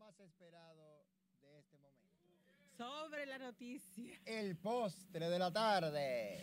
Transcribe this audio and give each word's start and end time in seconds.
más 0.00 0.18
esperado 0.18 1.04
de 1.42 1.58
este 1.58 1.76
momento. 1.76 2.74
Sobre 2.76 3.26
la 3.26 3.38
noticia. 3.38 4.18
El 4.24 4.56
postre 4.56 5.28
de 5.28 5.38
la 5.38 5.52
tarde. 5.52 6.40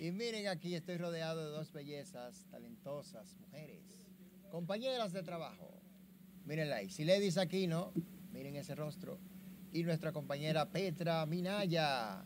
Y 0.00 0.10
miren 0.10 0.48
aquí, 0.48 0.74
estoy 0.74 0.96
rodeado 0.96 1.46
de 1.46 1.56
dos 1.56 1.72
bellezas, 1.72 2.44
talentosas, 2.50 3.36
mujeres, 3.36 3.84
compañeras 4.50 5.12
de 5.12 5.22
trabajo. 5.22 5.80
Mírenla 6.44 6.76
ahí. 6.76 6.90
Si 6.90 7.04
le 7.04 7.20
dice 7.20 7.40
aquí, 7.40 7.68
¿no? 7.68 7.92
Miren 8.32 8.56
ese 8.56 8.74
rostro. 8.74 9.20
Y 9.72 9.84
nuestra 9.84 10.12
compañera 10.12 10.68
Petra 10.68 11.24
Minaya. 11.24 12.24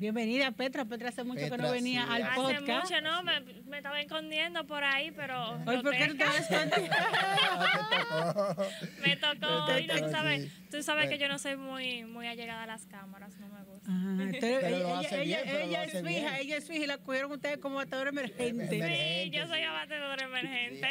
Bienvenida, 0.00 0.50
Petra. 0.52 0.86
Petra 0.86 1.10
hace 1.10 1.22
mucho 1.24 1.40
que 1.40 1.50
Petra, 1.50 1.66
no 1.66 1.72
venía 1.72 2.04
sí, 2.04 2.08
al 2.10 2.22
hace 2.22 2.40
Hace 2.40 2.54
podcast. 2.58 2.90
mucho, 2.90 3.00
¿no? 3.02 3.22
Me, 3.22 3.40
me 3.68 3.76
estaba 3.76 4.00
escondiendo 4.00 4.66
por 4.66 4.82
ahí, 4.82 5.10
pero... 5.10 5.58
Hoy, 5.66 5.82
¿por 5.82 5.90
qué 5.90 6.08
no 6.08 6.16
te 6.16 6.24
Me 9.06 9.16
tocó 9.18 9.46
hoy, 9.66 9.86
¿no? 9.86 9.94
tú 9.98 10.10
sabes, 10.10 10.42
sí. 10.44 10.50
tú 10.70 10.82
sabes 10.82 11.10
que 11.10 11.18
yo 11.18 11.28
no 11.28 11.38
soy 11.38 11.56
muy, 11.56 12.04
muy 12.04 12.26
allegada 12.28 12.62
a 12.62 12.66
las 12.66 12.86
cámaras, 12.86 13.36
no 13.40 13.48
me 13.48 13.62
gusta. 13.64 13.90
Ah, 13.90 14.16
entonces, 14.22 14.58
Pero 14.62 14.78
lo 14.78 14.88
ella, 14.88 14.98
hace 15.00 15.22
ella- 15.22 15.24
bien, 15.24 15.40
pero 15.44 15.58
lo 15.58 15.64
ella 15.66 15.82
hace 15.82 15.96
es 15.98 16.02
bien. 16.02 16.14
fija, 16.22 16.38
ella 16.38 16.56
es 16.56 16.66
fija 16.66 16.84
y 16.84 16.86
la 16.86 16.96
cogieron 16.96 17.32
ustedes 17.32 17.58
como 17.58 17.74
batadora 17.76 18.08
emergente. 18.08 18.68
Sí, 18.70 18.76
Emergente, 18.76 19.36
yo 19.36 19.46
soy 19.48 19.58
sí. 19.58 19.64
abatedora 19.64 20.24
emergente. 20.24 20.80
Sí, 20.80 20.86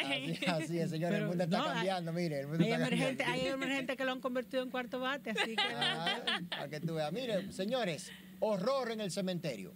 así, 0.46 0.48
así 0.64 0.78
es, 0.78 0.90
señores. 0.90 1.14
Pero 1.16 1.24
el 1.24 1.28
mundo 1.30 1.42
está 1.44 1.64
cambiando, 1.64 2.12
mire. 2.12 2.40
El 2.42 2.46
mundo 2.46 2.64
Hay 2.64 2.70
está 2.70 2.86
emergentes 2.86 3.26
cambiando. 3.26 3.48
hay 3.48 3.54
emergentes 3.54 3.96
que 3.96 4.04
lo 4.04 4.12
han 4.12 4.20
convertido 4.20 4.62
en 4.62 4.70
cuarto 4.70 5.00
bate, 5.00 5.30
así 5.30 5.56
que... 5.56 5.62
Ah, 5.74 6.20
para 6.48 6.68
que 6.68 6.78
tú 6.80 6.94
veas. 6.94 7.10
Mire, 7.12 7.50
señores, 7.50 8.12
horror 8.40 8.90
en 8.90 9.00
el 9.00 9.10
cementerio. 9.10 9.74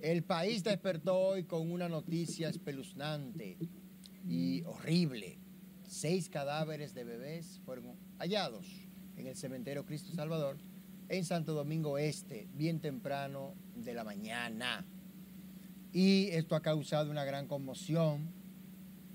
El 0.00 0.22
país 0.22 0.62
despertó 0.62 1.18
hoy 1.18 1.44
con 1.44 1.70
una 1.72 1.88
noticia 1.88 2.48
espeluznante 2.48 3.58
y 4.28 4.62
horrible. 4.64 5.38
Seis 5.84 6.28
cadáveres 6.28 6.94
de 6.94 7.04
bebés 7.04 7.60
fueron 7.64 7.96
hallados 8.18 8.66
en 9.16 9.26
el 9.26 9.36
cementerio 9.36 9.86
Cristo 9.86 10.12
Salvador 10.12 10.58
en 11.08 11.24
Santo 11.24 11.54
Domingo 11.54 11.98
Este, 11.98 12.48
bien 12.54 12.80
temprano 12.80 13.54
de 13.74 13.94
la 13.94 14.04
mañana. 14.04 14.84
Y 15.92 16.28
esto 16.28 16.54
ha 16.54 16.62
causado 16.62 17.10
una 17.10 17.24
gran 17.24 17.46
conmoción 17.46 18.30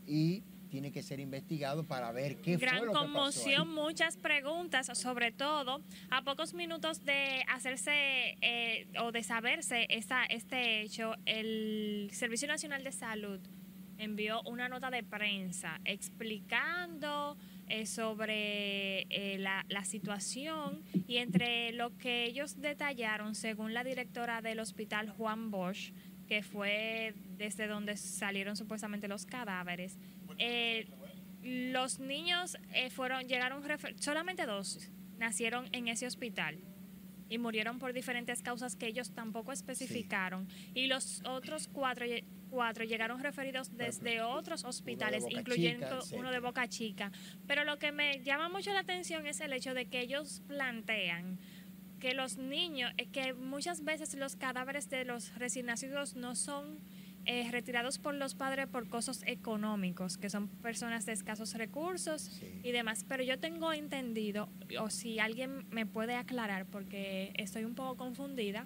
y 0.08 0.44
tiene 0.73 0.91
que 0.91 1.03
ser 1.03 1.19
investigado 1.19 1.83
para 1.83 2.11
ver 2.11 2.38
qué 2.38 2.57
Gran 2.57 2.79
fue 2.79 2.88
lo 2.88 2.93
que 2.93 2.97
pasó. 2.97 3.05
ahí. 3.05 3.13
conmoción, 3.13 3.75
muchas 3.75 4.17
preguntas, 4.17 4.89
sobre 4.97 5.31
todo 5.31 5.83
a 6.09 6.23
pocos 6.23 6.55
minutos 6.55 7.05
de 7.05 7.43
hacerse 7.47 8.39
eh, 8.41 8.88
o 8.99 9.11
de 9.11 9.21
saberse 9.21 9.85
esta, 9.89 10.25
este 10.25 10.81
hecho, 10.81 11.13
el 11.27 12.09
Servicio 12.11 12.47
Nacional 12.47 12.83
de 12.83 12.91
Salud 12.91 13.39
envió 13.99 14.41
una 14.47 14.67
nota 14.67 14.89
de 14.89 15.03
prensa 15.03 15.80
explicando 15.85 17.37
eh, 17.67 17.85
sobre 17.85 19.02
eh, 19.11 19.37
la, 19.37 19.67
la 19.69 19.85
situación 19.85 20.81
y 21.08 21.17
entre 21.17 21.71
lo 21.73 21.95
que 21.99 22.25
ellos 22.25 22.59
detallaron, 22.59 23.35
según 23.35 23.75
la 23.75 23.83
directora 23.83 24.41
del 24.41 24.59
hospital 24.59 25.11
Juan 25.11 25.52
Bosch, 25.52 25.91
que 26.27 26.41
fue 26.41 27.13
desde 27.37 27.67
donde 27.67 27.97
salieron 27.97 28.55
supuestamente 28.55 29.08
los 29.08 29.25
cadáveres, 29.25 29.99
eh, 30.38 30.88
los 31.42 32.00
niños 32.00 32.58
eh, 32.73 32.89
fueron 32.89 33.28
llegaron 33.28 33.64
solamente 34.00 34.45
dos 34.45 34.89
nacieron 35.17 35.67
en 35.72 35.88
ese 35.88 36.08
hospital 36.08 36.59
y 37.30 37.38
murieron 37.38 37.80
por 37.80 37.94
diferentes 37.94 38.42
causas 38.42 38.76
que 38.76 38.88
ellos 38.88 39.14
tampoco 39.14 39.52
especificaron. 39.52 40.48
Y 40.73 40.88
los 40.88 41.22
otros 41.26 41.67
cuatro 41.67 42.06
cuatro 42.50 42.84
llegaron 42.84 43.20
referidos 43.20 43.76
desde 43.76 44.22
otros 44.22 44.64
hospitales 44.64 45.26
incluyendo 45.28 46.02
Chica, 46.02 46.17
uno 46.17 46.30
de 46.30 46.39
Boca 46.39 46.67
Chica. 46.67 47.11
Pero 47.48 47.64
lo 47.64 47.80
que 47.80 47.92
me 47.92 48.22
llama 48.23 48.48
mucho 48.48 48.72
la 48.72 48.81
atención 48.81 49.26
es 49.26 49.42
el 49.42 49.54
hecho 49.54 49.73
de 49.73 49.88
que 49.88 50.02
ellos 50.02 50.44
plantean 50.48 51.39
que 52.00 52.14
los 52.14 52.38
niños, 52.38 52.92
eh, 52.98 53.08
que 53.08 53.33
muchas 53.33 53.83
veces 53.83 54.14
los 54.14 54.36
cadáveres 54.36 54.89
de 54.89 55.04
los 55.04 55.33
recién 55.36 55.66
nacidos 55.66 56.16
no 56.16 56.36
son 56.36 56.80
eh, 57.26 57.48
retirados 57.52 58.00
por 58.00 58.14
los 58.16 58.36
padres 58.36 58.67
por 58.67 58.89
costos 58.89 59.23
económicos, 59.26 60.17
que 60.17 60.30
son 60.30 60.48
personas 60.48 61.06
de 61.06 61.14
escasos 61.14 61.54
recursos 61.54 62.22
Sí. 62.22 62.48
y 62.64 62.72
demás. 62.72 63.06
Pero 63.08 63.23
yo 63.23 63.39
tengo 63.39 63.72
entendido, 63.72 64.50
o 64.80 64.89
si 64.89 65.20
alguien 65.20 65.66
me 65.72 65.86
puede 65.86 66.16
aclarar, 66.16 66.66
porque 66.66 67.32
estoy 67.36 67.64
un 67.64 67.76
poco 67.76 67.95
confundida, 67.95 68.66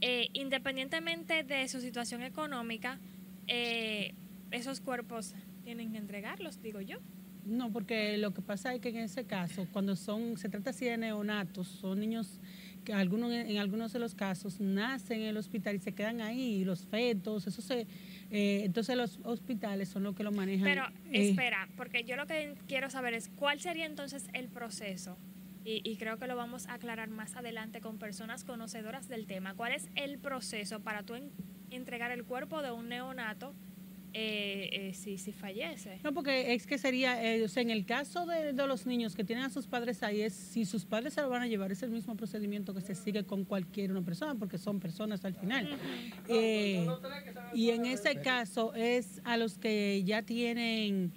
eh, 0.00 0.28
independientemente 0.32 1.42
de 1.44 1.68
su 1.68 1.80
situación 1.80 2.22
económica, 2.22 2.98
eh, 3.46 4.14
esos 4.50 4.80
cuerpos 4.80 5.34
tienen 5.64 5.92
que 5.92 5.98
entregarlos, 5.98 6.60
digo 6.62 6.80
yo. 6.80 6.98
No, 7.44 7.70
porque 7.72 8.18
lo 8.18 8.34
que 8.34 8.42
pasa 8.42 8.74
es 8.74 8.80
que 8.80 8.88
en 8.88 8.96
ese 8.96 9.24
caso, 9.24 9.68
cuando 9.72 9.94
son, 9.94 10.36
se 10.36 10.48
trata 10.48 10.70
así 10.70 10.84
de 10.84 10.96
neonatos, 10.96 11.68
son 11.68 12.00
niños 12.00 12.40
que 12.86 12.94
algunos, 12.94 13.30
en 13.32 13.58
algunos 13.58 13.92
de 13.92 13.98
los 13.98 14.14
casos 14.14 14.60
nacen 14.60 15.20
en 15.20 15.26
el 15.28 15.36
hospital 15.36 15.74
y 15.76 15.80
se 15.80 15.92
quedan 15.92 16.22
ahí, 16.22 16.60
y 16.60 16.64
los 16.64 16.86
fetos, 16.86 17.46
eso 17.46 17.60
se, 17.60 17.80
eh, 18.30 18.62
entonces 18.64 18.96
los 18.96 19.18
hospitales 19.24 19.90
son 19.90 20.04
los 20.04 20.14
que 20.14 20.22
lo 20.22 20.32
manejan. 20.32 20.64
Pero 20.64 20.84
eh, 21.12 21.28
espera, 21.30 21.68
porque 21.76 22.04
yo 22.04 22.16
lo 22.16 22.26
que 22.26 22.54
quiero 22.66 22.88
saber 22.88 23.12
es 23.12 23.28
cuál 23.28 23.60
sería 23.60 23.84
entonces 23.84 24.28
el 24.32 24.48
proceso. 24.48 25.18
Y, 25.64 25.82
y 25.84 25.96
creo 25.96 26.16
que 26.16 26.28
lo 26.28 26.36
vamos 26.36 26.68
a 26.68 26.74
aclarar 26.74 27.10
más 27.10 27.34
adelante 27.34 27.80
con 27.80 27.98
personas 27.98 28.44
conocedoras 28.44 29.08
del 29.08 29.26
tema. 29.26 29.54
¿Cuál 29.54 29.72
es 29.72 29.88
el 29.96 30.18
proceso 30.18 30.78
para 30.80 31.02
tú 31.02 31.16
en- 31.16 31.32
entregar 31.72 32.12
el 32.12 32.22
cuerpo 32.24 32.62
de 32.62 32.70
un 32.70 32.88
neonato 32.88 33.52
eh, 34.18 34.70
eh, 34.72 34.94
si, 34.94 35.18
si 35.18 35.30
fallece? 35.30 36.00
No, 36.02 36.14
porque 36.14 36.54
es 36.54 36.66
que 36.66 36.78
sería, 36.78 37.22
eh, 37.22 37.44
o 37.44 37.48
sea, 37.48 37.62
en 37.62 37.68
el 37.68 37.84
caso 37.84 38.24
de, 38.24 38.54
de 38.54 38.66
los 38.66 38.86
niños 38.86 39.14
que 39.14 39.24
tienen 39.24 39.44
a 39.44 39.50
sus 39.50 39.66
padres 39.66 40.02
ahí, 40.02 40.22
es 40.22 40.32
si 40.32 40.64
sus 40.64 40.86
padres 40.86 41.12
se 41.12 41.20
lo 41.20 41.28
van 41.28 41.42
a 41.42 41.46
llevar, 41.46 41.70
es 41.70 41.82
el 41.82 41.90
mismo 41.90 42.16
procedimiento 42.16 42.72
que 42.72 42.80
se 42.80 42.94
sigue 42.94 43.24
con 43.24 43.44
cualquier 43.44 43.90
una 43.90 44.00
persona, 44.00 44.34
porque 44.34 44.56
son 44.56 44.80
personas 44.80 45.22
al 45.26 45.34
final. 45.34 45.76
Eh, 46.28 46.86
y 47.52 47.70
en 47.70 47.84
ese 47.84 48.16
caso 48.22 48.74
es 48.74 49.20
a 49.24 49.36
los 49.36 49.58
que 49.58 50.02
ya 50.04 50.22
tienen 50.22 51.12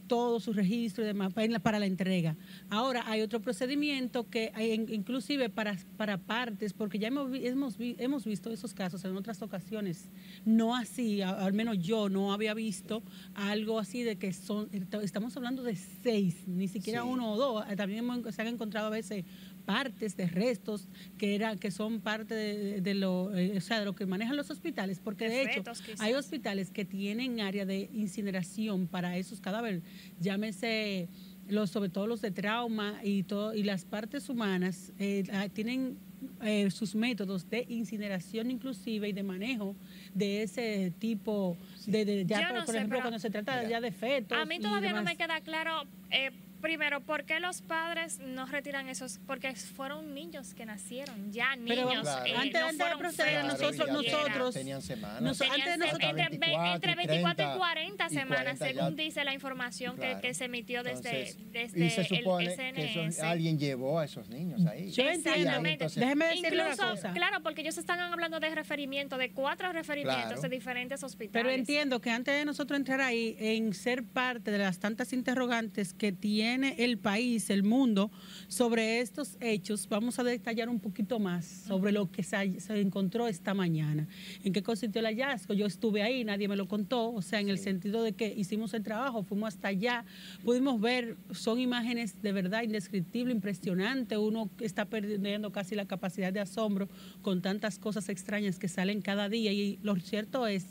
todo 0.00 0.40
su 0.40 0.52
registro 0.52 1.04
y 1.04 1.06
demás 1.06 1.32
para 1.32 1.78
la, 1.78 1.86
entrega. 1.86 2.36
Ahora 2.70 3.04
hay 3.06 3.20
otro 3.22 3.40
procedimiento 3.40 4.28
que 4.28 4.50
hay 4.54 4.72
en- 4.72 4.92
inclusive 4.92 5.48
para, 5.48 5.76
para 5.96 6.18
partes, 6.18 6.72
porque 6.72 6.98
ya 6.98 7.08
hemos, 7.08 7.30
hemos, 7.34 7.76
hemos 7.78 8.24
visto 8.24 8.50
esos 8.50 8.74
casos 8.74 9.04
en 9.04 9.16
otras 9.16 9.42
ocasiones, 9.42 10.08
no 10.44 10.74
así, 10.76 11.22
al 11.22 11.52
menos 11.52 11.78
yo 11.78 12.08
no 12.08 12.32
había 12.32 12.54
visto 12.54 13.02
algo 13.34 13.78
así 13.78 14.02
de 14.02 14.16
que 14.16 14.32
son, 14.32 14.68
estamos 15.02 15.36
hablando 15.36 15.62
de 15.62 15.76
seis, 15.76 16.46
ni 16.46 16.68
siquiera 16.68 17.02
Sí. 17.02 17.08
uno 17.08 17.32
o 17.32 17.36
dos, 17.36 17.64
Eh, 17.70 17.76
también 17.76 18.00
hemos- 18.00 18.34
se 18.34 18.42
han 18.42 18.48
encontrado 18.48 18.86
a 18.86 18.90
veces 18.90 19.24
partes 19.64 20.16
de 20.16 20.26
restos 20.26 20.88
que 21.18 21.34
eran 21.34 21.58
que 21.58 21.70
son 21.70 22.00
parte 22.00 22.34
de, 22.34 22.80
de 22.80 22.94
lo 22.94 23.34
eh, 23.36 23.56
o 23.56 23.60
sea 23.60 23.78
de 23.80 23.84
lo 23.84 23.94
que 23.94 24.06
manejan 24.06 24.36
los 24.36 24.50
hospitales 24.50 25.00
porque 25.02 25.28
de, 25.28 25.36
De 25.46 25.52
hecho 25.52 25.62
quizás. 25.62 26.00
hay 26.00 26.14
hospitales 26.14 26.70
que 26.70 26.84
tienen 26.84 27.40
área 27.40 27.64
de 27.64 27.88
incineración 27.92 28.86
para 28.86 29.16
esos 29.16 29.40
cadáveres 29.40 29.82
llámese 30.20 31.08
los 31.48 31.70
sobre 31.70 31.88
todo 31.90 32.06
los 32.06 32.20
de 32.22 32.30
trauma 32.30 33.00
y 33.02 33.22
todo 33.24 33.54
y 33.54 33.62
las 33.62 33.84
partes 33.84 34.28
humanas 34.28 34.92
eh, 34.98 35.24
ah, 35.32 35.48
tienen 35.52 35.96
eh, 36.40 36.70
sus 36.70 36.94
métodos 36.94 37.48
de 37.50 37.64
incineración 37.68 38.50
inclusive 38.50 39.08
y 39.08 39.12
de 39.12 39.22
manejo 39.24 39.74
de 40.14 40.42
ese 40.44 40.92
tipo 40.98 41.56
de, 41.86 42.04
de- 42.04 42.24
ya 42.26 42.42
Yo 42.42 42.48
por, 42.48 42.56
no 42.58 42.64
por 42.64 42.72
sé, 42.72 42.78
ejemplo 42.78 43.00
cuando 43.00 43.18
se 43.18 43.30
trata 43.30 43.56
Mira. 43.56 43.68
ya 43.70 43.80
de 43.80 43.90
fetos 43.90 44.38
A 44.38 44.44
mí 44.44 44.60
todavía 44.60 44.92
no 44.92 45.02
me 45.02 45.16
queda 45.16 45.40
claro, 45.40 45.82
eh, 46.10 46.30
primero, 46.62 47.00
¿por 47.00 47.24
qué 47.24 47.40
los 47.40 47.60
padres 47.60 48.18
no 48.20 48.46
retiran 48.46 48.88
esos? 48.88 49.20
Porque 49.26 49.54
fueron 49.54 50.14
niños 50.14 50.54
que 50.54 50.64
nacieron, 50.64 51.30
ya 51.32 51.50
Pero 51.68 51.88
niños. 51.90 52.02
Claro. 52.02 52.24
eh, 52.24 52.34
antes- 52.36 52.60
no 52.62 52.68
antes 52.68 52.88
de 52.88 52.96
proceder, 52.96 53.42
fetos 53.42 53.60
nosotros- 53.60 53.88
nosotros- 53.90 54.54
tenían 54.54 54.80
semanas. 54.80 55.20
Nos- 55.20 55.38
Tenían 55.38 55.60
antes 55.60 55.78
nosotros- 55.78 56.10
entre, 56.10 56.22
ve- 56.24 56.38
24 56.38 56.74
entre 56.74 56.92
y 56.92 56.94
24 56.96 57.32
y 57.32 57.36
30 57.36 57.58
40 57.58 58.06
y 58.06 58.10
semanas, 58.10 58.28
40 58.58 58.66
ya- 58.66 58.72
según 58.80 58.96
dice 58.96 59.24
la 59.24 59.34
información 59.34 59.96
que- 59.96 60.00
Claro. 60.02 60.20
que, 60.22 60.34
se 60.34 60.44
emitió 60.44 60.82
desde, 60.82 61.10
Entonces, 61.10 61.52
desde 61.52 61.84
y 61.86 61.90
se 61.90 62.04
supone 62.04 62.54
el 62.54 62.74
que 62.74 62.92
esos- 63.08 63.18
alguien 63.20 63.58
llevó 63.58 63.98
a 63.98 64.04
esos 64.04 64.28
niños 64.30 64.64
ahí. 64.66 64.90
Yo 64.92 65.02
entiendo. 65.08 65.50
Entonces, 65.66 66.00
Déjeme 66.00 66.26
decirle 66.26 66.48
Incluso, 66.62 66.82
una 66.84 66.90
cosa. 66.92 67.12
claro, 67.12 67.42
porque 67.42 67.60
ellos 67.62 67.76
están 67.76 67.98
hablando 68.00 68.38
de 68.40 68.54
referimiento, 68.54 69.18
de 69.18 69.32
cuatro 69.32 69.72
referimientos 69.72 70.26
Claro. 70.26 70.40
de 70.42 70.48
diferentes 70.48 71.02
hospitales. 71.02 71.32
Pero 71.32 71.50
entiendo 71.50 72.00
que 72.00 72.10
antes 72.10 72.34
de 72.34 72.44
nosotros 72.44 72.78
entrar 72.78 73.00
ahí 73.00 73.36
en 73.40 73.74
ser 73.74 74.04
parte 74.04 74.50
de 74.52 74.58
las 74.58 74.78
tantas 74.78 75.12
interrogantes 75.12 75.92
que 75.92 76.12
tiene 76.12 76.51
el 76.54 76.98
país, 76.98 77.50
el 77.50 77.62
mundo, 77.62 78.10
sobre 78.48 79.00
estos 79.00 79.36
hechos, 79.40 79.88
vamos 79.88 80.18
a 80.18 80.24
detallar 80.24 80.68
un 80.68 80.80
poquito 80.80 81.18
más 81.18 81.44
sobre 81.44 81.92
lo 81.92 82.10
que 82.10 82.22
se, 82.22 82.60
se 82.60 82.80
encontró 82.80 83.28
esta 83.28 83.54
mañana. 83.54 84.06
¿En 84.44 84.52
qué 84.52 84.62
consistió 84.62 85.00
el 85.00 85.06
hallazgo? 85.06 85.54
Yo 85.54 85.66
estuve 85.66 86.02
ahí, 86.02 86.24
nadie 86.24 86.48
me 86.48 86.56
lo 86.56 86.68
contó, 86.68 87.12
o 87.12 87.22
sea, 87.22 87.40
en 87.40 87.48
el 87.48 87.58
sentido 87.58 88.02
de 88.02 88.12
que 88.12 88.32
hicimos 88.36 88.74
el 88.74 88.82
trabajo, 88.82 89.22
fuimos 89.22 89.54
hasta 89.54 89.68
allá, 89.68 90.04
pudimos 90.44 90.80
ver, 90.80 91.16
son 91.32 91.58
imágenes 91.60 92.20
de 92.22 92.32
verdad 92.32 92.62
indescriptibles, 92.62 93.34
impresionantes, 93.34 94.18
uno 94.18 94.50
está 94.60 94.84
perdiendo 94.84 95.52
casi 95.52 95.74
la 95.74 95.86
capacidad 95.86 96.32
de 96.32 96.40
asombro 96.40 96.88
con 97.22 97.42
tantas 97.42 97.78
cosas 97.78 98.08
extrañas 98.08 98.58
que 98.58 98.68
salen 98.68 99.00
cada 99.00 99.28
día 99.28 99.52
y 99.52 99.78
lo 99.82 99.96
cierto 99.96 100.46
es 100.46 100.66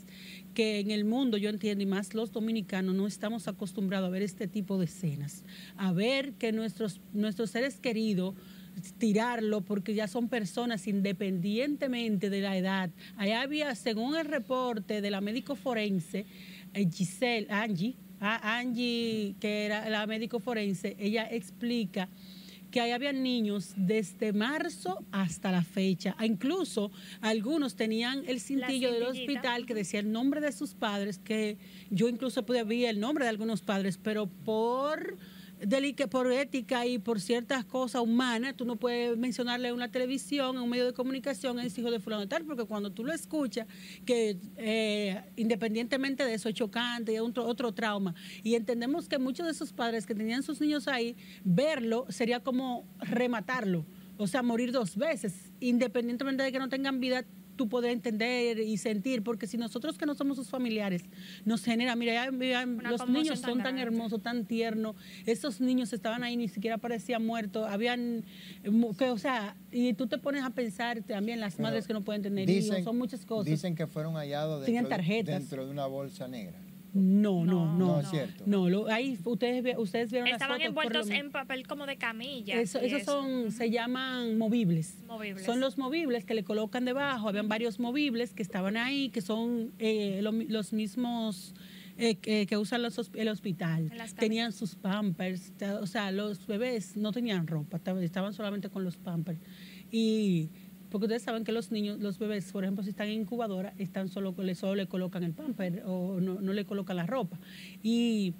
que 0.54 0.80
en 0.80 0.90
el 0.90 1.04
mundo, 1.04 1.36
yo 1.36 1.48
entiendo, 1.50 1.82
y 1.82 1.86
más 1.86 2.14
los 2.14 2.32
dominicanos, 2.32 2.94
no 2.94 3.06
estamos 3.06 3.48
acostumbrados 3.48 4.08
a 4.08 4.10
ver 4.10 4.22
este 4.22 4.48
tipo 4.48 4.78
de 4.78 4.84
escenas, 4.84 5.44
a 5.76 5.92
ver 5.92 6.32
que 6.34 6.52
nuestros, 6.52 7.00
nuestros 7.12 7.50
seres 7.50 7.78
queridos 7.78 8.34
tirarlo 8.98 9.60
porque 9.60 9.94
ya 9.94 10.08
son 10.08 10.28
personas 10.28 10.86
independientemente 10.86 12.30
de 12.30 12.40
la 12.40 12.56
edad. 12.56 12.90
Allá 13.16 13.42
había, 13.42 13.74
según 13.74 14.16
el 14.16 14.24
reporte 14.24 15.00
de 15.00 15.10
la 15.10 15.20
médico 15.20 15.54
forense, 15.54 16.26
eh, 16.74 16.88
Giselle, 16.90 17.46
Angie, 17.50 17.96
ah, 18.20 18.58
Angie, 18.58 19.34
que 19.40 19.66
era 19.66 19.88
la 19.88 20.06
médico 20.06 20.38
forense, 20.40 20.96
ella 20.98 21.28
explica 21.30 22.08
que 22.72 22.80
ahí 22.80 22.90
había 22.90 23.12
niños 23.12 23.74
desde 23.76 24.32
marzo 24.32 25.04
hasta 25.12 25.52
la 25.52 25.62
fecha. 25.62 26.16
Ah, 26.18 26.26
incluso 26.26 26.90
algunos 27.20 27.76
tenían 27.76 28.24
el 28.26 28.40
cintillo 28.40 28.90
del 28.90 29.04
hospital 29.04 29.66
que 29.66 29.74
decía 29.74 30.00
el 30.00 30.10
nombre 30.10 30.40
de 30.40 30.50
sus 30.50 30.74
padres, 30.74 31.18
que 31.18 31.58
yo 31.90 32.08
incluso 32.08 32.44
pude 32.44 32.64
ver 32.64 32.88
el 32.88 32.98
nombre 32.98 33.24
de 33.24 33.28
algunos 33.28 33.60
padres, 33.60 33.98
pero 34.02 34.26
por 34.26 35.18
que 35.96 36.08
por 36.08 36.30
ética 36.32 36.86
y 36.86 36.98
por 36.98 37.20
ciertas 37.20 37.64
cosas 37.64 38.02
humanas, 38.02 38.54
tú 38.56 38.64
no 38.64 38.76
puedes 38.76 39.16
mencionarle 39.16 39.68
en 39.68 39.74
una 39.74 39.90
televisión, 39.90 40.56
en 40.56 40.62
un 40.62 40.70
medio 40.70 40.86
de 40.86 40.92
comunicación, 40.92 41.58
es 41.60 41.76
hijo 41.78 41.90
de 41.90 42.00
fulano 42.00 42.26
tal, 42.28 42.44
porque 42.44 42.64
cuando 42.64 42.90
tú 42.90 43.04
lo 43.04 43.12
escuchas, 43.12 43.66
que 44.04 44.38
eh, 44.56 45.22
independientemente 45.36 46.24
de 46.24 46.34
eso 46.34 46.48
es 46.48 46.54
chocante, 46.54 47.14
es 47.14 47.20
otro, 47.20 47.46
otro 47.46 47.72
trauma. 47.72 48.14
Y 48.42 48.54
entendemos 48.54 49.08
que 49.08 49.18
muchos 49.18 49.46
de 49.46 49.52
esos 49.52 49.72
padres 49.72 50.06
que 50.06 50.14
tenían 50.14 50.42
sus 50.42 50.60
niños 50.60 50.88
ahí, 50.88 51.16
verlo 51.44 52.06
sería 52.08 52.40
como 52.40 52.84
rematarlo, 52.98 53.86
o 54.16 54.26
sea, 54.26 54.42
morir 54.42 54.72
dos 54.72 54.96
veces, 54.96 55.52
independientemente 55.60 56.42
de 56.42 56.52
que 56.52 56.58
no 56.58 56.68
tengan 56.68 57.00
vida, 57.00 57.24
tú 57.56 57.68
poder 57.68 57.90
entender 57.90 58.58
y 58.58 58.76
sentir, 58.76 59.22
porque 59.22 59.46
si 59.46 59.56
nosotros 59.56 59.98
que 59.98 60.06
no 60.06 60.14
somos 60.14 60.36
sus 60.36 60.48
familiares 60.48 61.02
nos 61.44 61.64
genera, 61.64 61.96
mira, 61.96 62.30
los 62.30 63.08
niños 63.08 63.40
son 63.40 63.62
tan, 63.62 63.78
hermosos, 63.78 64.22
tan 64.22 64.46
tiernos, 64.46 64.96
esos 65.26 65.60
niños 65.60 65.92
estaban 65.92 66.22
ahí, 66.22 66.36
ni 66.36 66.48
siquiera 66.48 66.78
parecían 66.78 67.24
muertos, 67.24 67.68
habían, 67.68 68.24
que, 68.98 69.10
o 69.10 69.18
sea, 69.18 69.56
y 69.70 69.94
tú 69.94 70.06
te 70.06 70.18
pones 70.18 70.42
a 70.44 70.50
pensar 70.50 71.02
también 71.02 71.40
las 71.40 71.58
madres 71.58 71.86
que 71.86 71.92
no 71.92 72.02
pueden 72.02 72.22
tener 72.22 72.48
hijos, 72.48 72.82
son 72.84 72.98
muchas 72.98 73.24
cosas. 73.24 73.46
Dicen 73.46 73.74
que 73.74 73.86
fueron 73.86 74.14
hallados 74.14 74.64
dentro, 74.66 74.98
dentro 75.24 75.64
de 75.66 75.70
una 75.70 75.86
bolsa 75.86 76.28
negra. 76.28 76.58
No, 76.94 77.44
no, 77.44 77.66
no. 77.66 77.76
No, 77.76 78.00
es 78.00 78.10
cierto. 78.10 78.44
No, 78.46 78.68
lo, 78.68 78.88
ahí 78.88 79.18
ustedes, 79.24 79.76
ustedes 79.78 80.10
vieron 80.10 80.28
Estaban 80.28 80.60
envueltos 80.60 81.08
en 81.08 81.30
papel 81.30 81.66
como 81.66 81.86
de 81.86 81.96
camilla. 81.96 82.60
Eso, 82.60 82.78
esos 82.80 83.02
son, 83.04 83.50
se 83.50 83.70
llaman 83.70 84.36
movibles. 84.36 84.98
Movibles. 85.06 85.44
Son 85.44 85.60
los 85.60 85.78
movibles 85.78 86.24
que 86.24 86.34
le 86.34 86.44
colocan 86.44 86.84
debajo. 86.84 87.28
Habían 87.28 87.48
varios 87.48 87.80
movibles 87.80 88.34
que 88.34 88.42
estaban 88.42 88.76
ahí, 88.76 89.08
que 89.08 89.22
son 89.22 89.72
eh, 89.78 90.20
los 90.22 90.72
mismos 90.72 91.54
eh, 91.98 92.16
que, 92.16 92.56
usan 92.56 92.82
los, 92.82 93.10
el 93.14 93.28
hospital. 93.28 93.92
Tenían 94.16 94.52
sus 94.52 94.74
pampers. 94.74 95.52
O 95.80 95.86
sea, 95.86 96.10
los 96.10 96.46
bebés 96.46 96.96
no 96.96 97.12
tenían 97.12 97.46
ropa, 97.46 97.80
estaban 98.00 98.32
solamente 98.32 98.70
con 98.70 98.84
los 98.84 98.96
pampers. 98.96 99.40
Y 99.90 100.50
porque 100.92 101.06
ustedes 101.06 101.22
saben 101.22 101.42
que 101.42 101.52
los 101.52 101.72
niños, 101.72 101.98
los 102.00 102.18
bebés, 102.18 102.52
por 102.52 102.64
ejemplo, 102.64 102.84
si 102.84 102.90
están 102.90 103.08
en 103.08 103.22
incubadora, 103.22 103.72
están 103.78 104.10
solo, 104.10 104.34
solo 104.54 104.74
le 104.74 104.86
colocan 104.86 105.24
el 105.24 105.32
pamper 105.32 105.82
o 105.86 106.20
no, 106.20 106.40
no 106.40 106.52
le 106.52 106.66
colocan 106.66 106.96
la 106.96 107.06
ropa. 107.06 107.38
Y, 107.82 108.34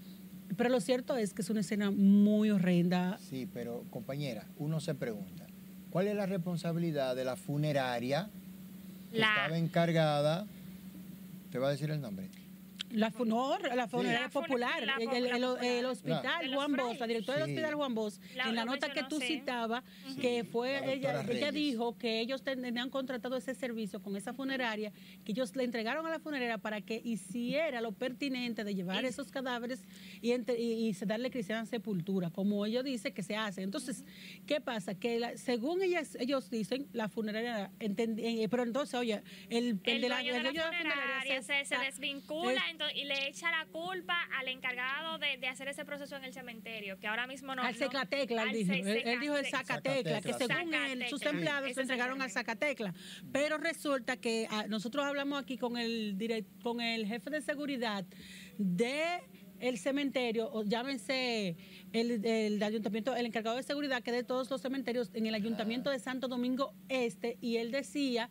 pero 0.58 0.68
lo 0.68 0.80
cierto 0.80 1.16
es 1.16 1.32
que 1.32 1.40
es 1.40 1.48
una 1.48 1.60
escena 1.60 1.90
muy 1.90 2.50
horrenda. 2.50 3.18
Sí, 3.18 3.48
pero 3.52 3.84
compañera, 3.90 4.44
uno 4.58 4.80
se 4.80 4.94
pregunta, 4.94 5.46
¿cuál 5.90 6.08
es 6.08 6.14
la 6.14 6.26
responsabilidad 6.26 7.16
de 7.16 7.24
la 7.24 7.36
funeraria 7.36 8.28
que 9.10 9.20
estaba 9.20 9.56
encargada? 9.56 10.46
¿Te 11.50 11.58
va 11.58 11.68
a 11.68 11.70
decir 11.70 11.90
el 11.90 12.02
nombre? 12.02 12.28
La, 12.92 13.12
la 13.74 13.88
funeraria 13.88 14.28
popular, 14.28 14.82
el, 15.00 15.84
hospital 15.86 16.54
Juan 16.54 16.72
Bosch, 16.72 16.98
la 17.00 17.06
directora 17.06 17.38
del 17.38 17.50
hospital 17.50 17.74
Juan 17.74 17.94
Bosch, 17.94 18.14
en 18.34 18.54
la 18.54 18.64
nota 18.64 18.92
que 18.92 19.02
tú 19.04 19.18
citabas, 19.20 19.82
que 20.20 20.44
fue, 20.44 20.92
ella, 20.92 21.24
ella 21.28 21.52
dijo 21.52 21.96
que 21.96 22.20
ellos 22.20 22.42
tenían 22.42 22.90
contratado 22.90 23.36
ese 23.36 23.54
servicio 23.54 24.02
con 24.02 24.16
esa 24.16 24.32
funeraria, 24.32 24.92
que 25.24 25.32
ellos 25.32 25.54
le 25.56 25.64
entregaron 25.64 26.06
a 26.06 26.10
la 26.10 26.18
funeraria 26.18 26.58
para 26.58 26.80
que 26.80 27.00
hiciera 27.02 27.80
lo 27.80 27.92
pertinente 27.92 28.64
de 28.64 28.74
llevar 28.74 29.04
esos 29.04 29.30
cadáveres 29.30 29.82
y, 30.20 30.32
y, 30.32 30.92
darle 31.06 31.30
cristiana 31.30 31.66
sepultura, 31.66 32.30
como 32.30 32.64
ellos 32.66 32.84
dicen 32.84 33.12
que 33.12 33.22
se 33.22 33.36
hace. 33.36 33.62
Entonces, 33.62 34.04
¿qué 34.46 34.60
pasa? 34.60 34.94
Que 34.94 35.36
según 35.36 35.82
ellas, 35.82 36.16
ellos 36.20 36.50
dicen, 36.50 36.88
la 36.92 37.08
funeraria, 37.08 37.70
eh, 37.80 38.48
pero 38.50 38.62
entonces, 38.62 38.94
oye, 38.94 39.22
el, 39.48 39.80
el, 39.84 40.00
de 40.00 40.08
la, 40.08 40.16
funeraria 40.18 41.42
se, 41.42 41.64
se, 41.64 41.78
desvincula, 41.78 42.62
y 42.94 43.04
le 43.04 43.28
echa 43.28 43.50
la 43.50 43.66
culpa 43.66 44.16
al 44.38 44.48
encargado 44.48 45.18
de, 45.18 45.46
hacer 45.48 45.68
ese 45.68 45.84
proceso 45.84 46.16
en 46.16 46.24
el 46.24 46.32
cementerio, 46.32 46.98
que 46.98 47.06
ahora 47.06 47.26
mismo 47.26 47.54
no. 47.54 47.62
Al 47.62 47.74
Zacatecla, 47.74 48.44
él 48.44 48.52
dijo. 48.52 48.72
él, 48.72 49.20
dijo 49.20 49.36
el 49.36 49.46
Zacatecla, 49.46 50.20
que 50.20 50.32
según 50.32 50.74
él, 50.74 51.06
sus 51.08 51.24
empleados 51.24 51.72
se 51.74 51.80
entregaron 51.82 52.22
al 52.22 52.30
Zacatecla. 52.30 52.94
Pero 53.32 53.58
resulta 53.58 54.16
que 54.16 54.46
ah, 54.50 54.66
nosotros 54.68 55.04
hablamos 55.04 55.42
aquí 55.42 55.58
con 55.58 55.76
el, 55.76 56.16
con 56.62 56.80
el 56.80 57.06
jefe 57.06 57.30
de 57.30 57.42
seguridad 57.42 58.04
de 58.58 59.20
el 59.60 59.78
cementerio, 59.78 60.50
o 60.52 60.64
llámense 60.64 61.56
el, 61.92 62.24
el, 62.26 62.60
ayuntamiento, 62.62 63.14
el 63.14 63.26
encargado 63.26 63.56
de 63.56 63.62
seguridad 63.62 64.02
que 64.02 64.10
de 64.10 64.24
todos 64.24 64.50
los 64.50 64.60
cementerios 64.60 65.10
en 65.14 65.26
el 65.26 65.34
ayuntamiento 65.34 65.88
de 65.88 66.00
Santo 66.00 66.26
Domingo 66.26 66.74
Este, 66.88 67.38
y 67.40 67.58
él 67.58 67.70
decía 67.70 68.28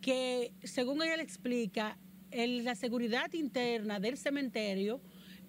que, 0.00 0.52
según 0.64 1.02
él 1.02 1.20
explica, 1.20 1.98
el, 2.32 2.64
la 2.64 2.74
seguridad 2.74 3.32
interna 3.32 4.00
del 4.00 4.16
cementerio, 4.16 5.00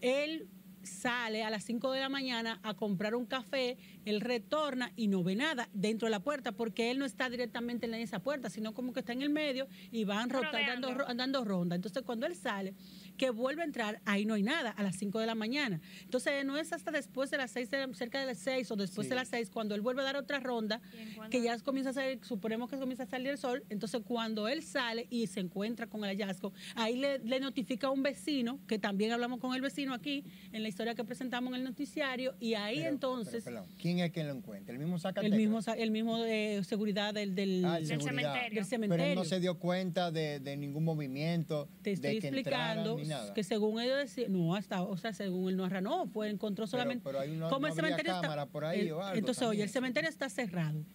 él 0.01 0.47
sale 0.83 1.44
a 1.44 1.50
las 1.50 1.63
5 1.63 1.91
de 1.91 2.00
la 2.01 2.09
mañana 2.09 2.59
a 2.63 2.74
comprar 2.74 3.15
un 3.15 3.25
café, 3.25 3.77
él 4.06 4.21
retorna 4.21 4.91
y 4.95 5.07
no 5.07 5.24
ve 5.24 5.35
nada 5.35 5.69
dentro 5.74 6.07
de 6.07 6.12
la 6.12 6.19
puerta 6.19 6.51
porque 6.51 6.91
él 6.91 7.00
no 7.00 7.06
está 7.06 7.30
directamente 7.30 7.85
en 7.85 7.94
esa 7.95 8.19
puerta, 8.19 8.50
sino 8.50 8.74
como 8.74 8.94
que 8.94 9.00
está 9.00 9.13
en 9.13 9.21
el 9.21 9.30
medio 9.30 9.68
y 9.91 10.03
van 10.03 10.30
rotando, 10.30 10.94
dando 11.15 11.45
ronda. 11.45 11.75
Entonces 11.75 12.03
cuando 12.03 12.25
él 12.25 12.35
sale, 12.35 12.74
que 13.18 13.30
vuelve 13.30 13.62
a 13.62 13.65
entrar, 13.65 14.01
ahí 14.06 14.25
no 14.25 14.33
hay 14.33 14.44
nada, 14.44 14.71
a 14.71 14.83
las 14.83 14.98
5 14.98 15.19
de 15.19 15.25
la 15.25 15.36
mañana. 15.36 15.81
Entonces 16.04 16.45
no 16.45 16.57
es 16.57 16.74
hasta 16.74 16.92
después 16.92 17.31
de 17.31 17.38
las 17.38 17.51
6, 17.51 17.69
cerca 17.94 18.19
de 18.19 18.25
las 18.25 18.38
6 18.39 18.71
o 18.71 18.75
después 18.75 19.10
de 19.10 19.15
las 19.15 19.27
6, 19.30 19.50
cuando 19.50 19.75
él 19.75 19.81
vuelve 19.81 20.01
a 20.01 20.06
dar 20.06 20.15
otra 20.15 20.39
ronda, 20.39 20.81
que 21.30 21.42
ya 21.42 21.57
comienza 21.60 21.92
a 21.92 21.94
salir, 21.94 22.19
suponemos 22.24 22.69
que 22.69 22.77
comienza 22.77 23.04
a 23.04 23.07
salir 23.07 23.30
el 23.30 23.38
sol, 23.38 23.63
entonces 23.69 24.01
cuando 24.06 24.48
él 24.48 24.63
sale 24.63 25.07
y 25.10 25.27
se 25.27 25.39
encuentra 25.39 25.88
con 25.88 26.04
el 26.04 26.10
hallazgo, 26.10 26.54
ahí 26.75 26.98
le, 26.98 27.19
le 27.19 27.39
notifica 27.39 27.88
a 27.88 27.92
un 27.92 28.04
vecino, 28.04 28.60
que 28.68 28.80
también 28.80 29.12
hablamos 29.12 29.39
con 29.39 29.54
el 29.54 29.62
vecino 29.62 29.94
aquí, 29.94 30.24
en 30.51 30.63
la 30.63 30.69
historia 30.69 30.95
que 30.95 31.04
presentamos 31.04 31.54
en 31.54 31.60
el 31.60 31.63
noticiario, 31.63 32.36
y 32.39 32.55
ahí 32.55 32.82
entonces... 32.82 33.43
¿Quién 33.79 34.00
es 34.00 34.12
quien 34.12 34.27
lo 34.27 34.34
encuentra? 34.34 34.74
¿El 34.74 34.79
mismo 34.79 35.00
Zacatecas? 35.00 35.32
El 35.32 35.38
mismo, 35.38 35.60
el 35.75 35.91
mismo 35.91 36.20
de 36.20 36.62
seguridad 36.63 37.13
del, 37.13 37.36
del, 37.36 37.63
ah, 37.65 37.79
cementerio. 37.84 38.65
Pero 38.89 39.03
él 39.03 39.15
no 39.15 39.24
se 39.25 39.39
dio 39.39 39.60
cuenta 39.60 40.12
de, 40.12 40.39
de 40.39 40.58
ningún 40.58 40.84
movimiento. 40.84 41.70
Te 41.82 41.91
estoy 41.91 42.17
explicando 42.17 42.98
que 43.33 43.43
según 43.43 43.79
ellos 43.81 43.98
decían, 43.98 44.31
no, 44.33 44.55
hasta, 44.55 44.81
o 44.83 44.98
sea, 44.98 45.13
según 45.13 45.50
él 45.50 45.57
no 45.57 45.65
arranó, 45.65 46.07
pues 46.07 46.31
encontró 46.31 46.67
solamente. 46.67 47.03
Pero, 47.03 47.19
pero 47.19 47.50
como 47.50 47.67
el 47.67 47.74
cementerio 47.74 48.15
está, 48.15 48.45
por 48.48 48.65
ahí 48.65 48.91
o 48.91 49.01
algo 49.01 49.17
Entonces, 49.17 49.48
oye, 49.48 49.63
el 49.63 49.69
cementerio 49.69 50.10
está 50.10 50.29
cerrado. 50.29 50.86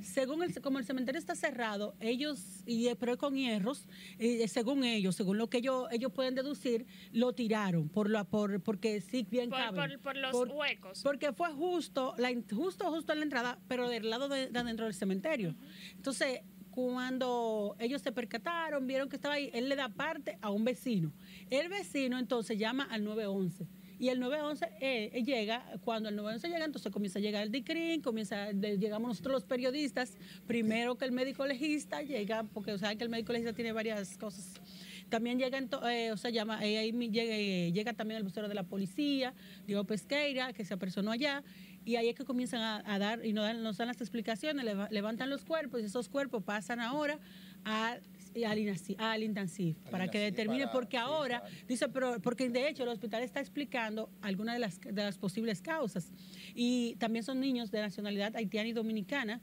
Según 0.00 0.42
el, 0.42 0.58
como 0.62 0.78
el 0.78 0.86
cementerio 0.86 1.18
está 1.18 1.34
cerrado, 1.34 1.94
ellos, 2.00 2.62
y 2.64 2.88
pero 2.94 3.18
con 3.18 3.34
hierros, 3.34 3.86
eh, 4.18 4.48
según 4.48 4.84
ellos, 4.84 5.14
según 5.16 5.36
lo 5.36 5.50
que 5.50 5.58
ellos, 5.58 5.86
ellos 5.90 6.12
pueden 6.12 6.34
deducir, 6.34 6.86
lo 7.12 7.34
tiraron 7.34 7.90
por 7.90 8.08
la, 8.08 8.24
por, 8.24 8.62
porque 8.62 9.02
sí 9.02 9.26
bien 9.30 9.50
por, 9.50 9.58
caben. 9.58 10.00
Por, 10.00 10.16
los 10.16 10.48
huecos. 10.48 11.02
Porque 11.02 11.32
fue 11.32 11.52
justo, 11.52 12.14
la, 12.16 12.30
justo, 12.54 12.90
justo 12.90 13.12
en 13.12 13.18
la 13.18 13.24
entrada, 13.24 13.58
pero 13.68 13.88
del 13.88 14.08
lado 14.08 14.28
de, 14.28 14.50
adentro 14.54 14.86
del 14.86 14.94
cementerio. 14.94 15.54
Entonces, 15.94 16.40
cuando 16.76 17.74
ellos 17.78 18.02
se 18.02 18.12
percataron, 18.12 18.86
vieron 18.86 19.08
que 19.08 19.16
estaba 19.16 19.36
ahí, 19.36 19.50
él 19.54 19.70
le 19.70 19.76
da 19.76 19.88
parte 19.88 20.36
a 20.42 20.50
un 20.50 20.62
vecino. 20.62 21.10
El 21.48 21.70
vecino 21.70 22.18
entonces 22.18 22.58
llama 22.58 22.86
al 22.90 23.02
911 23.02 23.66
y 23.98 24.10
el 24.10 24.20
911 24.20 24.68
eh, 24.82 25.22
llega, 25.24 25.64
cuando 25.82 26.10
el 26.10 26.16
911 26.16 26.48
llega, 26.48 26.66
entonces 26.66 26.92
comienza 26.92 27.18
a 27.18 27.22
llegar 27.22 27.42
el 27.44 27.50
DICRIN, 27.50 28.02
comienza, 28.02 28.52
llegamos 28.52 29.08
nosotros 29.08 29.32
los 29.32 29.44
periodistas, 29.44 30.18
primero 30.46 30.96
que 30.96 31.06
el 31.06 31.12
médico 31.12 31.46
legista 31.46 32.02
llega, 32.02 32.42
porque 32.42 32.76
saben 32.76 32.98
que 32.98 33.04
el 33.04 33.10
médico 33.10 33.32
legista 33.32 33.54
tiene 33.54 33.72
varias 33.72 34.18
cosas. 34.18 34.60
También 35.08 35.38
llega, 35.38 35.58
eh, 35.90 36.12
o 36.12 36.18
sea, 36.18 36.30
llama, 36.30 36.62
eh, 36.62 36.76
ahí 36.76 36.92
llega, 36.92 37.72
llega, 37.72 37.94
también 37.94 38.18
el 38.18 38.24
vocero 38.24 38.48
de 38.48 38.54
la 38.54 38.64
policía, 38.64 39.32
Diego 39.66 39.84
Pesqueira, 39.84 40.52
que 40.52 40.62
se 40.62 40.74
apersonó 40.74 41.10
allá, 41.10 41.42
y 41.86 41.96
ahí 41.96 42.08
es 42.08 42.16
que 42.16 42.24
comienzan 42.24 42.82
a, 42.84 42.98
dar 42.98 43.24
y 43.24 43.32
nos 43.32 43.44
dan, 43.44 43.62
nos 43.62 43.76
dan 43.76 43.86
las 43.86 44.00
explicaciones, 44.00 44.66
levantan 44.90 45.30
los 45.30 45.44
cuerpos 45.44 45.80
y 45.80 45.84
esos 45.84 46.08
cuerpos 46.08 46.42
pasan 46.42 46.80
ahora 46.80 47.18
a 47.64 47.96
al, 48.44 49.22
intensif 49.22 49.76
para 49.90 50.08
que 50.08 50.18
determine, 50.18 50.68
porque 50.68 50.98
ahora, 50.98 51.42
dice, 51.66 51.88
pero 51.88 52.20
porque 52.20 52.50
de 52.50 52.68
hecho 52.68 52.82
el 52.82 52.90
hospital 52.90 53.22
está 53.22 53.40
explicando 53.40 54.10
algunas 54.20 54.56
de 54.56 54.58
las, 54.58 54.80
de 54.80 54.92
las 54.92 55.16
posibles 55.16 55.62
causas. 55.62 56.12
Y 56.54 56.96
también 56.96 57.24
son 57.24 57.40
niños 57.40 57.70
de 57.70 57.80
nacionalidad 57.80 58.36
haitiana 58.36 58.68
y 58.68 58.72
dominicana, 58.72 59.40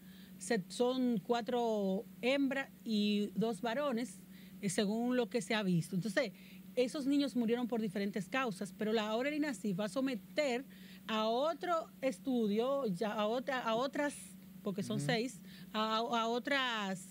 son 0.68 1.20
cuatro 1.20 2.06
hembras 2.22 2.70
y 2.84 3.32
dos 3.36 3.62
varones, 3.62 4.20
eh, 4.62 4.70
según 4.70 5.16
lo 5.16 5.30
que 5.30 5.42
se 5.42 5.56
ha 5.56 5.64
visto. 5.64 5.96
Entonces, 5.96 6.32
esos 6.76 7.06
niños 7.06 7.36
murieron 7.36 7.68
por 7.68 7.82
diferentes 7.82 8.30
causas, 8.30 8.74
pero 8.78 8.94
la 8.94 9.08
ahora 9.08 9.30
el 9.30 9.36
INACIF 9.36 9.80
va 9.80 9.86
a 9.86 9.90
someter 9.90 10.66
a 11.08 11.28
otro 11.28 11.88
estudio, 12.02 12.86
ya 12.88 13.12
a, 13.14 13.28
otra, 13.28 13.60
a 13.60 13.76
otras, 13.76 14.14
porque 14.64 14.84
son 14.84 15.00
seis, 15.00 15.42
a, 15.74 15.98
a 15.98 16.28
otras, 16.28 17.06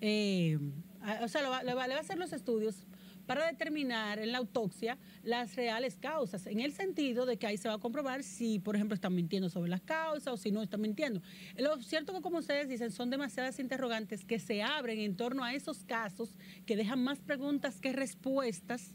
eh, 0.00 0.58
a- 1.02 1.24
o 1.24 1.28
sea, 1.28 1.42
lo 1.42 1.50
va- 1.50 1.62
le 1.62 1.74
va, 1.74 1.86
le 1.86 1.94
va 1.94 2.00
a 2.00 2.02
hacer 2.02 2.18
los 2.18 2.32
estudios 2.32 2.86
para 3.26 3.46
determinar 3.46 4.18
en 4.18 4.32
la 4.32 4.38
autopsia 4.38 4.98
las 5.22 5.54
reales 5.54 5.96
causas, 5.96 6.46
en 6.46 6.58
el 6.60 6.72
sentido 6.72 7.24
de 7.24 7.36
que 7.36 7.46
ahí 7.46 7.56
se 7.56 7.68
va 7.68 7.74
a 7.74 7.78
comprobar 7.78 8.24
si, 8.24 8.58
por 8.58 8.74
ejemplo, 8.74 8.94
están 8.96 9.14
mintiendo 9.14 9.48
sobre 9.48 9.70
las 9.70 9.80
causas 9.80 10.26
o 10.34 10.36
si 10.36 10.50
no 10.50 10.60
están 10.60 10.80
mintiendo. 10.80 11.22
Lo 11.56 11.80
cierto 11.82 12.12
que, 12.12 12.20
como 12.20 12.38
ustedes 12.38 12.68
dicen, 12.68 12.90
son 12.90 13.10
demasiadas 13.10 13.60
interrogantes 13.60 14.24
que 14.24 14.40
se 14.40 14.62
abren 14.62 14.98
en 14.98 15.16
torno 15.16 15.44
a 15.44 15.54
esos 15.54 15.84
casos 15.84 16.30
que 16.66 16.74
dejan 16.76 17.02
más 17.04 17.20
preguntas 17.20 17.80
que 17.80 17.92
respuestas 17.92 18.92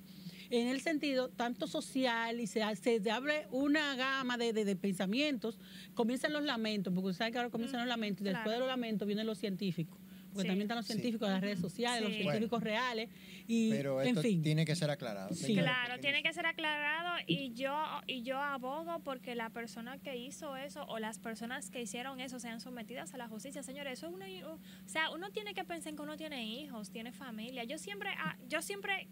en 0.50 0.68
el 0.68 0.82
sentido 0.82 1.30
tanto 1.30 1.68
social 1.68 2.40
y 2.40 2.48
se, 2.48 2.62
se 2.76 3.12
abre 3.12 3.48
una 3.52 3.96
gama 3.96 4.38
de, 4.38 4.54
de- 4.54 4.66
de 4.66 4.76
pensamientos, 4.76 5.60
comienzan 5.94 6.34
los 6.34 6.44
lamentos, 6.44 6.94
porque 6.94 7.08
ustedes 7.08 7.18
saben 7.18 7.34
que 7.34 7.40
ahora 7.40 7.50
comienzan 7.50 7.80
los 7.82 7.88
lamentos 7.90 8.22
y 8.22 8.26
después 8.26 8.44
claro. 8.44 8.52
de 8.52 8.60
los 8.60 8.68
lamentos 8.68 9.06
vienen 9.08 9.26
los 9.26 9.38
científicos, 9.38 9.98
porque 10.30 10.42
Sí. 10.44 10.48
también 10.48 10.62
están 10.64 10.78
los 10.78 10.86
Sí. 10.86 10.94
científicos 10.94 11.28
de 11.28 11.34
las 11.34 11.42
redes 11.42 11.60
sociales, 11.60 12.04
los 12.04 12.14
científicos 12.14 12.62
reales 12.64 13.10
y 13.48 13.70
Pero 13.72 14.02
en 14.02 14.10
esto 14.10 14.22
fin. 14.22 14.42
tiene 14.42 14.66
que 14.66 14.76
ser 14.76 14.90
aclarado. 14.90 15.34
Sí. 15.34 15.54
Claro, 15.56 16.00
tiene 16.00 16.22
que 16.24 16.32
ser 16.34 16.46
aclarado 16.46 17.18
y 17.28 17.54
yo 17.54 17.74
y 18.08 18.22
yo 18.24 18.38
abogo 18.40 19.00
porque 19.04 19.36
la 19.36 19.50
persona 19.50 19.98
que 19.98 20.16
hizo 20.18 20.56
eso 20.58 20.84
o 20.88 21.00
las 21.00 21.20
personas 21.20 21.70
que 21.70 21.82
hicieron 21.82 22.20
eso 22.20 22.40
sean 22.40 22.60
sometidas 22.62 23.14
a 23.14 23.18
la 23.18 23.28
justicia, 23.28 23.64
señores. 23.64 24.00
Eso 24.00 24.08
es 24.08 24.14
una, 24.14 24.26
o 24.48 24.60
sea, 24.86 25.10
uno 25.12 25.32
tiene 25.32 25.54
que 25.54 25.64
pensar 25.64 25.96
que 25.96 26.02
uno 26.02 26.18
tiene 26.18 26.46
hijos, 26.46 26.92
tiene 26.92 27.12
familia. 27.12 27.64
Yo 27.64 27.78
siempre 27.78 28.10
ah, 28.18 28.38
yo 28.48 28.62
siempre 28.62 29.08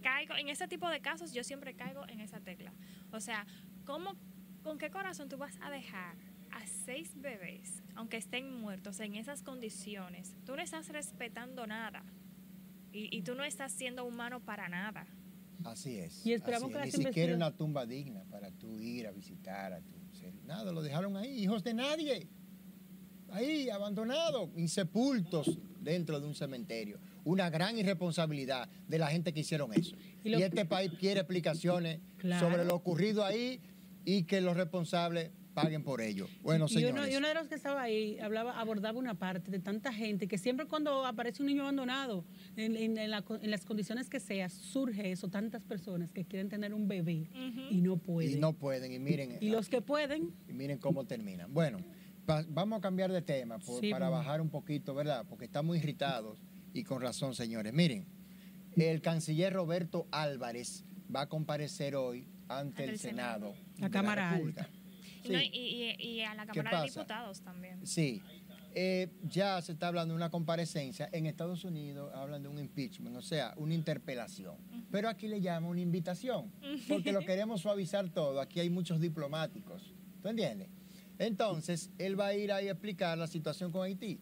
caigo 0.00 0.34
en 0.36 0.48
ese 0.48 0.68
tipo 0.68 0.88
de 0.88 1.00
casos, 1.00 1.32
yo 1.32 1.44
siempre 1.44 1.74
caigo 1.74 2.06
en 2.08 2.20
esa 2.20 2.40
tecla. 2.40 2.72
O 3.12 3.20
sea, 3.20 3.46
¿cómo 3.84 4.16
con 4.62 4.78
qué 4.78 4.90
corazón 4.90 5.28
tú 5.28 5.36
vas 5.36 5.58
a 5.60 5.70
dejar 5.70 6.16
a 6.50 6.66
seis 6.66 7.12
bebés, 7.20 7.82
aunque 7.94 8.16
estén 8.16 8.60
muertos 8.60 9.00
en 9.00 9.14
esas 9.14 9.42
condiciones? 9.42 10.36
Tú 10.44 10.56
no 10.56 10.62
estás 10.62 10.88
respetando 10.88 11.66
nada. 11.66 12.02
Y, 12.92 13.16
y 13.16 13.22
tú 13.22 13.34
no 13.34 13.44
estás 13.44 13.72
siendo 13.72 14.04
humano 14.04 14.40
para 14.40 14.68
nada. 14.68 15.06
Así 15.64 15.98
es. 15.98 16.24
Y 16.26 16.32
esperamos 16.32 16.74
así 16.74 16.82
que 16.82 16.88
es. 16.88 16.98
Ni 16.98 17.04
siquiera 17.04 17.34
una 17.34 17.56
tumba 17.56 17.86
digna 17.86 18.24
para 18.30 18.50
tú 18.50 18.80
ir 18.80 19.06
a 19.06 19.12
visitar 19.12 19.72
a 19.72 19.80
tu 19.80 19.94
ser. 20.12 20.34
Nada, 20.44 20.72
lo 20.72 20.82
dejaron 20.82 21.16
ahí, 21.16 21.42
hijos 21.42 21.62
de 21.62 21.74
nadie. 21.74 22.28
Ahí, 23.30 23.70
abandonados, 23.70 24.50
insepultos 24.56 25.58
dentro 25.78 26.18
de 26.18 26.26
un 26.26 26.34
cementerio. 26.34 26.98
Una 27.24 27.50
gran 27.50 27.76
irresponsabilidad 27.78 28.68
de 28.88 28.98
la 28.98 29.08
gente 29.08 29.32
que 29.32 29.40
hicieron 29.40 29.72
eso. 29.74 29.96
Y 30.24 30.34
este 30.34 30.64
país 30.64 30.90
quiere 30.98 31.20
explicaciones 31.20 32.00
Claro. 32.18 32.48
sobre 32.50 32.64
lo 32.64 32.74
ocurrido 32.74 33.24
ahí 33.24 33.60
y 34.04 34.24
que 34.24 34.40
los 34.40 34.56
responsables 34.56 35.30
paguen 35.54 35.82
por 35.82 36.00
ello. 36.00 36.28
Bueno, 36.42 36.66
y, 36.66 36.68
señores. 36.74 36.94
uno, 36.94 37.08
y 37.08 37.16
uno 37.16 37.26
de 37.28 37.34
los 37.34 37.48
que 37.48 37.56
estaba 37.56 37.82
ahí 37.82 38.18
hablaba, 38.20 38.58
abordaba 38.58 38.98
una 38.98 39.14
parte 39.18 39.50
de 39.50 39.58
tanta 39.58 39.92
gente 39.92 40.28
que 40.28 40.38
siempre 40.38 40.66
cuando 40.66 41.04
aparece 41.04 41.42
un 41.42 41.48
niño 41.48 41.62
abandonado, 41.62 42.24
en, 42.56 42.76
en- 42.76 42.96
en 42.96 43.10
la 43.10 43.22
co- 43.22 43.36
en 43.42 43.50
las 43.50 43.64
condiciones 43.64 44.08
que 44.08 44.20
sea, 44.20 44.48
surge 44.48 45.10
eso, 45.10 45.28
tantas 45.28 45.64
personas 45.64 46.12
que 46.12 46.24
quieren 46.24 46.48
tener 46.48 46.72
un 46.72 46.86
bebé 46.88 47.28
y 47.70 47.80
no 47.80 47.96
pueden. 47.96 48.32
y 48.32 48.36
no 48.36 48.52
pueden, 48.52 48.92
y 48.92 48.98
miren. 49.00 49.38
Y 49.40 49.50
los 49.50 49.68
que 49.68 49.82
pueden, 49.82 50.32
Y 50.48 50.52
miren 50.52 50.78
cómo 50.78 51.04
terminan. 51.04 51.52
Bueno, 51.52 51.78
pa- 52.26 52.44
vamos 52.48 52.78
a 52.78 52.80
cambiar 52.80 53.10
de 53.10 53.20
tema 53.20 53.58
por- 53.58 53.80
Sí, 53.80 53.90
para 53.90 54.08
vamos. 54.08 54.24
bajar 54.24 54.40
un 54.40 54.50
poquito, 54.50 54.94
¿verdad? 54.94 55.26
Porque 55.28 55.46
estamos 55.46 55.76
irritados 55.76 56.38
y 56.72 56.84
con 56.84 57.00
razón, 57.02 57.34
señores. 57.34 57.72
Miren, 57.72 58.06
el 58.76 59.00
canciller 59.00 59.52
Roberto 59.52 60.06
Álvarez 60.10 60.84
va 61.14 61.22
a 61.22 61.28
comparecer 61.28 61.96
hoy 61.96 62.28
ante 62.48 62.82
Ante 62.82 62.84
el 62.84 62.90
el 62.90 62.98
Senado. 62.98 63.54
La 63.78 63.88
de 63.88 63.92
Cámara 63.92 64.32
República. 64.32 64.68
Y, 65.24 65.28
no, 65.30 65.38
Sí. 65.38 65.50
y, 65.52 65.58
y- 65.98 66.08
y 66.16 66.20
a 66.22 66.34
la 66.34 66.46
¿Qué 66.46 66.60
Cámara 66.60 66.82
de? 66.82 66.88
Diputados 66.88 67.40
también. 67.42 67.86
Sí. 67.86 68.22
Eh, 68.72 69.08
ya 69.24 69.60
se 69.62 69.72
está 69.72 69.88
hablando 69.88 70.14
de 70.14 70.16
una 70.16 70.30
comparecencia. 70.30 71.08
En 71.12 71.26
Estados 71.26 71.64
Unidos 71.64 72.12
hablan 72.14 72.42
de 72.42 72.48
un 72.48 72.58
impeachment, 72.58 73.16
o 73.16 73.22
sea, 73.22 73.52
una 73.56 73.74
interpelación. 73.74 74.56
Pero 74.92 75.08
aquí 75.08 75.26
le 75.26 75.40
llaman 75.40 75.70
una 75.70 75.80
invitación, 75.80 76.52
porque 76.88 77.12
lo 77.12 77.20
queremos 77.26 77.60
suavizar 77.62 78.08
todo. 78.10 78.40
Aquí 78.40 78.60
hay 78.60 78.70
muchos 78.70 79.00
diplomáticos. 79.00 79.92
¿Tú 80.22 80.28
entiendes? 80.28 80.68
Entonces, 81.18 81.90
él 81.98 82.18
va 82.18 82.28
a 82.28 82.34
ir 82.34 82.50
ahí 82.52 82.68
a 82.68 82.72
explicar 82.72 83.18
la 83.18 83.26
situación 83.26 83.72
con 83.72 83.82
Haití. 83.84 84.20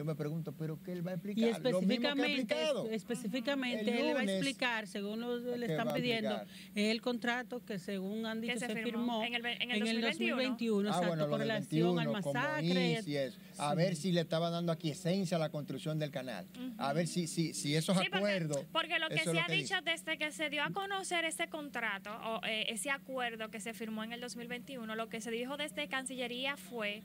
Yo 0.00 0.04
me 0.06 0.14
pregunto, 0.14 0.52
¿pero 0.56 0.82
qué 0.82 0.92
él 0.92 1.06
va 1.06 1.10
a 1.10 1.14
explicar? 1.16 1.60
y 1.60 1.70
Lo 1.70 1.82
mismo 1.82 2.00
que 2.00 2.08
ha 2.08 2.12
específicamente, 2.14 2.94
específicamente 2.94 3.80
El 3.82 3.88
él 3.90 4.14
va 4.16 4.20
a 4.20 4.22
lunes, 4.22 4.36
explicar, 4.36 4.86
según 4.86 5.20
lo, 5.20 5.36
le 5.36 5.66
¿qué 5.66 5.72
están 5.74 5.92
pidiendo, 5.92 6.40
el 6.74 7.02
contrato 7.02 7.62
que 7.66 7.78
según 7.78 8.24
han 8.24 8.40
dicho 8.40 8.58
se 8.58 8.66
se, 8.68 8.82
firmó 8.82 9.22
en 9.22 9.34
el 9.34 9.44
en 9.44 9.70
el 9.72 9.80
2021, 9.80 10.36
2021, 10.36 10.88
Ah, 10.88 10.92
exacto, 10.92 11.08
bueno, 11.08 11.24
lo 11.24 11.30
con 11.32 11.40
relación 11.40 11.96
21, 11.96 12.00
al 12.00 12.22
como 12.22 12.32
masacre. 12.32 12.92
IS 12.92 13.08
y 13.08 13.16
eso. 13.18 13.38
A 13.58 13.70
Sí. 13.72 13.76
ver 13.76 13.94
si 13.96 14.12
le 14.12 14.22
estaba 14.22 14.48
dando 14.48 14.72
aquí 14.72 14.90
esencia 14.90 15.36
a 15.36 15.40
la 15.40 15.50
construcción 15.50 15.98
del 15.98 16.10
canal. 16.10 16.46
A 16.78 16.94
ver 16.94 17.06
si, 17.06 17.26
si, 17.26 17.52
si 17.52 17.76
esos 17.76 17.98
Sí, 17.98 18.06
acuerdos. 18.10 18.64
porque 18.72 18.98
lo 18.98 19.10
que 19.10 19.18
se 19.18 19.38
ha 19.38 19.44
que 19.48 19.52
dicho 19.52 19.74
dice. 19.74 19.90
desde 19.90 20.16
que 20.16 20.32
se 20.32 20.48
dio 20.48 20.62
a 20.62 20.70
conocer 20.70 21.26
ese 21.26 21.48
contrato 21.48 22.10
o 22.24 22.40
eh, 22.46 22.64
ese 22.70 22.90
acuerdo 22.90 23.50
que 23.50 23.60
se 23.60 23.74
firmó 23.74 24.02
en 24.02 24.14
el 24.14 24.20
2021, 24.22 24.94
lo 24.94 25.10
que 25.10 25.20
se 25.20 25.30
dijo 25.30 25.58
desde 25.58 25.88
Cancillería 25.88 26.56
fue 26.56 27.02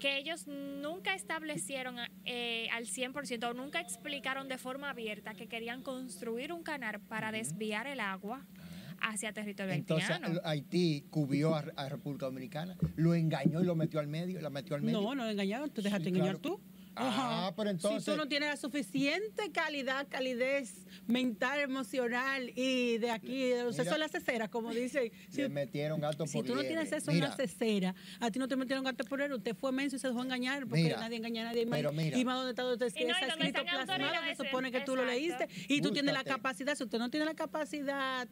que 0.00 0.18
ellos 0.18 0.48
nunca 0.48 1.14
establecieron 1.14 1.96
eh, 2.24 2.68
al 2.72 2.86
100% 2.86 3.44
o 3.50 3.54
nunca 3.54 3.80
explicaron 3.80 4.48
de 4.48 4.58
forma 4.58 4.90
abierta 4.90 5.34
que 5.34 5.46
querían 5.46 5.82
construir 5.82 6.52
un 6.52 6.62
canal 6.64 7.00
para 7.00 7.30
desviar 7.30 7.86
el 7.86 8.00
agua 8.00 8.44
hacia 9.00 9.32
territorio 9.32 9.72
Entonces 9.72 10.10
haitiano. 10.10 10.40
Haití 10.44 11.04
cubrió 11.10 11.54
a, 11.54 11.64
a 11.76 11.88
República 11.88 12.26
Dominicana, 12.26 12.76
lo 12.96 13.14
engañó 13.14 13.62
y 13.62 13.64
lo 13.64 13.74
metió 13.74 14.00
al 14.00 14.08
medio, 14.08 14.40
la 14.40 14.50
metió 14.50 14.74
al 14.74 14.82
medio. 14.82 15.00
No, 15.00 15.14
no 15.14 15.24
le 15.24 15.32
engañaron, 15.32 15.70
tú 15.70 15.80
dejaste 15.82 16.04
Sí, 16.04 16.08
engañar 16.10 16.38
claro. 16.40 16.56
tú. 16.56 16.60
Ah, 16.96 17.52
pero 17.56 17.70
entonces- 17.70 18.04
Si 18.04 18.10
tú 18.10 18.16
no 18.16 18.28
tienes 18.28 18.48
la 18.50 18.56
suficiente 18.56 19.50
calidad, 19.52 20.06
calidez 20.08 20.86
mental, 21.06 21.60
emocional 21.60 22.50
y 22.56 22.98
de 22.98 23.10
aquí, 23.10 23.48
de 23.50 23.64
los 23.64 23.78
eso 23.78 23.92
es 23.92 23.98
la 23.98 24.08
cesera, 24.08 24.48
como 24.48 24.72
dicen. 24.74 25.10
Si, 25.30 25.40
Le 25.42 25.48
metieron 25.48 26.00
gato 26.00 26.26
si 26.26 26.34
por 26.38 26.44
tú 26.46 26.54
no 26.54 26.62
liebre. 26.62 26.82
tienes 26.84 26.92
eso 27.02 27.10
en 27.10 27.20
la 27.20 27.32
cesera, 27.34 27.94
a 28.18 28.30
ti 28.30 28.38
no 28.38 28.48
te 28.48 28.56
metieron 28.56 28.84
gato 28.84 29.04
por 29.04 29.20
él, 29.22 29.32
usted 29.32 29.54
fue 29.56 29.72
menso 29.72 29.96
y 29.96 29.98
se 29.98 30.08
dejó 30.08 30.22
engañar 30.22 30.66
porque 30.66 30.82
Mira, 30.82 30.98
nadie 31.00 31.16
engaña 31.16 31.42
a 31.42 31.44
nadie. 31.46 31.64
más. 31.64 31.78
pero 31.78 31.92
mira. 31.92 32.18
y 32.18 32.24
más 32.24 32.36
donde 32.36 32.50
está, 32.50 32.62
donde 32.62 32.86
está 32.86 33.00
Y 33.00 33.04
no, 33.04 33.14
está 33.14 33.26
escrito 33.28 33.62
plasmado, 33.62 34.14
se 34.36 34.44
supone 34.44 34.72
que 34.72 34.80
tú 34.80 34.96
lo 34.96 35.04
leíste 35.04 35.48
y 35.68 35.80
tú 35.80 35.92
tienes 35.92 36.12
la 36.12 36.24
capacidad. 36.24 36.74
Si 36.74 36.84
usted 36.84 36.98
no 36.98 37.08
tiene 37.10 37.24
la 37.26 37.34
capacidad, 37.34 38.28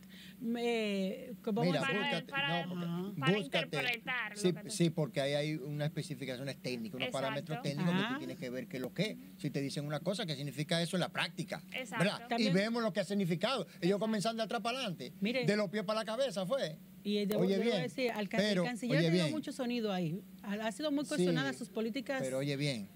eh, 0.56 1.34
¿cómo 1.42 1.62
Mira, 1.62 1.80
a 1.80 1.82
decir? 1.86 1.98
búscate, 2.00 2.30
para- 2.32 2.66
no, 2.66 2.74
porque- 3.14 3.20
para 3.20 3.38
interpretar 3.38 4.30
lo 4.32 4.36
Sí, 4.36 4.52
que 4.52 4.60
tú- 4.62 4.70
sí, 4.70 4.90
porque 4.90 5.20
ahí 5.20 5.34
hay 5.34 5.54
unas 5.54 5.88
especificaciones 5.88 6.60
técnicas, 6.60 6.96
unos 6.96 7.08
Exacto. 7.08 7.26
parámetros 7.26 7.62
técnicos 7.62 7.92
que 7.94 8.00
Ah. 8.00 8.08
tú 8.12 8.18
tienes 8.18 8.36
que 8.38 8.47
ver 8.50 8.66
qué 8.68 8.76
es 8.78 8.82
lo 8.82 8.92
que 8.92 9.02
es. 9.10 9.16
Si 9.38 9.50
te 9.50 9.60
dicen 9.60 9.84
una 9.86 10.00
cosa, 10.00 10.26
¿qué 10.26 10.34
significa 10.36 10.80
eso 10.82 10.96
en 10.96 11.00
la 11.00 11.08
práctica? 11.10 11.62
Exacto. 11.72 12.04
¿verdad? 12.04 12.38
Y 12.38 12.50
vemos 12.50 12.82
lo 12.82 12.92
que 12.92 13.00
ha 13.00 13.04
significado. 13.04 13.66
Ellos 13.80 13.98
comenzando 13.98 14.42
de 14.42 14.44
atrás 14.44 14.60
para 14.62 14.78
adelante, 14.78 15.12
Mire. 15.20 15.44
de 15.46 15.56
los 15.56 15.68
pies 15.70 15.84
para 15.84 16.00
la 16.00 16.04
cabeza 16.04 16.44
fue. 16.46 16.76
Y 17.04 17.24
debo, 17.26 17.42
Oye, 17.42 17.58
debo 17.58 17.70
bien, 17.70 17.82
decir, 17.82 18.10
al 18.10 18.28
can- 18.28 18.40
pero, 18.40 18.62
el 18.62 18.68
canciller 18.68 18.98
ha 18.98 19.02
tenido 19.02 19.28
mucho 19.30 19.52
sonido 19.52 19.92
ahí. 19.92 20.22
Ha, 20.42 20.54
ha 20.54 20.72
sido 20.72 20.90
muy 20.90 21.04
Sí, 21.04 21.08
cuestionada 21.10 21.52
sus 21.52 21.68
políticas. 21.68 22.20
Pero 22.20 22.38
oye 22.38 22.56
bien, 22.56 22.88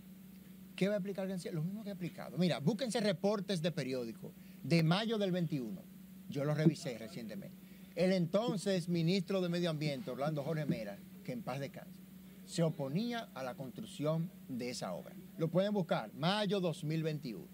¿qué 0.77 0.89
va 0.89 0.95
a 0.95 0.97
explicar 0.99 1.25
el 1.25 1.31
canciller? 1.31 1.55
Lo 1.55 1.63
mismo 1.63 1.83
que 1.85 1.91
ha 1.91 1.93
explicado. 1.93 2.37
Mira, 2.39 2.59
búsquense 2.59 3.01
reportes 3.01 3.63
de 3.63 3.71
periódico 3.73 4.33
de 4.63 4.83
mayo 4.83 5.19
del 5.19 5.31
21. 5.33 5.83
Yo 6.29 6.45
los 6.45 6.57
revisé 6.57 6.99
recientemente. 6.99 7.57
El 7.95 8.13
entonces 8.13 8.89
ministro 8.89 9.41
de 9.41 9.49
Medio 9.49 9.71
Ambiente, 9.71 10.11
Orlando 10.11 10.43
Jorge 10.43 10.65
Mera, 10.67 10.99
que 11.25 11.33
en 11.33 11.43
paz 11.43 11.61
descanse, 11.61 12.01
se 12.47 12.63
oponía 12.63 13.29
a 13.35 13.43
la 13.43 13.55
construcción 13.55 14.31
de 14.49 14.71
esa 14.71 14.93
obra. 14.95 15.15
Lo 15.43 15.49
pueden 15.49 15.73
buscar, 15.73 16.15
mayo 16.15 16.61
2021. 16.61 17.45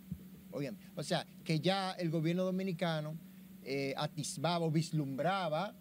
Oigan, 0.50 0.76
o 0.94 1.02
sea, 1.02 1.26
que 1.42 1.58
ya 1.58 1.92
el 1.92 2.10
gobierno 2.10 2.44
dominicano 2.44 3.16
eh, 3.62 3.94
atisbaba 3.96 4.66
o 4.66 4.70
vislumbraba 4.70 5.74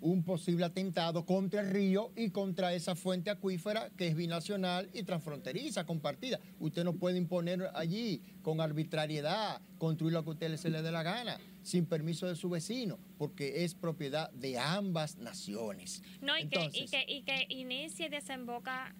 un 0.00 0.24
posible 0.24 0.64
atentado 0.64 1.24
contra 1.24 1.60
el 1.60 1.70
río 1.70 2.10
y 2.16 2.30
contra 2.30 2.74
esa 2.74 2.96
fuente 2.96 3.30
acuífera 3.30 3.90
que 3.90 4.08
es 4.08 4.16
binacional 4.16 4.90
y 4.92 5.04
transfronteriza, 5.04 5.86
compartida. 5.86 6.40
Usted 6.58 6.82
no 6.82 6.94
puede 6.94 7.16
imponer 7.16 7.70
allí 7.74 8.20
con 8.42 8.60
arbitrariedad, 8.60 9.62
construir 9.78 10.14
lo 10.14 10.24
que 10.24 10.30
a 10.30 10.32
usted 10.32 10.56
se 10.56 10.68
le 10.68 10.82
dé 10.82 10.90
la 10.90 11.04
gana, 11.04 11.38
sin 11.62 11.86
permiso 11.86 12.26
de 12.26 12.34
su 12.34 12.50
vecino, 12.50 12.98
porque 13.18 13.62
es 13.62 13.76
propiedad 13.76 14.32
de 14.32 14.58
ambas 14.58 15.16
naciones. 15.16 16.02
No, 16.20 16.36
y, 16.36 16.48
que, 16.48 16.70
y, 16.72 16.86
que, 16.88 17.04
y 17.06 17.22
que 17.22 17.46
inicie 17.50 18.06
y 18.06 18.08
desemboca 18.08 18.92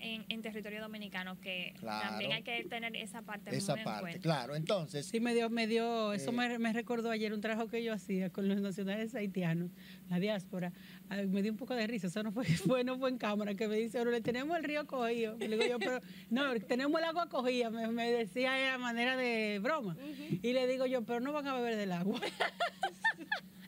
en, 0.00 0.24
en 0.28 0.42
territorio 0.42 0.80
dominicano, 0.80 1.40
que 1.40 1.74
Claro. 1.78 2.08
también 2.10 2.32
hay 2.32 2.42
que 2.42 2.64
tener 2.64 2.94
esa 2.96 3.22
parte 3.22 3.54
Esa 3.56 3.72
muy 3.72 3.80
en 3.80 3.84
parte, 3.84 4.00
cuenta. 4.00 4.20
claro. 4.20 4.54
Entonces, 4.56 5.06
Sí, 5.06 5.20
me 5.20 5.34
dio, 5.34 5.50
me 5.50 5.66
dio, 5.66 6.12
eso 6.12 6.30
Eh. 6.30 6.32
me, 6.32 6.58
me 6.58 6.72
recordó 6.72 7.10
ayer 7.10 7.32
un 7.32 7.40
trabajo 7.40 7.68
que 7.68 7.82
yo 7.82 7.92
hacía 7.92 8.30
con 8.30 8.48
los 8.48 8.60
nacionales 8.60 9.14
haitianos, 9.14 9.70
la 10.08 10.18
diáspora. 10.20 10.72
Ay, 11.08 11.26
me 11.26 11.42
dio 11.42 11.50
un 11.52 11.58
poco 11.58 11.74
de 11.74 11.86
risa, 11.86 12.06
eso 12.08 12.22
no 12.22 12.32
fue, 12.32 12.44
fue, 12.80 12.84
no 12.84 12.98
fue 12.98 13.10
en 13.10 13.18
cámara, 13.18 13.54
que 13.54 13.66
me 13.68 13.76
dice, 13.76 13.98
ahora 13.98 14.10
le 14.12 14.20
tenemos 14.20 14.56
el 14.56 14.64
río 14.64 14.86
cogido. 14.86 15.36
Y 15.40 15.48
le 15.48 15.56
digo 15.56 15.68
yo, 15.68 15.78
pero 15.78 16.00
no, 16.30 16.54
tenemos 16.60 17.00
el 17.00 17.04
agua 17.06 17.28
cogida, 17.28 17.70
me, 17.70 17.88
me 17.88 18.10
decía 18.10 18.52
de 18.52 18.78
manera 18.78 19.16
de 19.16 19.58
broma. 19.62 19.96
Y 20.42 20.52
le 20.52 20.66
digo 20.66 20.86
yo, 20.86 21.02
pero 21.04 21.20
no 21.20 21.32
van 21.32 21.46
a 21.46 21.54
beber 21.54 21.76
del 21.76 21.92
agua. 21.92 22.20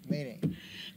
miren, 0.09 0.41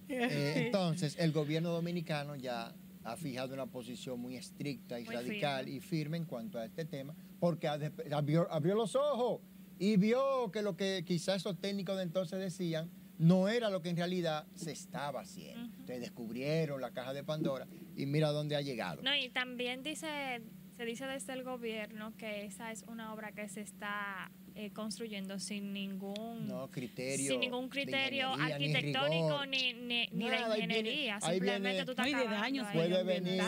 eh, 0.10 0.54
entonces 0.66 1.16
el 1.20 1.32
gobierno 1.32 1.70
dominicano 1.72 2.36
ya 2.36 2.74
ha 3.03 3.15
fijado 3.17 3.53
una 3.53 3.65
posición 3.67 4.19
muy 4.19 4.36
estricta 4.36 5.00
y 5.00 5.05
Muy 5.05 5.13
radical 5.15 5.65
firme. 5.65 5.77
y 5.77 5.79
firme 5.81 6.17
en 6.17 6.25
cuanto 6.25 6.57
a 6.60 6.65
este 6.65 6.86
tema, 6.86 7.15
porque 7.39 7.67
abrió, 7.67 8.51
abrió 8.51 8.75
los 8.75 8.95
ojos 8.95 9.41
y 9.79 9.98
vio 9.98 10.51
que 10.51 10.62
lo 10.62 10.75
que 10.77 11.03
quizás 11.05 11.38
esos 11.38 11.60
técnicos 11.60 11.98
de 11.98 12.03
entonces 12.03 12.39
decían 12.39 12.89
no 13.17 13.48
era 13.48 13.69
lo 13.69 13.81
que 13.81 13.89
en 13.89 13.98
realidad 13.98 14.48
se 14.55 14.72
estaba 14.72 15.22
haciendo. 15.22 15.65
Ujú. 15.65 15.72
Entonces 15.79 16.00
descubrieron 16.01 16.81
la 16.81 16.91
caja 16.91 17.13
de 17.13 17.24
Pandora 17.24 17.67
y 17.95 18.05
mira 18.05 18.29
dónde 18.31 18.55
ha 18.55 18.62
llegado. 18.62 19.01
No, 19.03 19.15
y 19.15 19.29
también 19.29 19.83
dice, 19.83 20.41
se 20.75 20.86
dice 20.86 21.05
desde 21.05 21.33
el 21.33 21.43
gobierno 21.43 22.15
que 22.17 22.45
esa 22.45 22.72
es 22.72 22.83
una 22.83 23.13
obra 23.13 23.31
que 23.31 23.48
se 23.50 23.62
está 23.62 24.31
eh, 24.55 24.72
construyendo 24.72 25.39
sin 25.39 25.74
ningún 25.74 26.48
No 26.48 26.69
criterio. 26.69 27.31
sin 27.31 27.39
ningún 27.39 27.65
de 27.65 27.69
criterio 27.69 28.29
arquitectónico 28.29 29.27
rigor. 29.41 29.48
ni, 29.48 29.74
ni, 29.74 30.07
ni 30.12 30.25
Nada, 30.25 30.48
de 30.48 30.53
ahí 30.53 30.60
viene- 30.60 30.74
ingeniería. 30.79 31.15
ahí 31.22 31.33
Simplemente 31.33 31.69
viene- 31.69 31.86
tú 31.86 31.91
estás 31.91 32.05
de 32.05 32.27
daños 32.27 32.67
ahí. 32.67 32.74
Puede 32.77 33.03
venir, 33.03 33.41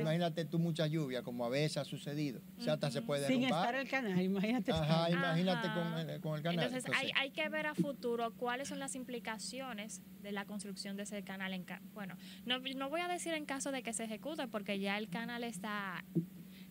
imagínate 0.00 0.44
tú 0.44 0.58
mucha 0.58 0.86
lluvia, 0.86 1.22
como 1.22 1.44
a 1.44 1.48
veces 1.48 1.78
ha 1.78 1.84
sucedido. 1.84 2.40
O 2.58 2.62
sea, 2.62 2.74
hasta 2.74 2.90
se 2.90 3.02
puede 3.02 3.26
Sin 3.26 3.40
derrumbar. 3.40 3.64
estar 3.66 3.74
el 3.80 3.88
canal, 3.88 4.20
imagínate. 4.22 4.72
Ajá, 4.72 5.08
estar. 5.08 5.10
imagínate 5.12 5.68
Ajá. 5.68 5.74
con 5.94 6.10
el, 6.10 6.20
con 6.20 6.36
el 6.36 6.42
canal. 6.42 6.64
Entonces, 6.66 6.84
hay, 6.94 7.06
Entonces, 7.08 7.12
hay 7.20 7.30
que 7.30 7.48
ver 7.48 7.66
a 7.66 7.74
futuro 7.74 8.32
cuáles 8.34 8.68
son 8.68 8.78
las 8.78 8.94
implicaciones 8.94 10.00
de 10.22 10.32
la 10.32 10.44
construcción 10.44 10.96
de 10.96 11.02
ese 11.04 11.22
canal. 11.24 11.52
En 11.52 11.64
ca- 11.64 11.82
bueno, 11.94 12.16
no, 12.46 12.58
no 12.60 12.88
voy 12.88 13.00
a 13.00 13.08
decir 13.08 13.34
en 13.34 13.44
caso 13.46 13.72
de 13.72 13.82
que 13.82 13.92
se 13.92 14.04
ejecute, 14.04 14.46
porque 14.48 14.78
ya 14.78 14.96
el 14.98 15.08
canal 15.08 15.42
está... 15.44 16.04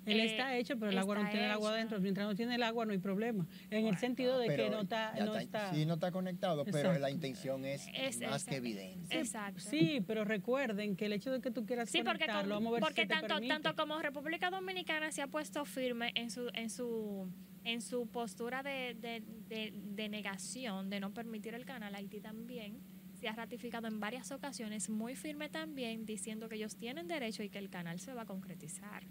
Él 0.05 0.20
eh, 0.20 0.25
está 0.25 0.55
hecho, 0.58 0.77
pero 0.79 0.91
el 0.91 0.98
agua 0.98 1.15
no 1.15 1.29
tiene 1.29 1.46
el 1.46 1.51
agua 1.51 1.72
adentro. 1.72 2.00
Mientras 2.00 2.27
no 2.27 2.36
tiene 2.36 2.55
el 2.55 2.63
agua, 2.63 2.86
no 2.86 2.91
hay 2.91 2.98
problema. 2.98 3.46
En 3.70 3.86
el 3.88 3.98
sentido 3.98 4.39
de 4.39 4.55
que 4.55 4.70
no 4.70 4.81
está. 4.81 5.13
No 5.20 5.36
está 5.38 5.74
Sí, 5.74 5.86
no 5.86 5.93
está 5.96 6.12
conectado, 6.12 6.65
pero 6.65 6.77
Exacto. 6.77 7.00
la 7.00 7.12
intención 7.12 7.65
es, 7.65 7.88
Es- 7.93 8.20
más 8.22 8.46
que 8.46 8.55
evidente. 8.55 9.17
Exacto. 9.17 9.60
Sí, 9.60 10.03
pero 10.08 10.25
recuerden 10.25 10.96
que 10.96 11.05
el 11.05 11.13
hecho 11.13 11.31
de 11.31 11.39
que 11.41 11.51
tú 11.51 11.65
quieras 11.65 11.89
Sí, 11.89 12.00
porque, 12.00 12.25
con- 12.25 12.27
conectarlo, 12.27 12.55
vamos 12.55 12.70
a 12.70 12.72
ver 12.74 12.79
si 12.81 12.86
porque 12.86 13.01
te 13.03 13.08
tanto, 13.13 13.27
permite. 13.36 13.53
tanto 13.53 13.75
como 13.75 14.01
República 14.01 14.50
Dominicana 14.50 15.12
se 15.12 15.22
ha 15.22 15.27
puesto 15.27 15.65
firme 15.65 16.12
en 16.15 16.31
su 16.31 16.50
en 16.53 16.70
su 16.70 17.31
en 17.63 17.81
su 17.81 18.08
postura 18.08 18.63
de, 18.63 18.96
de, 19.00 19.22
de- 19.48 19.72
de 19.75 20.10
negación 20.10 20.89
de 20.89 21.00
no 21.00 21.13
permitir 21.13 21.53
el 21.53 21.63
canal, 21.65 21.93
Haití 21.93 22.20
también 22.20 22.79
se 23.20 23.27
ha 23.27 23.34
ratificado 23.34 23.88
en 23.88 24.00
varias 24.00 24.31
ocasiones 24.31 24.89
muy 24.89 25.15
firme 25.15 25.48
también 25.48 26.08
diciendo 26.08 26.50
que 26.50 26.55
ellos 26.55 26.75
tienen 26.75 27.08
derecho 27.08 27.43
y 27.43 27.50
que 27.50 27.60
el 27.60 27.70
canal 27.70 28.00
se 28.00 28.15
va 28.15 28.24
a 28.24 28.25
concretizar. 28.25 29.03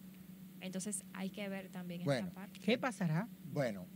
Entonces 0.60 1.04
hay 1.12 1.30
que 1.30 1.48
ver 1.48 1.70
también 1.70 2.04
Bueno. 2.04 2.28
esta 2.28 2.40
parte. 2.40 2.60
¿Qué 2.60 2.78
pasará? 2.78 3.28
Bueno, 3.52 3.86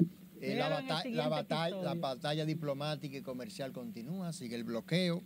eh, 0.40 0.56
la, 0.56 0.78
en 0.78 0.84
el 0.84 0.88
bata- 0.88 1.08
la, 1.10 1.28
batalla, 1.28 1.76
la 1.82 1.94
batalla 1.94 2.44
diplomática 2.44 3.16
y 3.16 3.22
comercial 3.22 3.72
continúa, 3.72 4.32
sigue 4.32 4.56
el 4.56 4.64
bloqueo. 4.64 5.22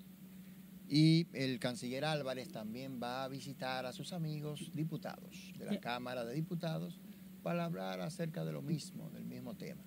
Y 0.91 1.27
el 1.35 1.59
canciller 1.59 2.05
Álvarez 2.07 2.51
también 2.51 2.99
va 3.03 3.25
a 3.25 3.29
visitar 3.29 3.85
a 3.85 3.93
sus 3.93 4.15
amigos 4.15 4.71
diputados 4.75 5.53
de 5.59 5.67
la. 5.67 5.81
Cámara 5.81 6.25
de 6.25 6.33
Diputados 6.35 6.99
para 7.43 7.67
hablar 7.67 8.01
acerca 8.01 8.43
de 8.45 8.53
lo 8.53 8.63
mismo, 8.63 9.11
del 9.11 9.27
mismo 9.27 9.55
tema. 9.55 9.83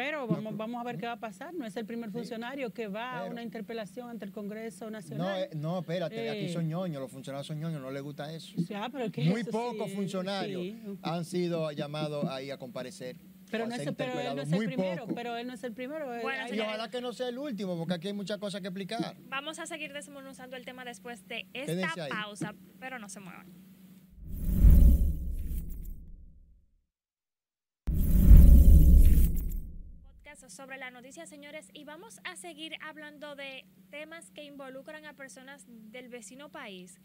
Pero 0.00 0.26
No, 0.26 0.52
vamos, 0.52 0.80
a 0.80 0.84
ver 0.84 0.96
qué 0.96 1.04
va 1.04 1.12
a 1.12 1.20
pasar. 1.20 1.52
No 1.52 1.66
es 1.66 1.76
el 1.76 1.84
primer 1.84 2.08
Sí, 2.08 2.14
funcionario 2.14 2.72
que 2.72 2.88
va 2.88 3.18
a 3.18 3.24
una 3.26 3.42
interpelación 3.42 4.08
ante 4.08 4.24
el 4.24 4.32
Congreso 4.32 4.86
No, 4.86 4.92
Nacional. 4.92 5.42
eh, 5.42 5.50
no, 5.54 5.80
espérate, 5.80 6.30
aquí 6.30 6.46
Eh. 6.46 6.52
son 6.52 6.66
ñoños, 6.68 7.02
los 7.02 7.10
funcionarios 7.10 7.46
son 7.46 7.60
ñoños, 7.60 7.82
no 7.82 7.90
les 7.90 8.02
gusta 8.02 8.32
eso. 8.32 8.54
Ah, 8.74 8.88
pero 8.90 9.12
que 9.12 9.24
Muy 9.24 9.42
eso 9.42 9.50
pocos 9.50 9.90
sí, 9.90 9.96
funcionarios 9.96 10.62
sí. 10.62 10.82
han 11.02 11.24
sido 11.26 11.70
llamados 11.72 12.24
ahí 12.30 12.50
a 12.50 12.56
comparecer. 12.56 13.16
Pero, 13.50 13.66
no 13.66 13.74
es, 13.74 13.82
pero 13.94 14.18
él 14.20 14.36
no 14.36 14.42
es 14.42 14.48
el 14.52 14.56
Muy 14.56 14.66
primero. 14.68 15.02
poco. 15.02 15.14
Pero 15.16 15.36
él 15.36 15.46
no 15.46 15.52
es 15.54 15.64
el 15.64 15.72
primero. 15.74 16.14
eh, 16.14 16.20
Bueno, 16.22 16.54
Y 16.54 16.60
ojalá 16.60 16.88
que 16.88 17.00
no 17.02 17.12
sea 17.12 17.28
el 17.28 17.36
último, 17.36 17.76
porque 17.76 17.94
aquí 17.94 18.06
hay 18.08 18.14
muchas 18.14 18.38
cosas 18.38 18.62
que 18.62 18.68
explicar. 18.68 19.16
Vamos 19.28 19.58
a 19.58 19.66
seguir 19.66 19.92
desmenuzando 19.92 20.56
el 20.56 20.64
tema 20.64 20.84
después 20.86 21.26
de 21.28 21.46
esta 21.52 22.08
pausa, 22.08 22.54
pero 22.78 22.98
no 22.98 23.08
se 23.10 23.20
muevan. 23.20 23.46
Sobre 30.48 30.78
la 30.78 30.90
noticia, 30.90 31.26
señores, 31.26 31.68
y 31.74 31.84
vamos 31.84 32.20
a 32.24 32.36
seguir 32.36 32.74
hablando 32.80 33.34
de 33.34 33.66
temas 33.90 34.30
que 34.30 34.44
involucran 34.44 35.04
a 35.04 35.12
personas 35.12 35.64
del 35.66 36.08
vecino 36.08 36.50
país, 36.50 36.98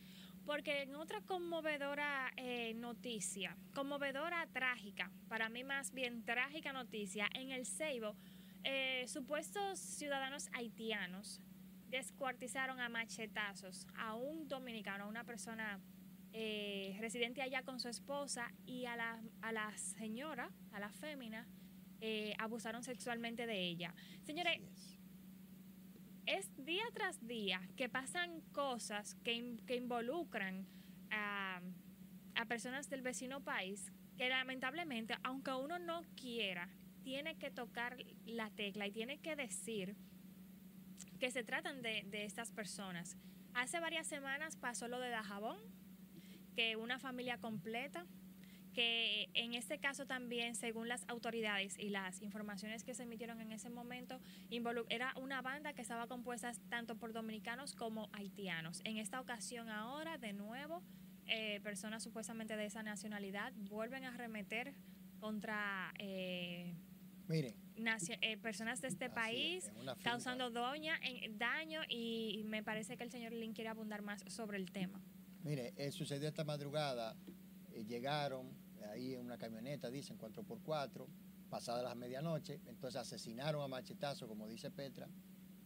porque 0.46 0.84
en 0.84 0.96
otra 0.96 1.22
conmovedora 1.22 2.32
eh, 2.38 2.74
noticia, 2.76 3.58
conmovedora 3.74 4.48
trágica, 4.54 5.12
para 5.28 5.50
mí 5.50 5.64
más 5.64 5.92
bien 5.92 6.24
trágica 6.24 6.72
noticia, 6.72 7.28
en 7.34 7.52
el 7.52 7.66
Ceibo, 7.66 8.16
eh, 8.64 9.06
supuestos 9.08 9.80
ciudadanos 9.80 10.48
haitianos 10.54 11.42
descuartizaron 11.90 12.80
a 12.80 12.90
machetazos 12.90 13.88
a 13.98 14.16
un 14.16 14.48
dominicano, 14.48 15.06
a 15.06 15.08
una 15.08 15.24
persona 15.24 15.80
eh, 16.32 16.96
residente 17.00 17.42
allá 17.42 17.64
con 17.64 17.80
su 17.80 17.90
esposa 17.90 18.52
y 18.66 18.86
a 18.86 18.96
la, 18.96 19.22
a 19.42 19.52
la 19.52 19.76
señora, 19.78 20.52
a 20.72 20.80
la 20.80 20.92
fémina, 20.92 21.48
eh, 22.02 22.34
abusaron 22.38 22.84
sexualmente 22.84 23.46
de 23.46 23.60
ella. 23.62 23.94
Señores, 24.24 24.60
es. 26.26 26.48
es 26.48 26.66
día 26.66 26.84
tras 26.94 27.26
día 27.26 27.62
que 27.76 27.90
pasan 27.90 28.42
cosas 28.52 29.16
que, 29.24 29.58
que 29.66 29.76
involucran 29.76 30.68
a, 31.12 31.62
a 32.36 32.46
personas 32.46 32.90
del 32.90 33.02
vecino 33.02 33.44
país 33.44 33.92
que 34.18 34.30
lamentablemente, 34.30 35.16
aunque 35.24 35.52
uno 35.52 35.80
no 35.80 36.02
quiera, 36.16 36.70
tiene 37.04 37.38
que 37.38 37.52
tocar 37.52 37.98
la 38.26 38.50
tecla 38.50 38.88
y 38.88 38.92
tiene 38.92 39.20
que 39.20 39.36
decir 39.36 39.96
que 41.20 41.32
se 41.32 41.44
tratan 41.44 41.82
de, 41.82 42.04
de 42.08 42.26
estas 42.26 42.52
personas. 42.52 43.18
Hace 43.54 43.80
varias 43.80 44.08
semanas 44.08 44.58
pasó 44.58 44.88
lo 44.88 45.00
de 45.00 45.10
Dajabón, 45.10 45.60
que 46.56 46.76
una 46.76 47.00
familia 47.00 47.38
completa, 47.38 48.06
que 48.76 49.30
en 49.34 49.56
este 49.56 49.80
caso 49.80 50.06
también, 50.06 50.54
según 50.56 50.88
las 50.88 51.04
autoridades 51.08 51.80
y 51.80 51.90
las 51.90 52.22
informaciones 52.22 52.84
que 52.84 52.94
se 52.94 53.04
emitieron 53.04 53.42
en 53.42 53.52
ese 53.52 53.70
momento, 53.70 54.20
era 54.90 55.14
una 55.16 55.42
banda 55.42 55.74
que 55.74 55.82
estaba 55.82 56.08
compuesta 56.08 56.52
tanto 56.70 56.96
por 56.98 57.14
dominicanos 57.14 57.74
como 57.74 58.10
haitianos. 58.14 58.82
En 58.84 58.98
esta 58.98 59.20
ocasión 59.20 59.70
ahora, 59.70 60.18
de 60.18 60.34
nuevo, 60.34 60.84
eh, 61.26 61.60
personas 61.64 62.04
supuestamente 62.04 62.56
de 62.56 62.66
esa 62.66 62.84
nacionalidad 62.84 63.54
vuelven 63.56 64.04
a 64.04 64.10
arremeter 64.10 64.76
contra 65.20 65.92
eh, 65.98 66.76
Miren, 67.28 67.56
eh, 68.22 68.38
personas 68.38 68.82
de 68.82 68.88
este 68.88 69.06
es, 69.06 69.12
país, 69.12 69.72
causando 70.04 70.52
doña, 70.52 71.00
en, 71.02 71.38
daño 71.38 71.82
y 71.90 72.44
me 72.46 72.64
parece 72.64 72.98
que 72.98 73.04
el 73.04 73.12
señor 73.12 73.34
Lin 73.34 73.54
quiere 73.54 73.70
abundar 73.70 74.02
más 74.02 74.24
sobre 74.28 74.58
el 74.58 74.72
tema. 74.72 75.02
mire, 75.44 75.74
eh, 75.78 75.92
sucedió 75.92 76.28
esta 76.28 76.44
madrugada, 76.44 77.16
eh, 77.74 77.84
llegaron 77.86 78.52
ahí 78.86 79.14
en 79.14 79.26
una 79.26 79.38
camioneta, 79.38 79.90
dicen 79.90 80.18
4x4, 80.18 81.08
pasada 81.50 81.84
las 81.84 81.96
medianoche, 81.96 82.60
entonces 82.66 83.00
asesinaron 83.00 83.62
a 83.62 83.68
machetazo, 83.68 84.28
como 84.28 84.48
dice 84.48 84.72
Petra, 84.72 85.08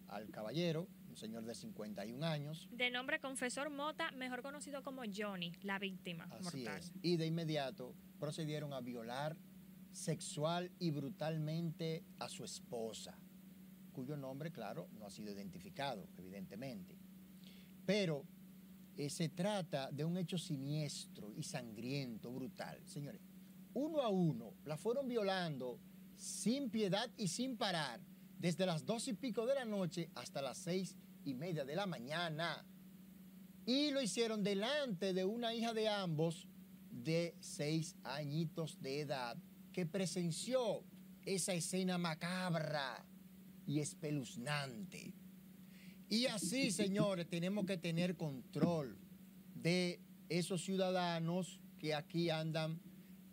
al 0.08 0.30
caballero, 0.30 0.88
un 1.08 1.16
señor 1.16 1.44
de 1.46 1.56
51 1.56 2.26
años, 2.26 2.68
De 2.72 2.90
nombre 2.90 3.20
Confesor 3.20 3.70
Mota, 3.70 4.12
mejor 4.12 4.42
conocido 4.42 4.84
como 4.84 5.04
Johnny, 5.16 5.54
la 5.62 5.80
víctima 5.80 6.28
así 6.32 6.64
mortal. 6.64 6.80
es, 6.80 6.92
y 7.02 7.18
de 7.18 7.28
inmediato 7.28 7.94
procedieron 8.20 8.74
a 8.74 8.82
violar 8.82 9.38
sexual 9.92 10.72
y 10.80 10.92
brutalmente 10.92 12.04
a 12.20 12.30
su 12.30 12.44
esposa, 12.44 13.18
cuyo 13.94 14.18
nombre, 14.18 14.52
claro, 14.52 14.88
no 14.98 15.06
ha 15.06 15.10
sido 15.10 15.32
identificado, 15.32 16.08
evidentemente. 16.18 16.98
Pero 17.86 18.24
eh, 19.00 19.10
se 19.10 19.30
trata 19.30 19.90
de 19.94 20.04
un 20.04 20.18
hecho 20.18 20.38
siniestro 20.38 21.34
y 21.34 21.44
sangriento, 21.44 22.34
brutal. 22.34 22.82
Señores, 22.86 23.22
uno 23.74 24.02
a 24.02 24.10
uno 24.10 24.56
la 24.66 24.76
fueron 24.76 25.08
violando 25.08 25.80
sin 26.18 26.70
piedad 26.70 27.10
y 27.16 27.30
sin 27.30 27.56
parar, 27.56 28.02
desde 28.38 28.66
las 28.66 28.86
dos 28.86 29.08
y 29.08 29.14
pico 29.14 29.46
de 29.46 29.56
la 29.56 29.64
noche 29.64 30.10
hasta 30.16 30.42
las 30.42 30.58
seis 30.58 30.98
y 31.24 31.34
media 31.34 31.64
de 31.64 31.78
la 31.78 31.86
mañana. 31.86 32.66
Y 33.66 33.92
lo 33.92 34.02
hicieron 34.02 34.44
delante 34.44 35.14
de 35.14 35.24
una 35.24 35.54
hija 35.54 35.74
de 35.74 35.88
ambos 35.88 36.50
de 36.92 37.38
seis 37.40 37.96
añitos 38.04 38.82
de 38.82 39.00
edad 39.00 39.38
que 39.72 39.86
presenció 39.86 40.84
esa 41.24 41.54
escena 41.54 41.98
macabra 41.98 43.06
y 43.66 43.80
espeluznante. 43.80 45.14
Y 46.10 46.26
así, 46.26 46.72
señores, 46.72 47.28
tenemos 47.30 47.66
que 47.66 47.78
tener 47.78 48.18
control 48.18 48.98
de 49.54 50.02
esos 50.28 50.64
ciudadanos 50.64 51.62
que 51.78 51.94
aquí 51.94 52.32
andan 52.32 52.82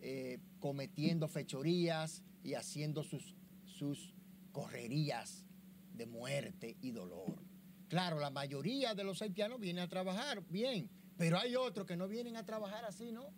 eh, 0.01 0.39
cometiendo 0.61 1.27
fechorías 1.27 2.23
y 2.43 2.53
haciendo 2.53 3.03
sus, 3.03 3.35
sus 3.65 4.15
correrías 4.53 5.47
de 5.95 6.07
muerte 6.07 6.77
y 6.83 6.91
dolor. 6.91 7.43
Claro, 7.89 8.21
la 8.21 8.31
mayoría 8.31 8.95
de 8.95 9.05
los 9.05 9.23
haitianos 9.23 9.59
vienen 9.59 9.85
a 9.85 9.89
trabajar 9.89 10.47
bien, 10.49 10.91
pero 11.17 11.39
hay 11.39 11.57
otros 11.57 11.87
que 11.87 11.97
no 11.97 12.09
vienen 12.09 12.37
a 12.37 12.45
trabajar 12.45 12.85
así, 12.85 13.11
¿no? 13.11 13.33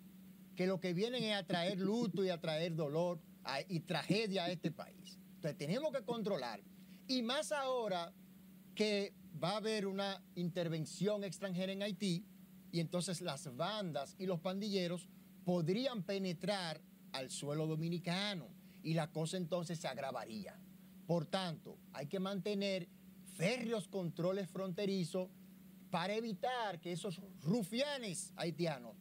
Que 0.57 0.66
lo 0.66 0.81
que 0.81 0.94
vienen 0.94 1.22
es 1.22 1.37
a 1.37 1.46
traer 1.46 1.79
luto 1.79 2.24
y 2.24 2.31
a 2.31 2.40
traer 2.40 2.74
dolor 2.74 3.20
y 3.68 3.81
tragedia 3.81 4.46
a 4.46 4.51
este 4.51 4.72
país. 4.72 5.18
Entonces 5.37 5.57
tenemos 5.57 5.92
que 5.92 6.03
controlar. 6.03 6.61
Y 7.07 7.22
más 7.22 7.53
ahora 7.53 8.12
que 8.79 9.12
va 9.43 9.55
a 9.55 9.57
haber 9.57 9.88
una 9.88 10.23
intervención 10.37 11.25
extranjera 11.25 11.73
en 11.73 11.83
Haití 11.83 12.25
y 12.71 12.79
entonces 12.79 13.21
las 13.23 13.57
bandas 13.57 14.14
y 14.21 14.27
los 14.27 14.38
pandilleros 14.38 15.09
podrían 15.45 16.05
penetrar 16.05 16.81
al 17.11 17.29
suelo 17.29 17.67
dominicano 17.67 18.47
y 18.85 18.95
la 18.95 19.11
cosa 19.11 19.37
entonces 19.37 19.81
se 19.81 19.88
agravaría. 19.88 20.61
Por 21.09 21.27
tanto, 21.27 21.77
hay 21.93 22.07
que 22.07 22.21
mantener 22.21 22.88
férreos 23.35 23.88
controles 23.88 24.49
fronterizos 24.49 25.29
para 25.91 26.14
evitar 26.14 26.81
que 26.81 26.93
esos 26.93 27.21
rufianes 27.41 28.33
haitianos 28.37 28.95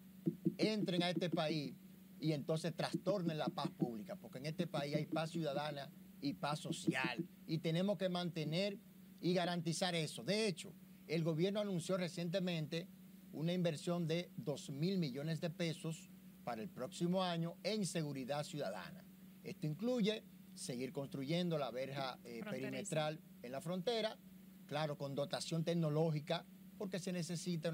entren 0.58 1.04
a 1.04 1.12
este 1.12 1.30
país 1.30 1.76
y 2.20 2.32
entonces 2.32 2.76
trastornen 2.76 3.38
la 3.38 3.50
paz 3.50 3.70
pública, 3.78 4.16
porque 4.16 4.40
en 4.40 4.48
este 4.48 4.66
país 4.66 4.96
hay 4.96 5.06
paz 5.06 5.30
ciudadana 5.30 5.92
y 6.20 6.34
paz 6.34 6.62
social 6.62 7.24
y 7.46 7.60
tenemos 7.60 8.00
que 8.00 8.10
mantener 8.10 8.80
y 9.22 9.34
garantizar 9.34 9.96
eso. 9.96 10.24
De 10.24 10.48
hecho, 10.48 10.74
el 11.08 11.24
gobierno 11.24 11.60
anunció 11.60 11.98
recientemente 11.98 12.88
una 13.32 13.54
inversión 13.54 14.08
de 14.08 14.32
2 14.38 14.72
mil 14.72 14.98
millones 14.98 15.42
de 15.42 15.50
pesos 15.50 16.10
para 16.44 16.62
el 16.62 16.70
próximo 16.70 17.24
año 17.24 17.56
en 17.64 17.86
seguridad 17.86 18.44
ciudadana. 18.44 19.06
Esto 19.44 19.68
incluye 19.68 20.24
seguir 20.56 20.92
construyendo 20.92 21.58
la 21.58 21.72
verja 21.72 22.20
eh, 22.24 22.42
perimetral 22.50 23.20
en 23.42 23.52
la 23.52 23.62
frontera, 23.62 24.18
claro, 24.66 24.98
con 24.98 25.14
dotación 25.14 25.64
tecnológica, 25.64 26.46
porque 26.78 27.00
se 27.00 27.12
necesita 27.12 27.72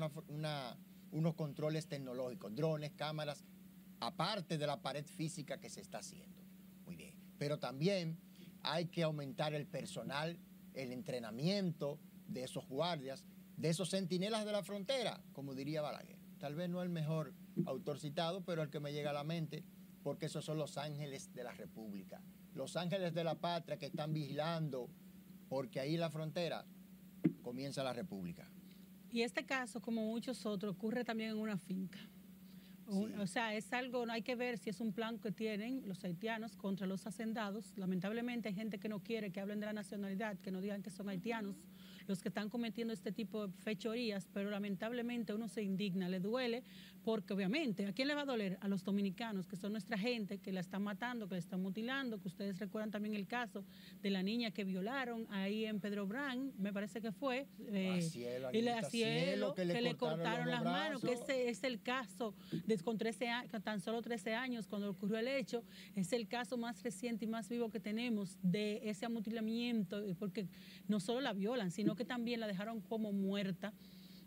unos 1.12 1.36
controles 1.36 1.88
tecnológicos, 1.88 2.56
drones, 2.56 2.92
cámaras, 2.94 3.44
aparte 4.00 4.58
de 4.58 4.68
la 4.68 4.82
pared 4.82 5.06
física 5.06 5.60
que 5.60 5.70
se 5.70 5.82
está 5.82 6.00
haciendo. 6.00 6.44
Muy 6.86 6.96
bien. 6.96 7.16
Pero 7.38 7.60
también 7.60 8.18
hay 8.62 8.86
que 8.86 9.04
aumentar 9.04 9.54
el 9.54 9.66
personal, 9.66 10.38
el 10.74 10.92
entrenamiento 10.92 12.00
de 12.28 12.44
esos 12.44 12.68
guardias, 12.68 13.26
de 13.58 13.70
esos 13.70 13.90
centinelas 13.90 14.46
de 14.46 14.52
la 14.52 14.64
frontera, 14.64 15.22
como 15.34 15.54
diría 15.54 15.82
Balaguer. 15.82 16.18
Tal 16.40 16.56
vez 16.56 16.70
no 16.70 16.82
el 16.82 16.90
mejor 16.90 17.34
autor 17.66 18.00
citado, 18.00 18.44
pero 18.44 18.64
el 18.64 18.70
que 18.70 18.80
me 18.80 18.92
llega 18.92 19.12
a 19.12 19.14
la 19.14 19.24
mente, 19.24 19.64
porque 20.04 20.26
esos 20.26 20.44
son 20.44 20.58
los 20.58 20.78
ángeles 20.78 21.34
de 21.34 21.44
la 21.44 21.54
República, 21.54 22.22
los 22.54 22.76
ángeles 22.76 23.14
de 23.14 23.24
la 23.24 23.36
patria 23.36 23.78
que 23.78 23.86
están 23.86 24.14
vigilando, 24.14 24.90
porque 25.48 25.80
ahí 25.80 25.98
la 25.98 26.10
frontera 26.10 26.66
comienza 27.42 27.84
la 27.84 27.94
República. 27.94 28.50
Y 29.12 29.22
este 29.22 29.46
caso, 29.46 29.80
como 29.80 30.02
muchos 30.02 30.46
otros, 30.46 30.74
ocurre 30.76 31.04
también 31.04 31.32
en 31.32 31.38
una 31.38 31.58
finca. 31.58 32.00
O 32.88 33.28
sea, 33.28 33.56
es 33.56 33.72
algo, 33.74 34.06
no 34.06 34.14
hay 34.14 34.22
que 34.22 34.36
ver 34.36 34.58
si 34.58 34.70
es 34.70 34.80
un 34.80 34.92
plan 34.94 35.18
que 35.20 35.32
tienen 35.32 35.88
los 35.88 36.04
haitianos 36.04 36.56
contra 36.56 36.86
los 36.86 37.08
hacendados. 37.08 37.78
Lamentablemente 37.78 38.50
hay 38.50 38.56
gente 38.56 38.80
que 38.80 38.90
no 38.90 39.00
quiere 39.00 39.32
que 39.32 39.40
hablen 39.40 39.60
de 39.60 39.68
la 39.68 39.74
nacionalidad, 39.74 40.38
que 40.40 40.52
no 40.52 40.62
digan 40.62 40.84
que 40.84 40.90
son 40.90 41.10
haitianos 41.10 41.56
los 42.08 42.22
que 42.22 42.30
están 42.30 42.50
cometiendo 42.50 42.94
este 42.94 43.12
tipo 43.12 43.48
de 43.48 43.54
fechorías, 43.54 44.28
pero 44.34 44.50
lamentablemente 44.50 45.34
uno 45.34 45.48
se 45.48 45.64
indigna, 45.64 46.10
le 46.10 46.20
duele, 46.20 46.64
porque 47.04 47.34
obviamente, 47.34 47.86
¿a 47.86 47.94
quién 47.94 48.08
le 48.08 48.16
va 48.16 48.22
a 48.22 48.26
doler? 48.26 48.58
A 48.62 48.68
los 48.68 48.84
dominicanos, 48.84 49.48
que 49.48 49.56
son 49.56 49.74
nuestra 49.74 49.98
gente, 49.98 50.40
que 50.40 50.52
la 50.52 50.62
están 50.62 50.84
matando, 50.84 51.28
que 51.28 51.36
la 51.36 51.40
están 51.40 51.62
mutilando, 51.62 52.20
que 52.20 52.28
ustedes 52.28 52.60
recuerdan 52.60 52.92
también 52.92 53.14
el 53.14 53.28
caso 53.28 53.66
de 54.02 54.10
la 54.10 54.24
niña 54.24 54.52
que 54.52 54.64
violaron 54.64 55.28
ahí 55.30 55.66
en 55.66 55.80
Pedro 55.80 56.08
Brán, 56.08 56.54
me 56.58 56.72
parece 56.72 57.02
que 57.02 57.12
fue, 57.12 57.48
eh, 57.68 58.02
cielo, 58.02 58.50
cielo, 58.90 59.54
que, 59.54 59.66
le, 59.66 59.96
cortaron, 59.96 60.50
las 60.50 60.64
manos, 60.64 61.02
que 61.02 61.14
ese 61.14 61.50
es 61.50 61.64
el 61.64 61.82
caso 61.82 62.36
de, 62.66 62.78
con, 62.78 62.98
13, 62.98 63.28
con 63.52 63.62
tan 63.62 63.82
solo 63.82 64.02
13 64.02 64.34
años 64.34 64.68
cuando 64.68 64.90
ocurrió 64.90 65.18
el 65.20 65.28
hecho, 65.28 65.64
es 65.96 66.14
el 66.14 66.28
caso 66.28 66.58
más 66.58 66.82
reciente 66.84 67.26
y 67.26 67.28
más 67.28 67.50
vivo 67.50 67.70
que 67.70 67.80
tenemos 67.80 68.38
de 68.42 68.82
ese 68.84 69.08
mutilamiento, 69.10 70.02
porque 70.18 70.48
no 70.88 71.00
solo 71.00 71.22
la 71.22 71.34
violan, 71.34 71.72
sino 71.72 71.93
que 71.96 72.06
también 72.06 72.40
la 72.40 72.48
dejaron 72.48 72.82
como 72.82 73.12
muerta. 73.12 73.74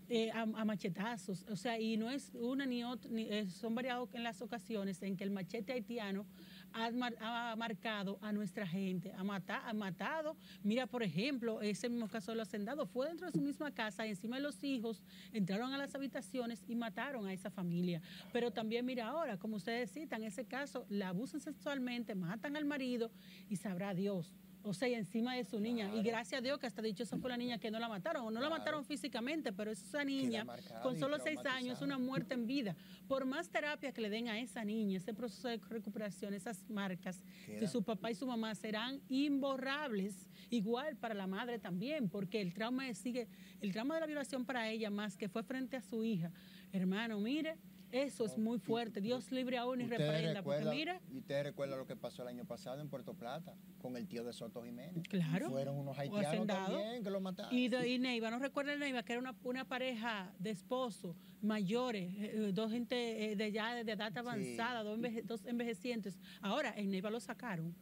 Eh, 0.08 0.30
a, 0.30 0.46
machetazos, 0.64 1.44
o 1.50 1.56
sea, 1.56 1.80
y 1.80 1.96
no 1.96 2.08
es 2.12 2.30
una 2.34 2.64
ni 2.64 2.84
otra, 2.84 3.10
eh, 3.12 3.44
son 3.50 3.74
variados 3.74 4.14
en 4.14 4.22
las 4.22 4.40
ocasiones 4.40 5.02
en 5.02 5.16
que 5.16 5.24
el 5.24 5.32
machete 5.32 5.72
haitiano 5.72 6.24
ha, 6.72 7.56
marcado 7.56 8.16
a 8.22 8.30
nuestra 8.32 8.68
gente, 8.68 9.12
ha, 9.12 9.20
ha 9.20 9.72
matado, 9.72 10.36
mira, 10.62 10.86
por 10.86 11.02
ejemplo, 11.02 11.60
ese 11.60 11.88
mismo 11.88 12.06
caso 12.06 12.30
de 12.30 12.36
los 12.36 12.46
hacendados, 12.46 12.88
fue 12.88 13.08
dentro 13.08 13.26
de 13.26 13.32
su 13.32 13.40
misma 13.40 13.72
casa, 13.72 14.06
encima 14.06 14.36
de 14.36 14.42
los 14.42 14.62
hijos, 14.62 15.02
entraron 15.32 15.72
a 15.72 15.78
las 15.78 15.92
habitaciones 15.96 16.62
y 16.68 16.76
mataron 16.76 17.26
a 17.26 17.32
esa 17.32 17.50
familia. 17.50 18.00
Pero 18.32 18.52
también, 18.52 18.86
mira 18.86 19.08
ahora, 19.08 19.38
como 19.38 19.56
ustedes 19.56 19.90
citan, 19.90 20.22
ese 20.22 20.44
caso, 20.44 20.86
la 20.88 21.08
abusan 21.08 21.40
sexualmente, 21.40 22.14
matan 22.14 22.54
al 22.54 22.64
marido 22.64 23.10
y 23.48 23.56
sabrá 23.56 23.92
Dios 23.92 24.32
o 24.66 24.74
sea, 24.74 24.88
encima 24.88 25.34
de 25.34 25.44
su 25.44 25.60
niña. 25.60 25.94
Y 25.94 26.02
gracias 26.02 26.40
a 26.40 26.42
Dios 26.42 26.58
que 26.58 26.66
hasta 26.66 26.82
dicho 26.82 27.04
esa 27.04 27.16
fue 27.18 27.30
la 27.30 27.36
niña 27.36 27.58
que 27.58 27.70
no 27.70 27.78
la 27.78 27.88
mataron, 27.88 28.26
o 28.26 28.30
no 28.30 28.40
la 28.40 28.50
mataron 28.50 28.84
físicamente, 28.84 29.52
pero 29.52 29.70
esa 29.70 30.04
niña 30.04 30.44
con 30.82 30.98
solo 30.98 31.18
seis 31.18 31.38
años, 31.46 31.80
una 31.82 31.98
muerte 31.98 32.34
en 32.34 32.46
vida. 32.46 32.76
Por 33.06 33.24
más 33.24 33.48
terapia 33.48 33.92
que 33.92 34.00
le 34.00 34.10
den 34.10 34.28
a 34.28 34.40
esa 34.40 34.64
niña, 34.64 34.98
ese 34.98 35.14
proceso 35.14 35.48
de 35.48 35.58
recuperación, 35.68 36.34
esas 36.34 36.68
marcas 36.68 37.22
de 37.46 37.68
su 37.68 37.84
papá 37.84 38.10
y 38.10 38.16
su 38.16 38.26
mamá 38.26 38.54
serán 38.54 39.00
imborrables. 39.08 40.28
Igual 40.50 40.96
para 40.96 41.14
la 41.14 41.26
madre 41.26 41.58
también, 41.58 42.08
porque 42.08 42.40
el 42.40 42.52
trauma 42.52 42.92
sigue, 42.94 43.28
el 43.60 43.72
trauma 43.72 43.94
de 43.94 44.00
la 44.00 44.06
violación 44.06 44.44
para 44.44 44.68
ella 44.68 44.90
más 44.90 45.16
que 45.16 45.28
fue 45.28 45.44
frente 45.44 45.76
a 45.76 45.80
su 45.80 46.04
hija. 46.04 46.32
Hermano, 46.72 47.20
mire, 47.20 47.56
eso 47.92 48.24
es 48.24 48.36
muy 48.38 48.58
fuerte. 48.58 49.00
Dios 49.00 49.30
libre 49.30 49.58
a 49.58 49.66
uno 49.66 49.82
y 49.82 49.86
reprenda. 49.86 50.42
Porque 50.42 50.64
mira. 50.64 51.00
Y 51.10 51.18
usted 51.18 51.42
recuerda 51.42 51.76
lo 51.76 51.86
que 51.86 51.96
pasó 51.96 52.22
el 52.22 52.28
año 52.28 52.44
pasado 52.44 52.80
en 52.80 52.88
Puerto 52.88 53.14
Plata 53.14 53.54
con 53.80 53.96
el 53.96 54.06
tío 54.06 54.24
de 54.24 54.32
Soto 54.32 54.62
Jiménez. 54.62 55.06
Claro. 55.08 55.50
Fueron 55.50 55.76
unos 55.76 55.98
haitianos 55.98 56.46
también 56.46 57.02
que 57.02 57.10
lo 57.10 57.20
mataron. 57.20 57.54
Y, 57.54 57.68
de, 57.68 57.98
Neiva, 57.98 58.30
no 58.30 58.38
recuerda 58.38 58.76
Neiva, 58.76 59.02
que 59.02 59.12
era 59.12 59.20
una, 59.20 59.34
una 59.44 59.64
pareja 59.64 60.32
de 60.38 60.50
esposos 60.50 61.16
mayores, 61.42 62.12
eh, 62.14 62.32
eh, 62.34 62.50
dos 62.52 62.70
gente 62.70 63.32
eh, 63.32 63.36
de 63.36 63.52
ya 63.52 63.84
de 63.84 63.92
edad 63.92 64.16
avanzada, 64.16 64.82
dos, 64.82 64.98
dos 65.24 65.44
envejecientes. 65.46 66.18
Ahora 66.40 66.74
en 66.76 66.90
Neiva 66.90 67.10
lo 67.10 67.20
sacaron 67.20 67.74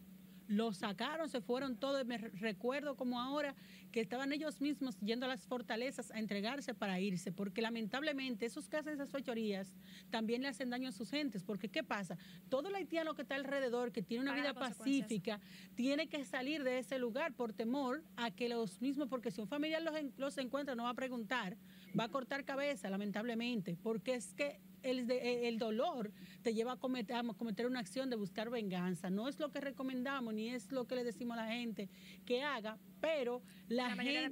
lo 0.46 0.72
sacaron, 0.72 1.28
se 1.28 1.40
fueron 1.40 1.76
todos. 1.76 2.04
Me 2.07 2.18
recuerdo 2.18 2.96
como 2.96 3.20
ahora 3.20 3.54
que 3.90 4.00
estaban 4.00 4.33
ellos 4.33 4.61
mismos 4.61 4.98
yendo 5.00 5.26
a 5.26 5.28
las 5.28 5.46
fortalezas 5.46 6.11
a 6.11 6.18
entregarse 6.18 6.74
para 6.74 7.00
irse, 7.00 7.33
porque 7.33 7.62
lamentablemente 7.62 8.46
esos 8.46 8.68
que 8.68 8.76
hacen 8.76 8.94
esas 8.94 9.11
fechorías 9.11 9.74
también 10.11 10.42
le 10.42 10.48
hacen 10.48 10.70
daño 10.70 10.88
a 10.88 10.92
sus 10.92 11.11
gentes, 11.11 11.42
porque 11.42 11.68
¿qué 11.68 11.83
pasa? 11.83 12.16
Todo 12.48 12.68
el 12.68 12.74
haitiano 12.74 13.14
que 13.14 13.22
está 13.22 13.37
alrededor, 13.37 13.92
que 13.92 14.02
tiene 14.02 14.22
una 14.22 14.35
vida 14.35 14.54
pacífica, 14.54 15.40
tiene 15.74 16.09
que 16.09 16.24
salir 16.24 16.64
de 16.64 16.78
ese 16.78 16.98
lugar 16.98 17.35
por 17.35 17.52
temor 17.52 18.02
a 18.16 18.30
que 18.30 18.48
los 18.48 18.80
mismos, 18.80 19.09
porque 19.09 19.30
si 19.30 19.40
un 19.40 19.48
familiar 19.48 19.83
los, 19.83 19.94
los 20.16 20.38
encuentra 20.38 20.74
no 20.74 20.85
va 20.85 20.90
a 20.90 20.94
preguntar, 20.94 21.57
va 21.98 22.04
a 22.04 22.09
cortar 22.09 22.44
cabeza, 22.44 22.90
lamentablemente, 22.90 23.76
porque 23.83 24.14
es 24.14 24.35
que 24.35 24.61
el, 24.85 25.11
el, 25.11 25.59
dolor 25.59 26.12
te 26.42 26.55
lleva 26.55 26.73
a 26.73 26.77
cometer, 26.77 27.16
a 27.16 27.23
cometer 27.23 27.66
una 27.66 27.81
acción 27.81 28.11
de 28.11 28.16
buscar 28.16 28.51
venganza. 28.51 29.11
No 29.11 29.29
es 29.29 29.38
lo 29.38 29.51
que 29.51 29.61
recomendamos 29.61 30.35
ni 30.35 30.51
es 30.51 30.70
lo 30.70 30.87
que 30.87 30.94
le 30.94 31.05
decimos 31.05 31.37
a 31.38 31.42
la 31.42 31.53
gente 31.53 31.88
que 32.25 32.42
haga, 32.42 32.79
pero 33.01 33.42
la, 33.68 33.90
gente, 33.90 34.31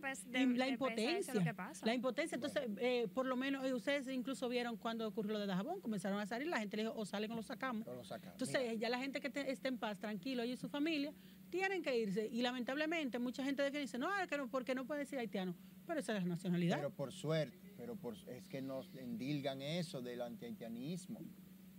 la 0.56 0.68
impotencia, 0.68 1.34
la 1.82 1.94
impotencia, 1.94 2.36
entonces, 2.36 2.62
eh, 2.78 3.08
por 3.12 3.26
lo 3.26 3.36
menos 3.36 3.64
eh, 3.64 3.74
ustedes 3.74 4.08
incluso 4.08 4.48
vieron 4.48 4.76
cuando 4.76 5.06
ocurrió 5.06 5.34
lo 5.34 5.40
de 5.40 5.46
Dajabón, 5.46 5.80
comenzaron 5.80 6.18
a 6.20 6.26
salir, 6.26 6.48
la 6.48 6.58
gente 6.58 6.78
le 6.78 6.84
dijo, 6.84 6.94
o 6.96 7.04
salen 7.04 7.32
o 7.32 7.36
lo 7.36 7.42
sacamos. 7.42 7.86
Entonces, 7.86 8.78
ya 8.78 8.88
la 8.88 8.98
gente 8.98 9.20
que 9.20 9.30
esté 9.50 9.68
en 9.68 9.78
paz, 9.78 9.98
tranquilo, 9.98 10.44
y 10.44 10.56
su 10.56 10.68
familia, 10.68 11.12
tienen 11.50 11.82
que 11.82 11.96
irse. 11.96 12.26
Y 12.32 12.40
lamentablemente, 12.40 13.18
mucha 13.18 13.44
gente 13.44 13.62
defiende 13.62 13.82
dice, 13.82 13.98
no, 13.98 14.08
que 14.28 14.36
no, 14.38 14.48
porque 14.48 14.74
no 14.74 14.86
puede 14.86 15.00
decir 15.00 15.18
haitiano, 15.18 15.54
pero 15.86 16.00
esa 16.00 16.16
es 16.16 16.22
la 16.22 16.28
nacionalidad. 16.30 16.76
Pero 16.76 16.90
por 16.90 17.12
suerte, 17.12 17.58
pero 17.82 17.96
por, 17.96 18.14
es 18.28 18.46
que 18.46 18.62
nos 18.62 18.94
endilgan 18.94 19.60
eso 19.60 20.00
del 20.00 20.22
anti-haitianismo. 20.22 21.20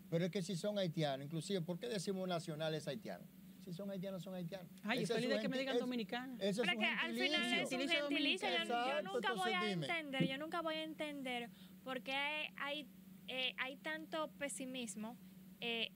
Pero 0.09 0.25
es 0.25 0.31
que 0.31 0.41
si 0.41 0.57
son 0.57 0.77
haitianos, 0.77 1.23
inclusive, 1.23 1.61
¿por 1.61 1.79
qué 1.79 1.87
decimos 1.87 2.27
nacionales 2.27 2.89
haitianos? 2.89 3.25
Si 3.63 3.71
son 3.71 3.89
haitianos, 3.89 4.21
son 4.21 4.35
haitianos. 4.35 4.69
Ay, 4.83 5.05
yo 5.05 5.15
feliz 5.15 5.29
de 5.29 5.39
que 5.39 5.47
me 5.47 5.57
digan 5.57 5.77
dominicanos. 5.77 6.37
Pero 6.41 6.77
que 6.77 6.85
al 6.85 7.13
final 7.13 7.53
es 7.53 7.71
un 7.71 7.87
gentilicio. 7.87 8.49
Yo, 8.49 9.01
nunca 9.01 9.33
voy 9.33 9.53
a 9.53 9.71
entender, 9.71 10.27
yo 10.27 10.37
nunca 10.37 10.61
voy 10.61 10.75
a 10.75 10.83
entender 10.83 11.49
por 11.85 12.01
qué 12.01 12.51
hay, 12.57 12.85
eh, 13.29 13.55
hay 13.57 13.77
tanto 13.77 14.29
pesimismo 14.37 15.17
eh, 15.61 15.93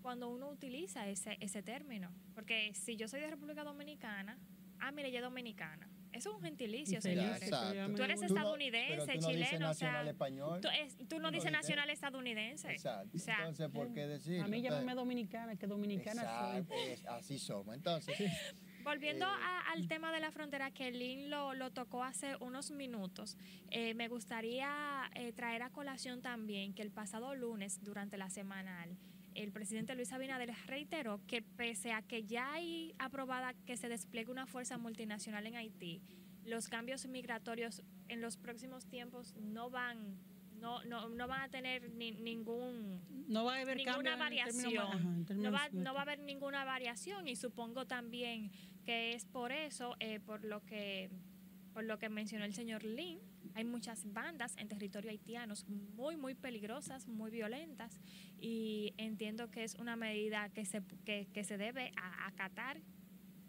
cuando 0.00 0.30
uno 0.30 0.48
utiliza 0.48 1.06
ese, 1.06 1.36
ese 1.40 1.62
término. 1.62 2.14
Porque 2.34 2.72
si 2.72 2.96
yo 2.96 3.08
soy 3.08 3.20
de 3.20 3.26
República 3.26 3.62
Dominicana, 3.62 4.38
ah, 4.78 4.90
mire, 4.90 5.08
ella 5.08 5.18
es 5.18 5.24
dominicana 5.24 5.86
Eso 6.14 6.30
es 6.30 6.36
un 6.36 6.42
gentilicio. 6.42 6.98
Exacto. 6.98 7.94
Tú 7.96 8.02
eres 8.02 8.20
Tú 8.20 8.26
no- 8.26 8.34
estadounidense, 8.34 8.88
pero 8.88 9.06
tú 9.06 9.08
no 9.20 9.28
dices 9.28 9.48
chileno, 9.50 9.70
o 9.70 9.74
sea, 9.74 9.88
nacional 9.88 10.08
español. 10.08 10.60
Tú, 10.60 10.68
es- 10.68 10.96
tú 11.08 11.16
no 11.16 11.22
no 11.22 11.30
dices 11.32 11.50
nacional 11.52 11.90
estadounidense. 11.90 12.70
Exacto. 12.72 13.10
O 13.16 13.18
sea, 13.18 13.38
Entonces, 13.38 13.68
¿por 13.70 13.92
qué 13.92 14.06
decirlo? 14.06 14.44
A 14.44 14.48
mí 14.48 14.62
llámame 14.62 14.94
dominicana, 14.94 15.56
que 15.56 15.66
dominicana 15.66 16.22
exacto, 16.22 16.74
soy. 16.74 16.82
es- 16.92 17.06
así 17.06 17.38
somos. 17.38 17.74
Entonces, 17.74 18.16
Volviendo 18.84 19.24
Eh, 19.24 19.28
a- 19.42 19.72
al 19.72 19.88
tema 19.88 20.12
de 20.12 20.20
la 20.20 20.30
frontera, 20.30 20.70
que 20.70 20.90
Lynn 20.90 21.30
lo, 21.30 21.54
lo 21.54 21.70
tocó 21.72 22.04
hace 22.04 22.36
unos 22.36 22.70
minutos, 22.70 23.38
eh, 23.70 23.94
me 23.94 24.08
gustaría 24.08 25.10
eh, 25.14 25.32
traer 25.32 25.62
a 25.62 25.70
colación 25.70 26.20
también 26.20 26.74
que 26.74 26.82
el 26.82 26.90
pasado 26.90 27.34
lunes, 27.34 27.82
durante 27.82 28.18
la 28.18 28.28
semanal, 28.28 28.94
el 29.34 29.52
presidente 29.52 29.94
Luis 29.94 30.12
Abinader 30.12 30.52
reiteró 30.66 31.20
que 31.26 31.42
pese 31.42 31.92
a 31.92 32.02
que 32.02 32.24
ya 32.24 32.52
hay 32.52 32.94
aprobada 32.98 33.54
que 33.66 33.76
se 33.76 33.88
despliegue 33.88 34.30
una 34.30 34.46
fuerza 34.46 34.78
multinacional 34.78 35.46
en 35.46 35.56
Haití, 35.56 36.02
los 36.44 36.68
cambios 36.68 37.06
migratorios 37.06 37.82
en 38.08 38.20
los 38.20 38.36
próximos 38.36 38.86
tiempos 38.86 39.34
no 39.36 39.70
van, 39.70 40.18
no, 40.60 40.84
no, 40.84 41.08
no 41.08 41.26
van 41.26 41.42
a 41.42 41.48
tener 41.48 41.90
ni- 41.90 42.12
ningún 42.12 43.00
No 43.28 43.44
va 43.44 43.56
a 43.56 43.60
haber 43.60 43.78
ninguna 43.78 44.12
en 44.12 44.18
variación. 44.18 44.62
términos- 44.62 44.88
ajá, 44.94 44.98
en 44.98 45.18
no, 45.20 45.24
términos 45.24 45.52
va, 45.54 45.68
no 45.72 45.94
va 45.94 45.98
a 46.00 46.02
haber 46.02 46.18
ninguna 46.20 46.64
variación 46.64 47.26
y 47.28 47.36
supongo 47.36 47.86
también 47.86 48.50
que 48.84 49.14
es 49.14 49.24
por 49.24 49.50
eso, 49.52 49.96
eh, 50.00 50.20
por 50.20 50.44
lo 50.44 50.64
que 50.64 51.10
por 51.72 51.82
lo 51.82 51.98
que 51.98 52.08
mencionó 52.08 52.44
el 52.44 52.54
señor 52.54 52.84
Lin, 52.84 53.18
hay 53.54 53.64
muchas 53.64 54.12
bandas 54.12 54.56
en 54.58 54.68
territorio 54.68 55.10
haitiano 55.10 55.54
muy, 55.94 56.16
muy 56.16 56.34
peligrosas, 56.34 57.06
muy 57.08 57.30
violentas 57.30 58.00
y 58.38 58.92
entiendo 58.98 59.50
que 59.50 59.64
es 59.64 59.74
una 59.76 59.96
medida 59.96 60.48
que 60.50 60.64
se, 60.64 60.82
que, 61.04 61.28
que 61.32 61.44
se 61.44 61.56
debe 61.56 61.92
a- 61.96 62.26
acatar, 62.26 62.80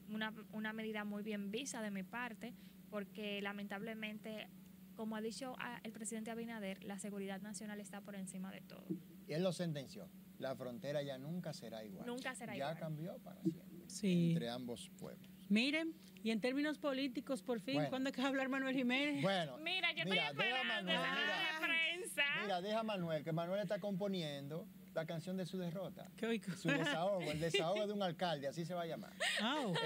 una, 0.10 0.34
una 0.52 0.72
medida 0.74 1.04
muy 1.04 1.24
bien 1.24 1.50
vista 1.52 1.82
de 1.82 1.90
mi 1.92 2.04
parte, 2.04 2.54
porque 2.90 3.42
lamentablemente, 3.42 4.48
como 4.96 5.16
ha 5.16 5.22
dicho 5.22 5.56
ah, 5.60 5.80
el 5.84 5.92
presidente 5.92 6.30
Abinader, 6.32 6.84
la 6.84 7.00
seguridad 7.00 7.42
nacional 7.42 7.80
está 7.80 8.02
por 8.02 8.16
encima 8.16 8.52
de 8.52 8.62
todo. 8.62 8.86
y 9.28 9.34
él 9.34 9.44
lo 9.44 9.52
sentenció. 9.52 10.08
La 10.38 10.56
frontera 10.56 11.02
ya 11.02 11.18
nunca 11.18 11.54
será 11.54 11.84
igual. 11.84 12.06
Nunca 12.06 12.36
será 12.36 12.54
ya 12.54 12.58
igual. 12.72 12.78
cambió 12.78 13.18
para 13.20 13.42
siempre. 13.42 13.90
Sí. 13.90 14.32
Entre 14.34 14.50
ambos 14.50 14.92
pueblos. 14.98 15.32
Miren, 15.50 15.94
y 16.24 16.32
en 16.32 16.42
términos 16.42 16.78
políticos, 16.80 17.42
por 17.44 17.60
fin, 17.60 17.76
Bueno. 17.76 17.90
¿cuándo 17.90 18.10
es 18.10 18.16
que 18.16 18.22
va 18.22 18.28
a 18.28 18.30
hablar 18.30 18.50
Manuel 18.50 18.76
Jiménez? 18.76 19.22
Bueno. 19.22 19.58
Mira, 19.64 19.92
yo 19.94 20.06
mira, 20.06 20.30
estoy 20.30 20.46
deja 20.46 20.58
a 20.58 20.60
esperando 20.62 20.92
Manuel, 20.92 20.96
esa 20.96 21.16
mira. 21.16 21.60
de 21.60 21.66
prensa. 21.68 22.24
Mira, 22.42 22.62
deja 22.62 22.80
a 22.80 22.84
Manuel, 22.84 23.24
que 23.24 23.32
Manuel 23.32 23.60
está 23.62 23.80
componiendo 23.80 24.68
la 24.96 25.06
canción 25.06 25.36
de 25.36 25.46
su 25.46 25.58
derrota. 25.58 26.10
¿Qué 26.16 26.26
oigo? 26.26 26.54
Su 26.56 26.70
desahogo, 26.70 27.20
el 27.30 27.40
desahogo 27.40 27.86
de 27.86 27.92
un 27.94 28.02
alcalde, 28.02 28.48
así 28.48 28.64
se 28.66 28.74
va 28.74 28.84
a 28.84 28.86
llamar. 28.86 29.12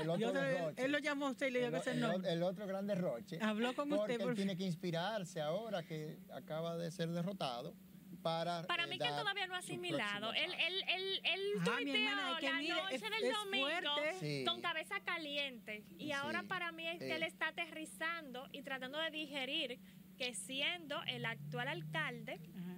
El 0.02 0.08
otro 0.10 0.32
derroche. 0.32 0.86
él 0.86 0.92
lo 0.92 1.00
llamó 1.00 1.28
a 1.28 1.32
usted 1.32 1.48
y 1.48 1.52
le 1.52 1.60
dijo 1.60 1.70
El, 1.70 1.74
que 1.74 1.80
ese 1.90 1.92
el- 1.92 2.00
no. 2.00 2.14
el 2.28 2.44
otro 2.44 2.68
gran 2.68 2.86
derroche. 2.86 3.40
Habló 3.42 3.74
con 3.74 3.90
porque 3.90 4.02
usted, 4.04 4.14
él 4.22 4.22
por 4.22 4.36
tiene 4.36 4.56
que 4.56 4.64
inspirarse 4.66 5.42
ahora 5.42 5.82
que 5.84 6.20
acaba 6.32 6.78
de 6.78 6.92
ser 6.92 7.10
derrotado 7.10 7.74
para. 8.22 8.64
Para 8.64 8.84
eh, 8.84 8.88
mí 8.88 8.98
que 8.98 9.06
él 9.08 9.16
todavía 9.16 9.48
no 9.48 9.56
ha 9.56 9.60
asimilado. 9.60 10.34
Él, 10.34 10.52
él, 10.54 10.84
él, 10.88 11.22
él 11.24 11.42
Ah, 11.60 11.64
tuiteó 11.66 11.94
la 11.94 12.54
mire, 12.58 12.74
noche 12.74 12.96
es- 12.96 13.02
del 13.02 13.14
es 13.24 13.34
domingo. 13.34 13.96
Sí. 14.20 14.44
con 14.48 14.62
cabeza 14.62 15.00
caliente. 15.02 15.84
Y 15.98 16.06
Sí. 16.06 16.12
ahora 16.12 16.44
para 16.44 16.72
mí 16.72 16.88
es 16.88 17.00
que 17.00 17.12
Eh. 17.12 17.16
él 17.16 17.24
está 17.24 17.48
aterrizando 17.50 18.48
y 18.52 18.62
tratando 18.62 18.98
de 19.00 19.10
digerir 19.12 19.80
que 20.18 20.34
siendo 20.34 21.02
el 21.08 21.26
actual 21.26 21.68
alcalde, 21.70 22.40
Ajá. 22.58 22.76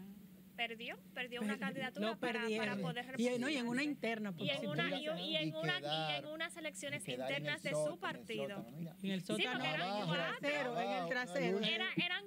perdió, 0.56 0.96
perdió 1.16 1.42
una 1.42 1.58
candidatura 1.58 2.16
para, 2.18 2.42
para 2.56 2.76
poder 2.78 3.16
y, 3.20 3.40
no, 3.40 3.50
y 3.50 3.58
en 3.58 3.68
una 3.68 3.82
interna. 3.82 4.32
y 4.38 4.50
en 4.50 4.68
una 4.70 4.90
y, 4.96 5.06
y 5.06 5.36
en 5.38 5.48
Y 5.48 5.52
una 5.54 5.80
y 5.80 6.18
en 6.20 6.28
unas 6.28 6.56
elecciones 6.56 7.08
el 7.08 7.20
internas 7.20 7.64
de 7.64 7.72
sótano, 7.72 7.86
su 7.86 7.88
en 7.90 7.94
el 7.94 8.00
partido. 8.00 8.48
sótano, 8.58 8.78
mira. 8.78 8.96
En 9.02 9.12
el 9.12 9.22
sótano, 9.24 9.52
porque 9.54 9.68
eran 9.74 9.90
en 9.90 9.98
el 9.98 10.06
cuatro. 10.06 10.38
trasero, 10.40 10.80
en 10.80 10.92
el 10.92 11.08
trasero. 11.10 11.60
Era, 11.62 11.86
eran 11.96 12.21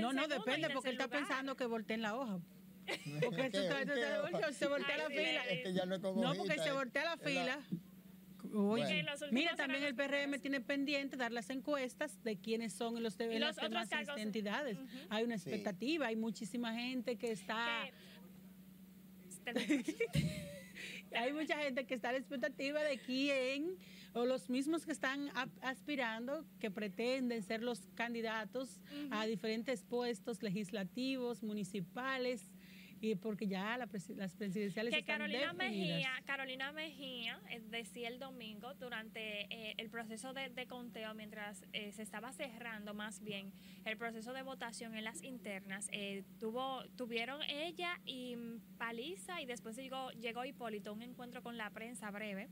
no 0.00 0.12
No, 0.12 0.28
depende, 0.28 0.66
en 0.68 0.72
porque 0.74 0.90
él 0.90 0.96
está 1.00 1.08
pensando 1.08 1.56
que 1.56 1.66
volteen 1.66 2.02
la 2.02 2.16
hoja. 2.16 2.40
Porque 3.22 3.36
¿Qué? 3.36 3.46
eso 3.46 3.62
está- 3.62 3.84
¿Qué 3.84 4.52
se, 4.54 4.66
voltea 4.66 4.94
Ay, 4.94 4.98
la 5.00 5.08
fila. 5.08 5.44
le- 5.44 5.52
Es 5.54 5.62
que 5.62 5.72
ya 5.72 5.86
no 5.86 5.94
es 5.94 6.00
con 6.00 6.14
No, 6.20 6.34
porque 6.34 6.40
hojita, 6.52 6.64
se 6.64 6.72
voltea 6.72 7.04
la 7.04 7.16
fila. 7.16 7.60
Oye, 8.54 9.02
Bueno. 9.04 9.26
Mira, 9.30 9.54
también 9.56 9.82
el 9.84 9.94
PRM 9.94 10.38
tiene 10.40 10.60
pendiente 10.60 11.16
dar 11.16 11.32
las 11.32 11.48
encuestas 11.48 12.22
de 12.24 12.36
quiénes 12.38 12.72
son 12.74 13.02
los, 13.02 13.16
de, 13.16 13.38
las 13.38 13.56
los 13.56 13.64
otros 13.64 13.70
demás 13.70 13.88
cargos. 13.88 14.18
entidades. 14.18 14.78
Ujú. 14.78 14.88
Hay 15.10 15.24
una 15.24 15.38
Sí. 15.38 15.48
expectativa, 15.48 16.06
hay 16.08 16.16
muchísima 16.16 16.74
gente 16.74 17.16
que 17.16 17.30
está... 17.30 17.84
Que- 17.84 17.92
Hay 21.14 21.32
mucha 21.32 21.58
gente 21.58 21.84
que 21.86 21.94
está 21.94 22.08
a 22.08 22.12
la 22.12 22.18
expectativa 22.18 22.80
de 22.82 22.98
quién, 22.98 23.76
o 24.14 24.24
los 24.26 24.50
mismos 24.50 24.84
que 24.84 24.92
están 24.92 25.30
aspirando, 25.62 26.44
que 26.60 26.70
pretenden 26.70 27.42
ser 27.42 27.62
los 27.62 27.88
candidatos 27.94 28.80
a 29.10 29.26
diferentes 29.26 29.82
puestos 29.84 30.42
legislativos, 30.42 31.42
municipales, 31.42 32.50
y 33.00 33.16
porque 33.16 33.48
ya 33.48 33.76
la 33.78 33.88
presi- 33.88 34.14
las 34.14 34.36
presidenciales 34.36 34.92
que 34.94 35.00
están 35.00 35.18
Carolina 35.18 35.52
definidas. 35.52 35.88
Mejía, 35.96 36.10
Carolina 36.24 36.70
Mejía 36.72 37.40
eh, 37.50 37.60
decía 37.68 38.06
el 38.06 38.20
domingo 38.20 38.74
durante 38.74 39.40
eh, 39.52 39.74
el 39.78 39.90
proceso 39.90 40.32
de, 40.32 40.50
de 40.50 40.66
conteo, 40.68 41.12
mientras 41.12 41.64
eh, 41.72 41.90
se 41.90 42.02
estaba 42.02 42.32
cerrando 42.32 42.94
más 42.94 43.20
bien 43.24 43.52
el 43.84 43.96
proceso 43.96 44.32
de 44.32 44.42
votación 44.42 44.94
en 44.94 45.02
las 45.02 45.20
internas, 45.24 45.88
eh, 45.90 46.22
tuvo, 46.38 46.84
tuvieron 46.96 47.40
ella 47.48 47.98
y 48.04 48.36
Paliza 48.78 49.42
y 49.42 49.46
después 49.46 49.74
llegó, 49.74 50.10
llegó 50.12 50.44
Hipólito 50.44 50.90
a 50.90 50.92
un 50.92 51.02
encuentro 51.02 51.42
con 51.42 51.56
la 51.56 51.70
prensa 51.70 52.08
breve. 52.12 52.50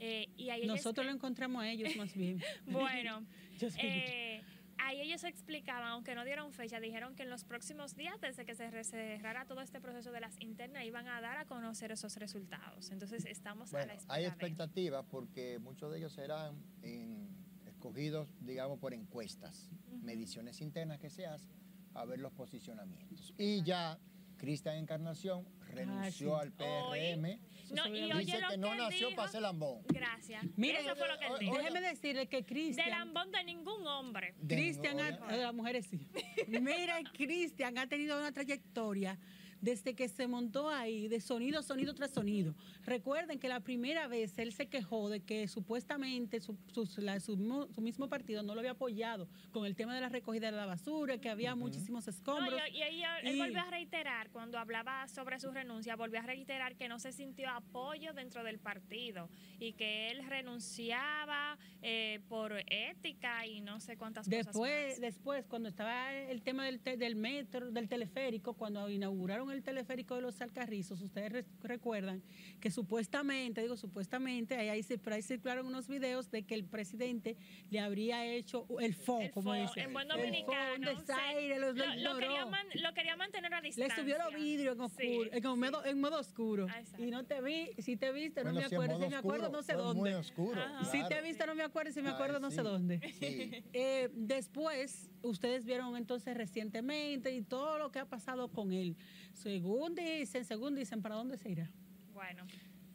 Eh, 0.00 0.28
y 0.36 0.50
ahí 0.50 0.66
Nosotros 0.66 1.06
lo 1.06 1.12
encontramos 1.12 1.62
a 1.62 1.68
ellos 1.70 1.94
más 1.96 2.14
bien. 2.14 2.40
Bueno, 2.66 3.24
eh, 3.78 4.42
ahí 4.78 5.00
ellos 5.00 5.24
explicaban, 5.24 5.88
aunque 5.88 6.14
no 6.14 6.24
dieron 6.24 6.52
fecha, 6.52 6.80
dijeron 6.80 7.14
que 7.14 7.22
en 7.22 7.30
los 7.30 7.44
próximos 7.44 7.94
días, 7.96 8.20
desde 8.20 8.44
que 8.44 8.54
se 8.54 8.84
cerrara 8.84 9.44
todo 9.46 9.60
este 9.60 9.80
proceso 9.80 10.10
de 10.12 10.20
las 10.20 10.40
internas, 10.40 10.84
iban 10.84 11.06
a 11.08 11.20
dar 11.20 11.38
a 11.38 11.44
conocer 11.44 11.92
esos 11.92 12.16
resultados. 12.16 12.90
Entonces 12.90 13.24
estamos 13.26 13.72
a 13.72 13.78
la 13.78 13.84
Bueno, 13.84 13.98
espera. 14.00 14.14
hay 14.14 14.24
expectativas 14.26 15.04
porque 15.10 15.58
muchos 15.58 15.90
de 15.92 15.98
ellos 15.98 16.12
serán 16.12 16.56
en- 16.82 17.28
escogidos, 17.66 18.28
digamos, 18.40 18.78
por 18.78 18.94
encuestas, 18.94 19.70
mediciones 20.02 20.60
internas 20.60 20.98
que 20.98 21.10
se 21.10 21.26
hacen, 21.26 21.52
a 21.94 22.04
ver 22.04 22.18
los 22.18 22.32
posicionamientos. 22.32 23.32
Y 23.38 23.62
ya 23.62 23.98
Cristian 24.44 24.76
Encarnación 24.76 25.46
renunció 25.72 26.36
Ah, 26.36 26.42
sí. 26.42 26.46
al 26.48 26.52
PRM. 26.52 27.40
No, 27.74 27.86
y 27.88 28.12
Dice 28.12 28.38
que 28.50 28.56
no 28.58 28.74
nació 28.74 29.08
dijo. 29.08 29.16
para 29.16 29.28
ser 29.32 29.40
lambón. 29.40 29.82
Gracias. 29.88 30.44
Mire, 30.56 30.80
Eso 30.80 30.94
fue 30.96 31.08
lo 31.08 31.18
que 31.18 31.26
él 31.26 31.32
dijo. 31.40 31.56
Déjeme 31.56 31.80
decirle 31.80 32.26
que 32.28 32.36
De 32.36 32.44
Cristian... 32.44 32.90
lambón 32.90 33.32
de 33.32 33.42
ningún 33.44 33.86
hombre. 33.86 34.34
De 34.38 34.54
Cristian, 34.54 34.96
ningún- 34.98 35.22
ha- 35.30 35.36
las 35.36 35.54
mujeres 35.54 35.86
sí. 35.86 36.06
Mira, 36.48 36.98
Cristian 37.14 37.78
ha 37.78 37.86
tenido 37.88 38.18
una 38.18 38.32
trayectoria 38.32 39.18
desde 39.64 39.94
que 39.94 40.08
se 40.08 40.28
montó 40.28 40.68
ahí, 40.68 41.08
de 41.08 41.20
sonido, 41.20 41.62
sonido 41.62 41.94
tras 41.94 42.10
sonido. 42.10 42.54
Recuerden 42.84 43.38
que 43.38 43.48
la 43.48 43.60
primera 43.60 44.06
vez 44.08 44.38
él 44.38 44.52
se 44.52 44.66
quejó 44.66 45.08
de 45.08 45.20
que 45.20 45.48
supuestamente 45.48 46.38
su, 46.40 46.56
sus- 46.72 46.98
la- 46.98 47.18
su 47.18 47.36
mismo, 47.38 47.66
su 47.74 47.80
mismo 47.80 48.08
partido 48.08 48.42
no 48.42 48.54
lo 48.54 48.60
había 48.60 48.72
apoyado 48.72 49.26
con 49.52 49.64
el 49.64 49.74
tema 49.74 49.94
de 49.94 50.02
la 50.02 50.10
recogida 50.10 50.50
de 50.50 50.56
la 50.56 50.66
basura, 50.66 51.16
que 51.18 51.30
había 51.30 51.54
muchísimos 51.54 52.06
No, 52.06 52.10
escombros. 52.12 52.60
y, 52.72 52.76
y 52.78 52.82
ella- 52.82 53.18
él 53.20 53.36
Y- 53.36 53.38
volvió 53.38 53.60
a 53.60 53.70
reiterar, 53.70 54.30
cuando 54.30 54.58
hablaba 54.58 55.08
sobre 55.08 55.40
su 55.40 55.50
renuncia, 55.50 55.96
volvió 55.96 56.18
a 56.20 56.22
reiterar 56.22 56.76
que 56.76 56.86
no 56.88 56.98
se 56.98 57.12
sintió 57.12 57.48
apoyo 57.48 58.12
dentro 58.12 58.44
del 58.44 58.58
partido 58.58 59.30
y 59.58 59.72
que 59.72 60.10
él 60.10 60.26
renunciaba 60.28 61.56
eh, 61.86 62.20
por 62.28 62.52
ética 62.66 63.46
y 63.46 63.60
no 63.60 63.78
sé 63.80 63.96
cuántas 63.96 64.28
Después, 64.28 64.84
cosas. 64.94 65.00
después, 65.00 65.44
cuando 65.46 65.68
estaba 65.68 66.12
el 66.14 66.42
tema 66.42 66.64
del, 66.66 66.80
te- 66.80 66.96
del 66.96 67.14
metro, 67.16 67.70
del 67.70 67.88
teleférico, 67.88 68.54
cuando 68.54 68.88
inauguraron 68.88 69.50
el 69.54 69.62
teleférico 69.62 70.14
de 70.16 70.20
los 70.22 70.40
Alcarrizos, 70.40 71.00
ustedes 71.00 71.32
re- 71.32 71.44
recuerdan 71.62 72.22
que 72.60 72.70
supuestamente, 72.70 73.62
digo 73.62 73.76
supuestamente, 73.76 74.56
ahí, 74.56 74.68
ahí, 74.68 74.82
se- 74.82 75.00
ahí 75.06 75.22
circularon 75.22 75.66
unos 75.66 75.88
videos 75.88 76.30
de 76.30 76.42
que 76.42 76.54
el 76.54 76.64
presidente 76.64 77.36
le 77.70 77.80
habría 77.80 78.24
hecho 78.26 78.66
el 78.80 78.94
fo, 78.94 79.20
El 79.20 79.30
como 79.30 79.54
fo- 79.54 79.60
dice. 79.62 79.80
en 79.80 79.92
buen 79.92 80.08
dominicano. 80.08 80.90
un 80.90 80.96
se- 80.96 81.00
desaire, 81.02 81.58
lo, 81.58 81.74
quería 81.74 82.46
man- 82.46 82.66
lo 82.74 82.92
quería 82.94 83.16
mantener 83.16 83.54
a 83.54 83.60
Le 83.60 83.68
distancia. 83.68 83.96
subió 83.96 84.16
los 84.18 84.34
vidrios 84.34 84.74
en, 84.76 84.80
oscuro, 84.82 85.02
Sí, 85.02 85.30
en, 85.32 85.60
modo, 85.60 85.84
en 85.86 86.00
modo 86.00 86.18
oscuro. 86.20 86.66
Ah, 86.70 86.80
exacto. 86.80 87.02
Y 87.04 87.10
no 87.10 87.24
te 87.24 87.40
vi, 87.40 87.70
si 87.78 87.96
te 87.96 88.12
viste, 88.12 88.42
no 88.44 88.52
Bueno, 88.52 88.60
me 88.68 88.74
acuerdo. 88.76 88.94
Si 89.00 89.08
me 89.08 89.16
acuerdo, 89.16 89.44
oscuro, 89.46 89.58
no 89.58 89.62
sé 89.62 89.72
dónde. 89.74 90.00
Muy 90.00 90.12
oscuro. 90.12 90.60
Ajá. 90.60 90.84
Si 90.84 91.02
te 91.08 91.20
visto, 91.22 91.46
no 91.46 91.54
me 91.54 91.62
acuerdo. 91.62 91.92
Si 91.92 92.02
me 92.02 92.08
Ay, 92.08 92.14
acuerdo, 92.14 92.40
no 92.40 92.50
sí. 92.50 92.56
sé 92.56 92.62
dónde. 92.62 93.00
Sí. 93.18 93.50
Eh, 93.72 94.08
después, 94.14 95.10
ustedes 95.22 95.64
vieron 95.64 95.96
entonces 95.96 96.36
recientemente 96.36 97.34
y 97.34 97.42
todo 97.42 97.78
lo 97.78 97.90
que 97.90 97.98
ha 97.98 98.04
pasado 98.06 98.48
con 98.48 98.72
él. 98.72 98.96
Según 99.34 99.94
dicen, 99.94 100.44
según 100.44 100.74
dicen, 100.74 101.02
¿para 101.02 101.16
dónde 101.16 101.36
se 101.36 101.50
irá? 101.50 101.70
Bueno, 102.12 102.44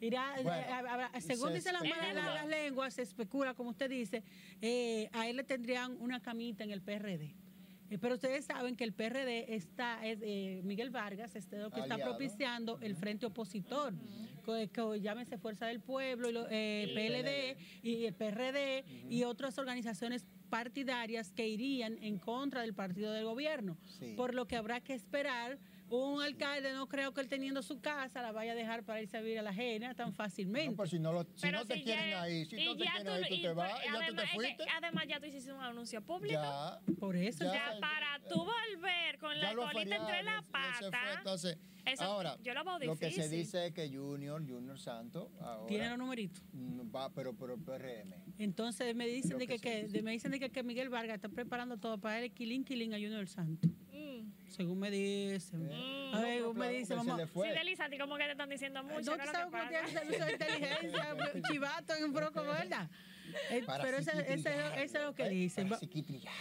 Irá, 0.02 0.32
Bueno, 0.42 0.50
eh, 0.54 0.64
a- 0.64 1.06
a- 1.12 1.20
según 1.20 1.48
se 1.50 1.54
dicen 1.56 1.74
las, 1.74 1.82
malas- 1.82 2.14
las 2.34 2.46
lenguas, 2.46 2.94
se 2.94 3.02
especula, 3.02 3.52
como 3.52 3.68
usted 3.68 3.90
dice, 3.90 4.22
eh, 4.62 5.10
a 5.12 5.28
él 5.28 5.36
le 5.36 5.44
tendrían 5.44 5.94
una 6.00 6.20
camita 6.20 6.64
en 6.64 6.70
el 6.70 6.80
PRD. 6.80 7.34
Eh, 7.90 7.98
pero 7.98 8.14
ustedes 8.14 8.46
saben 8.46 8.76
que 8.76 8.84
el 8.84 8.94
PRD 8.94 9.54
está, 9.54 10.02
es, 10.06 10.18
eh, 10.22 10.62
Miguel 10.64 10.88
Vargas, 10.88 11.36
este, 11.36 11.58
lo 11.58 11.70
que 11.70 11.80
está 11.80 11.98
propiciando 11.98 12.78
el 12.80 12.96
frente 12.96 13.26
opositor, 13.26 13.92
que, 14.42 14.70
que 14.72 15.00
llámese 15.02 15.36
Fuerza 15.36 15.66
del 15.66 15.80
Pueblo, 15.80 16.30
y 16.30 16.32
lo- 16.32 16.48
eh, 16.48 16.84
El 16.84 16.94
PLD 16.94 17.58
y 17.82 18.06
el 18.06 18.14
PRD 18.14 18.84
y 19.10 19.24
otras 19.24 19.58
organizaciones 19.58 20.24
partidarias 20.48 21.30
que 21.30 21.46
irían 21.46 21.98
en 22.02 22.18
contra 22.18 22.62
del 22.62 22.72
partido 22.72 23.12
del 23.12 23.24
gobierno, 23.26 23.76
Sí. 23.98 24.14
por 24.16 24.32
lo 24.34 24.46
que 24.46 24.56
habrá 24.56 24.80
que 24.80 24.94
esperar. 24.94 25.58
Un 25.90 26.22
alcalde 26.22 26.72
no 26.72 26.86
creo 26.88 27.12
que 27.12 27.20
él 27.20 27.28
teniendo 27.28 27.62
su 27.62 27.80
casa 27.80 28.22
la 28.22 28.30
vaya 28.32 28.52
a 28.52 28.54
dejar 28.54 28.84
para 28.84 29.02
irse 29.02 29.16
a 29.16 29.20
vivir 29.20 29.40
a 29.40 29.42
la 29.42 29.50
ajena 29.50 29.94
tan 29.94 30.12
fácilmente. 30.14 30.70
No, 30.70 30.76
pues 30.76 30.90
si 30.90 30.98
no, 31.00 31.12
lo, 31.12 31.26
si 31.34 31.50
no 31.50 31.64
te 31.66 31.82
quieren 31.82 32.14
ahí, 32.14 32.44
si 32.46 32.64
no 32.64 32.76
te 32.76 32.84
quieren 32.84 33.08
ahí, 33.08 33.22
tú 33.28 33.34
y 33.34 33.42
te 33.42 33.48
por- 33.48 33.56
vas, 33.56 33.72
ya 33.84 33.90
tú 33.92 33.96
además, 33.98 34.14
te 34.14 34.22
es 34.22 34.30
que 34.30 34.36
fuiste. 34.36 34.64
además 34.76 35.04
ya 35.08 35.20
tú 35.20 35.26
hiciste 35.26 35.52
un 35.52 35.60
anuncio 35.60 36.00
público. 36.02 36.40
Ya. 36.40 36.80
Por 36.98 37.16
eso 37.16 37.44
Ya. 37.44 37.52
ya- 37.52 37.74
Ya, 37.74 37.80
para 37.80 38.20
tú 38.28 38.36
volver 38.44 39.18
con 39.18 39.38
la 39.40 39.54
colita 39.54 39.96
entre 39.96 40.22
la 40.22 40.42
pata. 40.50 41.14
Entonces, 41.18 41.58
Eso 41.84 42.04
ahora, 42.04 42.36
yo 42.42 42.52
lo 42.54 42.62
lo 42.62 42.96
que 42.96 43.10
se 43.10 43.28
dice 43.28 43.66
es 43.66 43.72
que 43.72 43.88
Junior, 43.88 44.40
Junior 44.46 44.78
Santos, 44.78 45.28
ahora 45.40 45.66
tiene 45.66 45.88
los 45.88 45.98
numeritos. 45.98 46.44
mm, 46.52 46.94
va, 46.94 47.10
pero 47.12 47.34
pero 47.36 47.56
PRM. 47.58 48.14
Entonces 48.38 48.94
me 48.94 49.06
dicen 49.08 49.38
de 49.38 49.46
que 49.46 49.58
que, 49.58 49.88
de- 49.88 50.02
me 50.02 50.12
dicen 50.12 50.30
de 50.30 50.38
que, 50.38 50.50
que 50.50 50.62
Miguel 50.62 50.88
Vargas 50.90 51.16
está 51.16 51.28
preparando 51.30 51.78
todo 51.78 51.98
para 51.98 52.20
el 52.20 52.30
Quilín 52.32 52.64
Quilín 52.64 52.92
a 52.94 52.96
Junior 52.96 53.26
Santos. 53.26 53.70
Mm. 54.22 54.50
Según 54.50 54.78
me 54.80 54.90
dicen. 54.90 55.68
Eh, 55.70 56.10
A 56.14 56.20
ver, 56.20 56.42
no, 56.42 56.52
me 56.54 56.60
pero 56.66 56.70
dice, 56.70 56.80
que 56.80 56.86
se 56.86 57.06
vamos. 57.06 57.16
le 57.18 57.26
fue. 57.26 57.48
Sí, 57.48 57.54
Delisa, 57.58 57.84
a 57.84 57.88
ti 57.90 57.98
como 57.98 58.16
que 58.16 58.24
te 58.24 58.30
están 58.32 58.50
diciendo 58.50 58.82
mucho. 58.82 59.10
No, 59.12 59.16
¿qué 59.16 59.24
tú 59.24 59.30
sabes 59.32 59.46
que 59.46 59.50
cómo 59.52 59.68
tiene 59.68 59.82
pasa? 59.82 59.98
servicio 60.00 60.24
de 60.26 60.32
inteligencia, 60.32 61.16
chivato 61.50 61.94
en 61.94 62.12
broco, 62.12 62.42
¿verdad? 62.42 62.90
Eh, 63.50 63.62
Para 63.64 63.84
pero 63.84 63.98
eso, 63.98 64.10
eso, 64.10 64.20
psiquiatrillar, 64.20 64.78
eso 64.78 64.98
es 64.98 65.04
lo 65.04 65.14
que 65.14 65.28
dicen. 65.28 65.70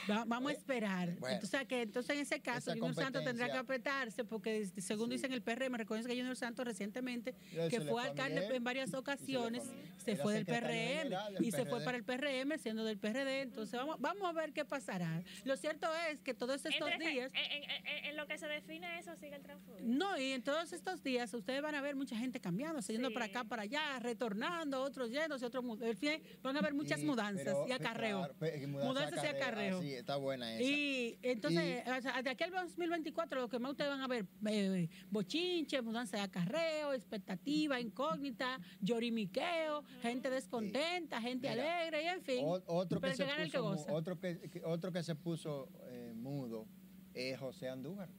Va- 0.10 0.26
vamos 0.26 0.52
a 0.52 0.56
esperar. 0.56 1.16
Bueno. 1.20 1.36
entonces, 1.36 1.68
que, 1.68 1.82
entonces, 1.82 2.16
en 2.16 2.22
ese 2.22 2.42
caso, 2.42 2.72
Junior 2.72 2.96
Santos 2.96 3.24
tendrá 3.24 3.48
que 3.52 3.58
apretarse 3.58 4.24
porque, 4.24 4.66
según 4.78 5.08
Sí. 5.10 5.16
dicen 5.16 5.34
el 5.34 5.42
PRM, 5.42 5.76
recuerden 5.78 6.08
que 6.08 6.16
Junior 6.16 6.36
Santos 6.36 6.66
recientemente, 6.66 7.34
que 7.70 7.82
fue 7.82 8.04
alcalde 8.04 8.46
en 8.56 8.64
varias 8.64 8.90
se 8.92 8.98
ocasiones, 8.98 9.64
se 9.98 10.16
fue 10.16 10.34
del 10.34 10.46
PRM 10.46 10.70
general 11.04 11.34
del 11.34 11.46
y 11.46 11.52
se 11.52 11.66
fue 11.66 11.82
para 11.84 11.98
el 11.98 12.04
PRM 12.04 12.58
siendo 12.58 12.84
del 12.86 12.98
PRD. 12.98 13.42
Entonces, 13.42 13.78
vamos, 13.80 13.98
vamos 14.00 14.24
a 14.28 14.34
ver 14.34 14.54
qué 14.54 14.66
pasará. 14.66 15.24
Lo 15.44 15.56
cierto 15.58 15.88
es 16.10 16.20
que 16.22 16.34
todos 16.34 16.66
estos 16.66 16.74
Entonces, 16.74 17.00
días... 17.00 17.32
En, 17.34 17.64
en- 17.64 17.70
en- 17.70 18.06
en 18.06 18.18
lo 18.18 18.28
que 18.28 18.38
se 18.38 18.48
define 18.48 19.00
eso, 19.00 19.16
sigue 19.16 19.36
el 19.36 19.42
transfugio. 19.44 19.84
No, 19.86 20.18
y 20.20 20.32
en 20.32 20.42
todos 20.44 20.74
estos 20.74 21.04
días 21.04 21.34
ustedes 21.34 21.62
van 21.62 21.76
a 21.76 21.82
ver 21.82 21.96
mucha 21.96 22.18
gente 22.18 22.40
cambiando, 22.40 22.80
yendo 22.82 23.10
Sí. 23.10 23.14
para 23.14 23.26
acá, 23.26 23.44
para 23.44 23.64
allá, 23.64 24.00
retornando, 24.00 24.82
otros 24.82 25.10
yéndose, 25.10 25.46
otros 25.46 25.64
en 25.82 25.98
fin, 25.98 26.22
van 26.42 26.56
a 26.56 26.60
haber 26.60 26.74
muchas 26.80 27.04
mudanzas 27.04 27.44
pero, 27.46 27.68
y 27.68 27.72
acarreo. 27.72 28.34
claro, 28.38 28.58
y 28.64 28.68
mudanzas 28.68 29.24
y 29.24 29.28
acarreo. 29.28 29.78
Ah, 29.78 29.82
sí, 29.82 29.94
está 29.94 30.16
buena 30.16 30.54
esa. 30.56 30.64
Y 30.64 31.20
entonces, 31.22 31.84
o 31.88 32.02
sea, 32.02 32.22
de 32.22 32.30
aquí 32.30 32.44
al 32.44 32.52
2024, 32.52 33.42
lo 33.42 33.50
que 33.50 33.60
más 33.60 33.72
ustedes 33.72 33.90
van 33.90 34.02
a 34.02 34.08
ver, 34.08 34.26
eh, 34.48 34.90
bochinche, 35.10 35.82
mudanza 35.82 36.18
de 36.18 36.24
acarreo, 36.24 36.94
expectativa, 36.94 37.80
incógnita, 37.80 38.60
llorimiqueo, 38.82 39.84
gente 40.02 40.30
descontenta, 40.30 41.22
gente 41.22 41.50
Mira, 41.50 41.64
alegre, 41.82 42.04
y 42.04 42.08
en 42.08 42.22
fin. 42.24 42.40
Otro, 42.44 43.02
que 43.02 43.16
se 43.16 43.26
puso, 43.26 43.94
otro, 43.94 44.20
que, 44.20 44.40
que- 44.50 44.64
otro 44.64 44.92
que 44.92 45.04
se 45.04 45.16
puso 45.16 45.70
eh, 45.88 46.14
mudo 46.16 46.68
es 47.14 47.38
José 47.40 47.70
Andújar, 47.70 48.10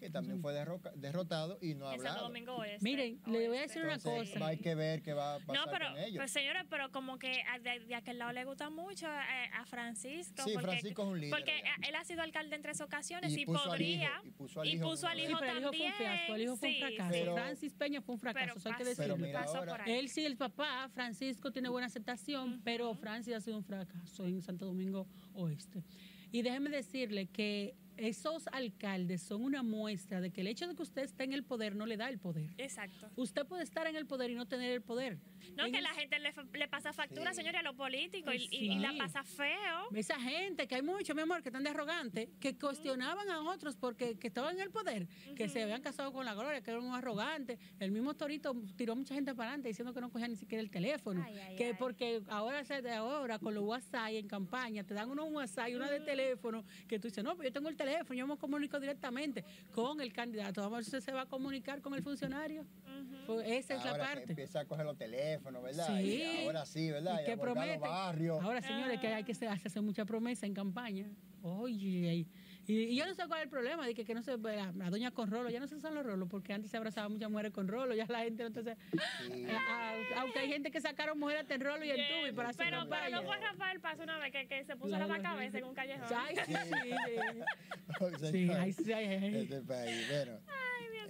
que 0.00 0.10
también 0.10 0.40
fue 0.40 0.52
derroca- 0.54 0.92
derrotado 0.96 1.58
y 1.60 1.74
no 1.74 1.88
ha 1.88 1.94
En 1.94 2.00
Santo 2.00 2.08
hablado. 2.10 2.28
Domingo 2.28 2.56
Oeste. 2.56 2.78
Miren, 2.82 3.20
le 3.26 3.48
voy 3.48 3.58
a 3.58 3.60
decir 3.60 3.82
una 3.84 3.98
cosa. 3.98 4.46
Hay 4.46 4.56
que 4.58 4.74
ver 4.74 5.02
qué 5.02 5.12
va 5.12 5.34
a 5.34 5.38
pasar 5.40 5.54
No, 5.66 5.70
pero, 5.70 5.88
con 5.90 5.98
ellos. 5.98 6.16
pues 6.16 6.30
señores, 6.32 6.64
pero 6.68 6.90
como 6.90 7.18
que 7.18 7.42
a- 7.42 7.58
de, 7.58 7.80
de 7.80 7.94
aquel 7.94 8.18
lado 8.18 8.32
le 8.32 8.44
gusta 8.44 8.70
mucho 8.70 9.06
eh, 9.06 9.50
a 9.54 9.64
Francisco. 9.66 10.42
Sí, 10.44 10.52
porque, 10.54 10.66
Francisco 10.68 11.02
es 11.02 11.08
un 11.08 11.20
líder 11.20 11.30
Porque 11.30 11.52
allá. 11.52 11.88
él 11.88 11.94
ha 11.94 12.04
sido 12.04 12.22
alcalde 12.22 12.56
en 12.56 12.62
tres 12.62 12.80
ocasiones 12.80 13.32
Y 13.36 13.42
y, 13.42 13.46
puso 13.46 13.60
al 13.62 13.68
podría. 13.68 14.08
hijo, 14.08 14.26
y 14.26 14.30
puso 14.30 14.60
al 14.60 14.66
y 14.68 14.72
hijo 14.72 14.88
puso 14.90 15.06
al 15.06 15.18
como 15.18 15.28
Sí, 15.28 15.36
pero 15.38 15.52
el 15.52 15.60
hijo 15.62 15.68
fue 15.70 15.78
también. 15.78 15.92
un 15.92 15.96
fiasco, 16.16 16.34
el 16.34 16.42
hijo 16.42 16.56
fue 16.56 16.68
un 16.68 16.74
sí, 16.74 16.80
fracaso. 16.80 17.10
Pero- 17.10 17.34
Francis 17.34 17.74
Peña 17.74 18.00
fue 18.02 18.14
un 18.14 18.20
fracaso, 18.20 18.46
Pero 18.46 18.58
eso 18.58 18.68
hay 18.70 18.74
que 18.76 18.84
decirlo. 18.84 19.14
ahora-. 19.70 19.84
Él 19.86 20.08
sí, 20.08 20.24
el 20.24 20.36
papá, 20.36 20.88
Francisco, 20.94 21.50
tiene 21.52 21.68
buena 21.68 21.86
aceptación, 21.86 22.60
pero 22.64 22.94
Francis 22.94 23.34
ha 23.34 23.40
sido 23.40 23.56
un 23.58 23.64
fracaso 23.64 24.26
en 24.26 24.40
Santo 24.40 24.66
Domingo 24.66 25.06
Oeste. 25.34 25.82
Y 26.32 26.42
déjeme 26.42 26.70
decirle 26.70 27.26
que 27.26 27.74
esos 28.00 28.46
alcaldes 28.48 29.22
son 29.22 29.42
una 29.42 29.62
muestra 29.62 30.20
de 30.20 30.30
que 30.30 30.40
el 30.40 30.46
hecho 30.46 30.66
de 30.66 30.74
que 30.74 30.82
usted 30.82 31.02
esté 31.02 31.24
en 31.24 31.32
el 31.32 31.44
poder 31.44 31.76
no 31.76 31.86
le 31.86 31.96
da 31.96 32.08
el 32.08 32.18
poder. 32.18 32.50
Exacto. 32.58 33.10
Usted 33.16 33.46
puede 33.46 33.62
estar 33.62 33.86
en 33.86 33.96
el 33.96 34.06
poder 34.06 34.30
y 34.30 34.34
no 34.34 34.46
tener 34.46 34.70
el 34.72 34.82
poder. 34.82 35.18
No, 35.56 35.66
En 35.66 35.72
que 35.72 35.78
el- 35.78 35.84
la 35.84 35.90
gente 35.94 36.18
le, 36.18 36.32
le 36.52 36.68
pasa 36.68 36.92
factura, 36.92 37.30
Sí. 37.32 37.36
señores, 37.36 37.60
a 37.60 37.62
los 37.62 37.74
políticos 37.76 38.34
y, 38.34 38.38
Sí. 38.38 38.48
y- 38.52 38.72
y 38.72 38.78
la 38.78 38.94
pasa 38.96 39.22
feo. 39.24 39.88
Esa 39.94 40.18
gente, 40.20 40.66
que 40.66 40.76
hay 40.76 40.82
muchos, 40.82 41.14
mi 41.14 41.22
amor, 41.22 41.42
que 41.42 41.48
están 41.50 41.62
de 41.62 41.70
arrogantes, 41.70 42.28
que 42.40 42.56
cuestionaban 42.58 43.28
a 43.30 43.42
otros 43.42 43.76
porque 43.76 44.18
que 44.18 44.28
estaban 44.28 44.54
en 44.56 44.62
el 44.62 44.70
poder, 44.70 45.06
que 45.36 45.48
se 45.48 45.62
habían 45.62 45.82
casado 45.82 46.12
con 46.12 46.24
la 46.24 46.34
gloria, 46.34 46.60
que 46.62 46.70
eran 46.70 46.84
un 46.84 46.94
arrogante. 46.94 47.58
El 47.78 47.90
mismo 47.90 48.14
Torito 48.14 48.54
tiró 48.76 48.96
mucha 48.96 49.14
gente 49.14 49.34
para 49.34 49.50
adelante 49.50 49.68
diciendo 49.68 49.92
que 49.92 50.00
no 50.00 50.10
cogían 50.10 50.30
ni 50.30 50.36
siquiera 50.36 50.62
el 50.62 50.70
teléfono. 50.70 51.22
Ay, 51.26 51.36
ay, 51.38 51.56
que 51.56 51.66
ay. 51.66 51.74
porque 51.78 52.22
ahora, 52.28 52.64
se- 52.64 52.80
de 52.82 52.92
ahora 52.92 53.38
con 53.38 53.54
los 53.54 53.64
WhatsApp 53.64 54.10
en 54.12 54.28
campaña, 54.28 54.84
te 54.84 54.94
dan 54.94 55.10
uno 55.10 55.24
un 55.24 55.34
WhatsApp 55.34 55.68
y 55.68 55.74
una 55.74 55.90
de 55.90 56.00
teléfono, 56.00 56.64
que 56.88 56.98
tú 56.98 57.08
dices, 57.08 57.22
no, 57.24 57.36
pero 57.36 57.48
yo 57.48 57.52
tengo 57.52 57.68
el 57.68 57.76
teléfono, 57.76 57.89
yo 58.14 58.26
me 58.26 58.36
comunico 58.36 58.78
directamente 58.80 59.44
con 59.72 60.00
el 60.00 60.12
candidato. 60.12 60.60
Vamos 60.62 60.74
a 60.74 60.76
ver 60.78 60.84
si 60.84 61.00
se 61.00 61.12
va 61.12 61.22
a 61.22 61.26
comunicar 61.26 61.80
con 61.80 61.94
el 61.94 62.02
funcionario. 62.02 62.64
Pues 63.26 63.46
esa 63.48 63.74
es 63.76 63.84
la 63.84 63.90
ahora 63.92 64.08
que 64.08 64.14
parte. 64.16 64.32
empieza 64.32 64.60
a 64.60 64.64
coger 64.64 64.84
los 64.86 64.96
teléfonos, 64.96 65.62
¿verdad? 65.62 65.86
Sí. 65.98 66.02
Y 66.22 66.46
ahora 66.46 66.66
sí, 66.66 66.90
¿verdad? 66.90 67.18
Y 67.18 67.22
Y 67.22 67.26
que 67.26 67.36
volcar 67.36 67.56
los 67.56 67.64
promete. 67.66 67.88
barrios. 67.88 68.42
Ahora, 68.42 68.60
señores, 68.62 69.00
que 69.00 69.06
hay 69.08 69.24
que 69.24 69.32
hacer- 69.32 69.48
hacerse 69.48 69.80
mucha 69.80 70.04
promesa 70.04 70.46
en 70.46 70.54
campaña. 70.54 71.06
Oye, 71.42 72.26
y, 72.70 72.82
y 72.92 72.96
yo 72.96 73.06
no 73.06 73.14
sé 73.14 73.26
cuál 73.26 73.40
es 73.40 73.44
el 73.44 73.50
problema, 73.50 73.86
de 73.86 73.94
que, 73.94 74.04
que 74.04 74.14
no 74.14 74.22
se 74.22 74.36
la, 74.38 74.72
la 74.72 74.90
doña 74.90 75.10
con 75.10 75.30
rolo, 75.30 75.50
ya 75.50 75.58
no 75.60 75.66
se 75.66 75.74
usan 75.74 75.94
los 75.94 76.04
rolos, 76.06 76.28
porque 76.30 76.52
antes 76.52 76.70
se 76.70 76.76
abrazaban 76.76 77.12
muchas 77.12 77.30
mujeres 77.30 77.52
con 77.52 77.66
rolo, 77.68 77.94
ya 77.94 78.06
la 78.08 78.20
gente 78.20 78.42
no 78.42 78.46
entonces, 78.48 78.76
Sí. 79.26 79.46
a- 79.50 79.90
a- 80.16 80.20
aunque 80.20 80.38
hay 80.38 80.48
gente 80.48 80.70
que 80.70 80.80
sacaron 80.80 81.18
mujeres 81.18 81.50
en 81.50 81.60
rolo 81.60 81.84
y 81.84 81.90
en 81.90 81.96
tubo 81.96 82.26
y 82.28 82.32
para 82.32 82.50
hacer 82.50 82.66
pero, 82.70 82.86
pero 82.88 83.10
no 83.10 83.22
fue 83.22 83.36
Rafael 83.38 83.80
Paz 83.80 83.98
una 84.00 84.18
vez 84.18 84.32
que, 84.32 84.46
que 84.46 84.64
se 84.64 84.76
puso 84.76 84.96
La- 84.96 85.06
la, 85.06 85.20
cabeza 85.20 85.58
en 85.58 85.64
un 85.64 85.74
callejón. 85.74 86.08
Ay, 86.14 86.36
sí, 86.46 86.54
sí. 88.20 88.30
Sí, 88.30 88.50
ay, 88.56 88.72
sí, 88.72 88.92
ay, 88.92 89.06
ay, 89.06 89.24
ay. 89.24 89.36
Este 89.42 89.60
país, 89.62 90.08
bueno. 90.08 90.38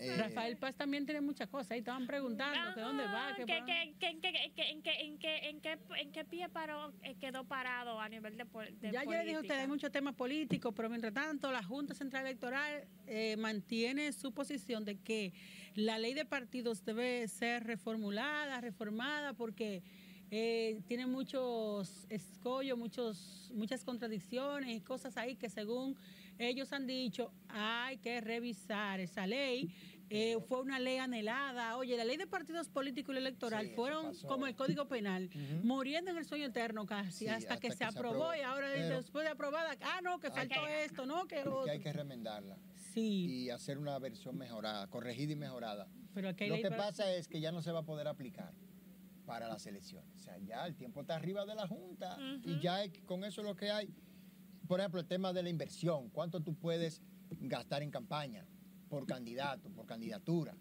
Eh, 0.00 0.16
Rafael 0.16 0.56
Paz 0.56 0.74
también 0.76 1.04
tiene 1.04 1.20
muchas 1.20 1.48
cosas, 1.48 1.72
ahí 1.72 1.78
estaban 1.80 2.06
preguntando 2.06 2.74
que 2.74 2.80
dónde 2.80 3.04
va, 3.04 3.34
que, 3.36 3.42
en 3.42 3.46
qué- 6.10 6.24
pie 6.24 6.48
paró, 6.48 6.92
eh, 7.02 7.14
quedó 7.20 7.44
parado 7.44 8.00
a 8.00 8.08
nivel 8.08 8.36
de, 8.36 8.44
Ya 8.92 9.04
yo 9.04 9.10
le 9.12 9.24
dije 9.24 9.36
a 9.36 9.40
usted, 9.40 9.50
hay 9.54 9.66
política? 9.66 9.66
muchos 9.68 9.92
temas 9.92 10.14
políticos, 10.14 10.72
pero 10.76 10.88
mientras 10.88 11.12
tanto, 11.12 11.50
la 11.50 11.62
Junta 11.62 11.94
Central 11.94 12.26
Electoral 12.26 12.84
eh, 13.06 13.36
mantiene 13.38 14.12
su 14.12 14.32
posición 14.32 14.84
de 14.84 14.96
que 14.98 15.32
la 15.74 15.98
ley 15.98 16.14
de 16.14 16.24
partidos 16.24 16.84
debe 16.84 17.26
ser 17.28 17.64
reformulada, 17.64 18.60
reformada, 18.60 19.32
porque 19.32 19.82
eh, 20.30 20.80
tiene 20.86 21.06
muchos 21.06 22.06
escollos, 22.08 22.78
muchos, 22.78 23.50
muchas 23.54 23.84
contradicciones 23.84 24.76
y 24.76 24.80
cosas 24.80 25.16
ahí 25.16 25.34
que 25.36 25.48
según 25.48 25.96
ellos 26.38 26.72
han 26.72 26.86
dicho, 26.86 27.32
hay 27.48 27.98
que 27.98 28.20
revisar 28.20 29.00
esa 29.00 29.26
ley. 29.26 29.74
Eh, 30.12 30.36
fue 30.48 30.60
una 30.60 30.80
ley 30.80 30.96
anhelada. 30.98 31.76
Oye, 31.76 31.96
la 31.96 32.04
ley 32.04 32.16
de 32.16 32.26
partidos 32.26 32.68
políticos 32.68 33.14
y 33.14 33.18
electoral 33.18 33.66
Sí, 33.68 33.72
fueron 33.76 34.12
como 34.26 34.48
el 34.48 34.56
Código 34.56 34.88
Penal, 34.88 35.30
muriendo 35.62 36.10
en 36.10 36.16
el 36.18 36.24
sueño 36.24 36.46
eterno 36.46 36.84
casi, 36.84 37.26
Sí, 37.26 37.26
hasta, 37.28 37.58
que, 37.58 37.70
se, 37.70 37.84
aprobó, 37.84 38.34
y 38.34 38.40
ahora 38.40 38.66
Pero- 38.74 38.96
después 38.96 39.24
de 39.24 39.30
aprobada, 39.30 39.76
ah, 39.82 40.00
no, 40.02 40.18
que 40.18 40.30
faltó 40.32 40.66
que- 40.66 40.84
esto, 40.84 41.06
no, 41.06 41.26
que 41.28 41.44
lo 41.44 41.62
que 41.64 41.70
hay 41.70 41.78
que 41.80 41.92
remendarla 41.92 42.58
Sí, 42.92 43.44
y 43.44 43.50
hacer 43.50 43.78
una 43.78 43.96
versión 44.00 44.36
mejorada, 44.36 44.88
corregida 44.88 45.32
y 45.32 45.36
mejorada. 45.36 45.86
pero 46.12 46.30
Lo 46.30 46.36
que 46.36 46.62
para- 46.62 46.76
pasa 46.76 47.12
es 47.14 47.28
que 47.28 47.40
ya 47.40 47.52
no 47.52 47.62
se 47.62 47.70
va 47.70 47.78
a 47.80 47.84
poder 47.84 48.08
aplicar 48.08 48.52
para 49.26 49.46
las 49.46 49.64
elecciones. 49.66 50.10
O 50.16 50.18
sea, 50.18 50.36
ya 50.38 50.66
el 50.66 50.74
tiempo 50.74 51.02
está 51.02 51.14
arriba 51.14 51.46
de 51.46 51.54
la 51.54 51.68
Junta 51.68 52.18
y 52.42 52.58
ya 52.58 52.76
hay- 52.76 52.90
con 53.06 53.22
eso 53.22 53.42
es 53.42 53.46
lo 53.46 53.54
que 53.54 53.70
hay. 53.70 53.94
Por 54.66 54.80
ejemplo, 54.80 54.98
el 55.00 55.06
tema 55.06 55.32
de 55.32 55.44
la 55.44 55.50
inversión. 55.50 56.10
¿Cuánto 56.10 56.40
tú 56.40 56.56
puedes 56.56 57.00
gastar 57.30 57.82
en 57.84 57.92
campaña 57.92 58.44
por 58.90 59.06
candidato, 59.06 59.70
por 59.70 59.86
candidatura? 59.86 60.54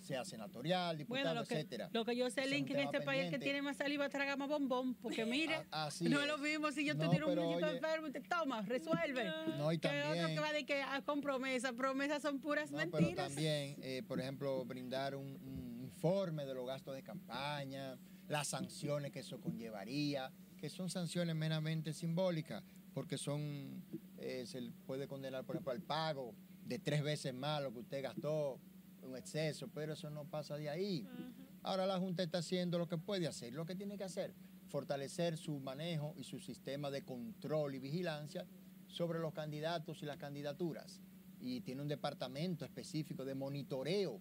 Sea 0.00 0.24
senatorial, 0.24 0.98
diputado, 0.98 1.24
Bueno, 1.24 1.40
lo 1.40 1.46
que, 1.46 1.54
etcétera. 1.54 1.88
lo 1.92 2.04
que 2.04 2.14
yo 2.16 2.30
sé, 2.30 2.46
Link, 2.46 2.70
en 2.70 2.80
este 2.80 3.00
país 3.00 3.22
el 3.22 3.26
que 3.26 3.30
pendiente. 3.38 3.44
tiene 3.44 3.62
más 3.62 3.76
saliva 3.76 4.08
traga 4.08 4.36
más 4.36 4.48
bombón, 4.48 4.94
porque 4.94 5.24
mira, 5.24 5.66
A- 5.70 5.86
así 5.86 6.04
no 6.08 6.20
es 6.20 6.28
lo 6.28 6.38
mismo 6.38 6.70
si 6.70 6.84
yo 6.84 6.96
te 6.96 7.04
No, 7.06 7.10
tiro 7.10 7.32
un 7.32 7.38
oye- 7.38 7.74
enfermo 7.76 8.06
y 8.08 8.12
te 8.12 8.20
toma, 8.20 8.62
resuelve. 8.62 9.24
No, 9.56 9.72
y 9.72 9.78
que 9.78 9.88
otro 9.88 10.02
también- 10.02 10.34
que 10.34 10.40
va 10.40 10.52
de 10.52 10.64
que 10.66 10.82
ah, 10.82 11.00
con 11.04 11.20
promesa, 11.22 11.72
promesas 11.72 12.22
son 12.22 12.38
puras 12.40 12.70
No, 12.70 12.78
pero 12.78 12.90
mentiras. 13.06 13.28
también, 13.28 13.76
eh, 13.82 14.02
por 14.06 14.20
ejemplo, 14.20 14.64
brindar 14.64 15.16
un, 15.16 15.26
un 15.42 15.80
informe 15.82 16.44
de 16.44 16.54
los 16.54 16.66
gastos 16.66 16.94
de 16.94 17.02
campaña, 17.02 17.98
las 18.28 18.46
sanciones 18.48 19.10
que 19.10 19.20
eso 19.20 19.40
conllevaría, 19.40 20.30
que 20.56 20.68
son 20.70 20.88
sanciones 20.88 21.34
meramente 21.34 21.92
simbólicas, 21.92 22.62
porque 22.94 23.18
son, 23.18 23.82
eh, 24.18 24.44
se 24.46 24.70
puede 24.86 25.08
condenar, 25.08 25.44
por 25.44 25.56
ejemplo, 25.56 25.72
al 25.72 25.82
pago 25.82 26.32
de 26.66 26.78
tres 26.78 27.02
veces 27.02 27.32
más 27.34 27.62
lo 27.62 27.72
que 27.72 27.78
usted 27.80 28.02
gastó, 28.02 28.58
un 29.02 29.16
exceso, 29.16 29.68
pero 29.68 29.92
eso 29.92 30.10
no 30.10 30.24
pasa 30.24 30.56
de 30.56 30.68
ahí. 30.68 31.06
Ahora 31.62 31.86
la 31.86 31.98
Junta 31.98 32.22
está 32.22 32.38
haciendo 32.38 32.78
lo 32.78 32.88
que 32.88 32.98
puede 32.98 33.26
hacer, 33.26 33.52
lo 33.52 33.64
que 33.64 33.74
tiene 33.76 33.96
que 33.96 34.04
hacer, 34.04 34.34
fortalecer 34.68 35.36
su 35.36 35.58
manejo 35.60 36.12
y 36.16 36.24
su 36.24 36.40
sistema 36.40 36.90
de 36.90 37.02
control 37.04 37.74
y 37.74 37.78
vigilancia 37.78 38.46
sobre 38.88 39.18
los 39.20 39.32
candidatos 39.32 40.02
y 40.02 40.06
las 40.06 40.16
candidaturas. 40.16 41.00
Y 41.40 41.60
tiene 41.60 41.82
un 41.82 41.88
departamento 41.88 42.64
específico 42.64 43.24
de 43.24 43.34
monitoreo 43.34 44.20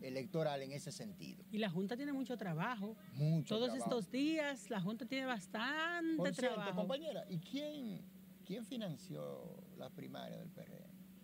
electoral 0.00 0.62
en 0.62 0.72
ese 0.72 0.92
sentido. 0.92 1.44
Y 1.50 1.58
la 1.58 1.68
Junta 1.70 1.96
tiene 1.96 2.12
mucho 2.12 2.36
trabajo. 2.36 2.96
Mucho 3.14 3.56
Todos 3.56 3.70
trabajo. 3.70 3.98
estos 3.98 4.12
días 4.12 4.70
la 4.70 4.80
Junta 4.80 5.06
tiene 5.06 5.26
bastante 5.26 6.16
Por 6.16 6.32
cierto, 6.34 6.54
trabajo. 6.54 6.76
compañera, 6.76 7.24
¿y 7.28 7.38
quién, 7.38 8.00
¿quién 8.44 8.64
financió 8.64 9.42
las 9.76 9.90
primarias 9.90 10.38
del 10.38 10.50
PRM? 10.50 10.79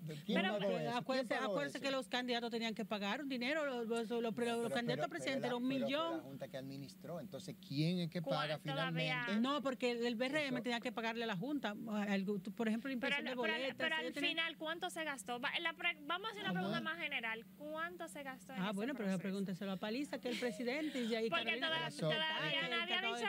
¿De 0.07 0.15
¿Quién 0.25 0.41
Pero- 0.41 0.53
pagó 0.59 0.71
eso? 0.71 0.79
¿Quién 0.79 0.97
Acuérdense, 0.97 1.35
pagó 1.35 1.47
acuérdense 1.53 1.79
eso? 1.79 1.85
que 1.85 1.91
los 1.91 2.09
candidatos 2.09 2.51
tenían 2.51 2.75
que 2.75 2.85
pagar 2.85 3.21
un 3.23 3.29
dinero, 3.29 3.65
los, 3.67 3.87
los- 3.87 4.09
los- 4.09 4.23
los 4.23 4.35
Pero- 4.35 4.69
candidatos 4.71 4.87
pero- 4.87 5.05
a 5.05 5.09
presidente 5.09 5.41
pero 5.43 5.47
era 5.47 5.57
un 5.57 5.69
pero 5.69 5.85
millón. 5.87 6.17
la 6.19 6.23
Junta 6.23 6.49
que 6.49 6.57
administró. 6.57 7.21
Entonces, 7.21 7.57
¿quién 7.67 7.99
es 7.99 8.11
que 8.11 8.23
¿Cuál 8.23 8.39
paga 8.39 8.59
finalmente? 8.59 9.37
No, 9.41 9.63
porque 9.63 9.91
el 9.93 10.15
BRM 10.17 10.55
Eso- 10.57 10.63
tenía 10.63 10.81
que 10.81 10.93
pagarle 10.93 11.25
a 11.25 11.27
la 11.27 11.37
Junta, 11.37 11.75
por 11.75 12.69
ejemplo, 12.69 12.91
la 12.91 12.91
Pero, 12.91 12.93
impresión 12.93 13.25
de 13.25 13.31
pero- 13.31 13.37
boletas. 13.37 13.77
pero 13.77 13.95
al 13.97 14.13
tenían- 14.13 14.31
final, 14.31 14.57
¿cuánto 14.57 14.91
se 14.91 15.05
gastó? 15.05 15.41
Va- 15.41 15.51
la 15.61 15.73
pre- 15.73 15.97
vamos 16.03 16.29
a 16.29 16.31
hacer 16.31 16.43
una 16.43 16.51
Ajá. 16.51 16.59
pregunta 16.61 16.81
más 16.81 16.99
general. 16.99 17.45
¿Cuánto 17.57 18.09
se 18.09 18.23
gastó 18.23 18.53
en 18.53 18.61
Ah, 18.63 18.67
ese 18.67 18.75
bueno, 18.75 18.93
pero 18.95 19.05
proceso? 19.07 19.23
pregúnteselo 19.23 19.73
a 19.73 19.77
Paliza, 19.77 20.21
que 20.21 20.29
el 20.29 20.39
presidente, 20.39 21.01
y 21.03 21.15
ahí 21.15 21.29
Porque 21.31 21.45
todavía 21.45 21.61
nadie 21.61 21.77
ha 21.83 21.87
de 21.87 21.91
dicho 21.95 22.09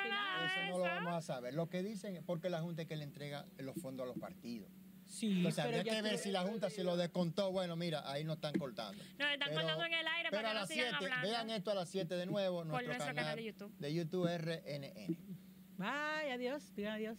nada. 0.09 0.45
Eso 0.45 0.71
no 0.71 0.77
lo 0.77 0.83
vamos 0.83 1.13
a 1.13 1.21
saber. 1.21 1.53
Lo 1.53 1.69
que 1.69 1.83
dicen 1.83 2.15
es 2.17 2.23
porque 2.23 2.49
la 2.49 2.61
Junta 2.61 2.83
es 2.83 2.87
que 2.87 2.95
le 2.95 3.03
entrega 3.03 3.45
los 3.57 3.75
fondos 3.81 4.03
a 4.03 4.07
los 4.07 4.17
partidos. 4.17 4.69
Sí, 5.07 5.37
Entonces, 5.37 5.63
pero 5.65 5.77
habría 5.77 5.93
que 5.95 6.01
ver 6.01 6.17
si 6.17 6.31
la 6.31 6.41
Junta 6.43 6.69
se 6.69 6.83
lo 6.83 6.97
descontó. 6.97 7.51
Bueno, 7.51 7.75
mira, 7.75 8.09
ahí 8.11 8.23
no 8.23 8.33
están 8.33 8.53
cortando. 8.57 9.01
No, 9.17 9.25
están 9.27 9.49
Pero- 9.49 9.61
cortando 9.61 9.85
en 9.85 9.93
el 9.93 10.07
aire 10.07 10.29
Pero 10.29 10.43
para 10.43 10.49
a 10.49 10.51
que 10.51 10.53
no 10.55 10.59
las 10.61 10.69
sigan 10.69 10.85
7, 10.89 11.05
hablando. 11.05 11.27
vean 11.29 11.49
esto 11.51 11.71
a 11.71 11.75
las 11.75 11.89
7 11.89 12.15
de 12.15 12.25
nuevo, 12.25 12.63
nuestro, 12.65 12.87
nuestro 12.87 13.05
canal 13.07 13.15
canal 13.23 13.35
de 13.37 13.43
YouTube. 13.43 13.73
De 13.79 13.93
YouTube 13.93 14.27
RNN. 14.37 15.17
Bye, 15.77 16.31
adiós, 16.33 16.73
digan 16.75 16.93
adiós. 16.93 17.17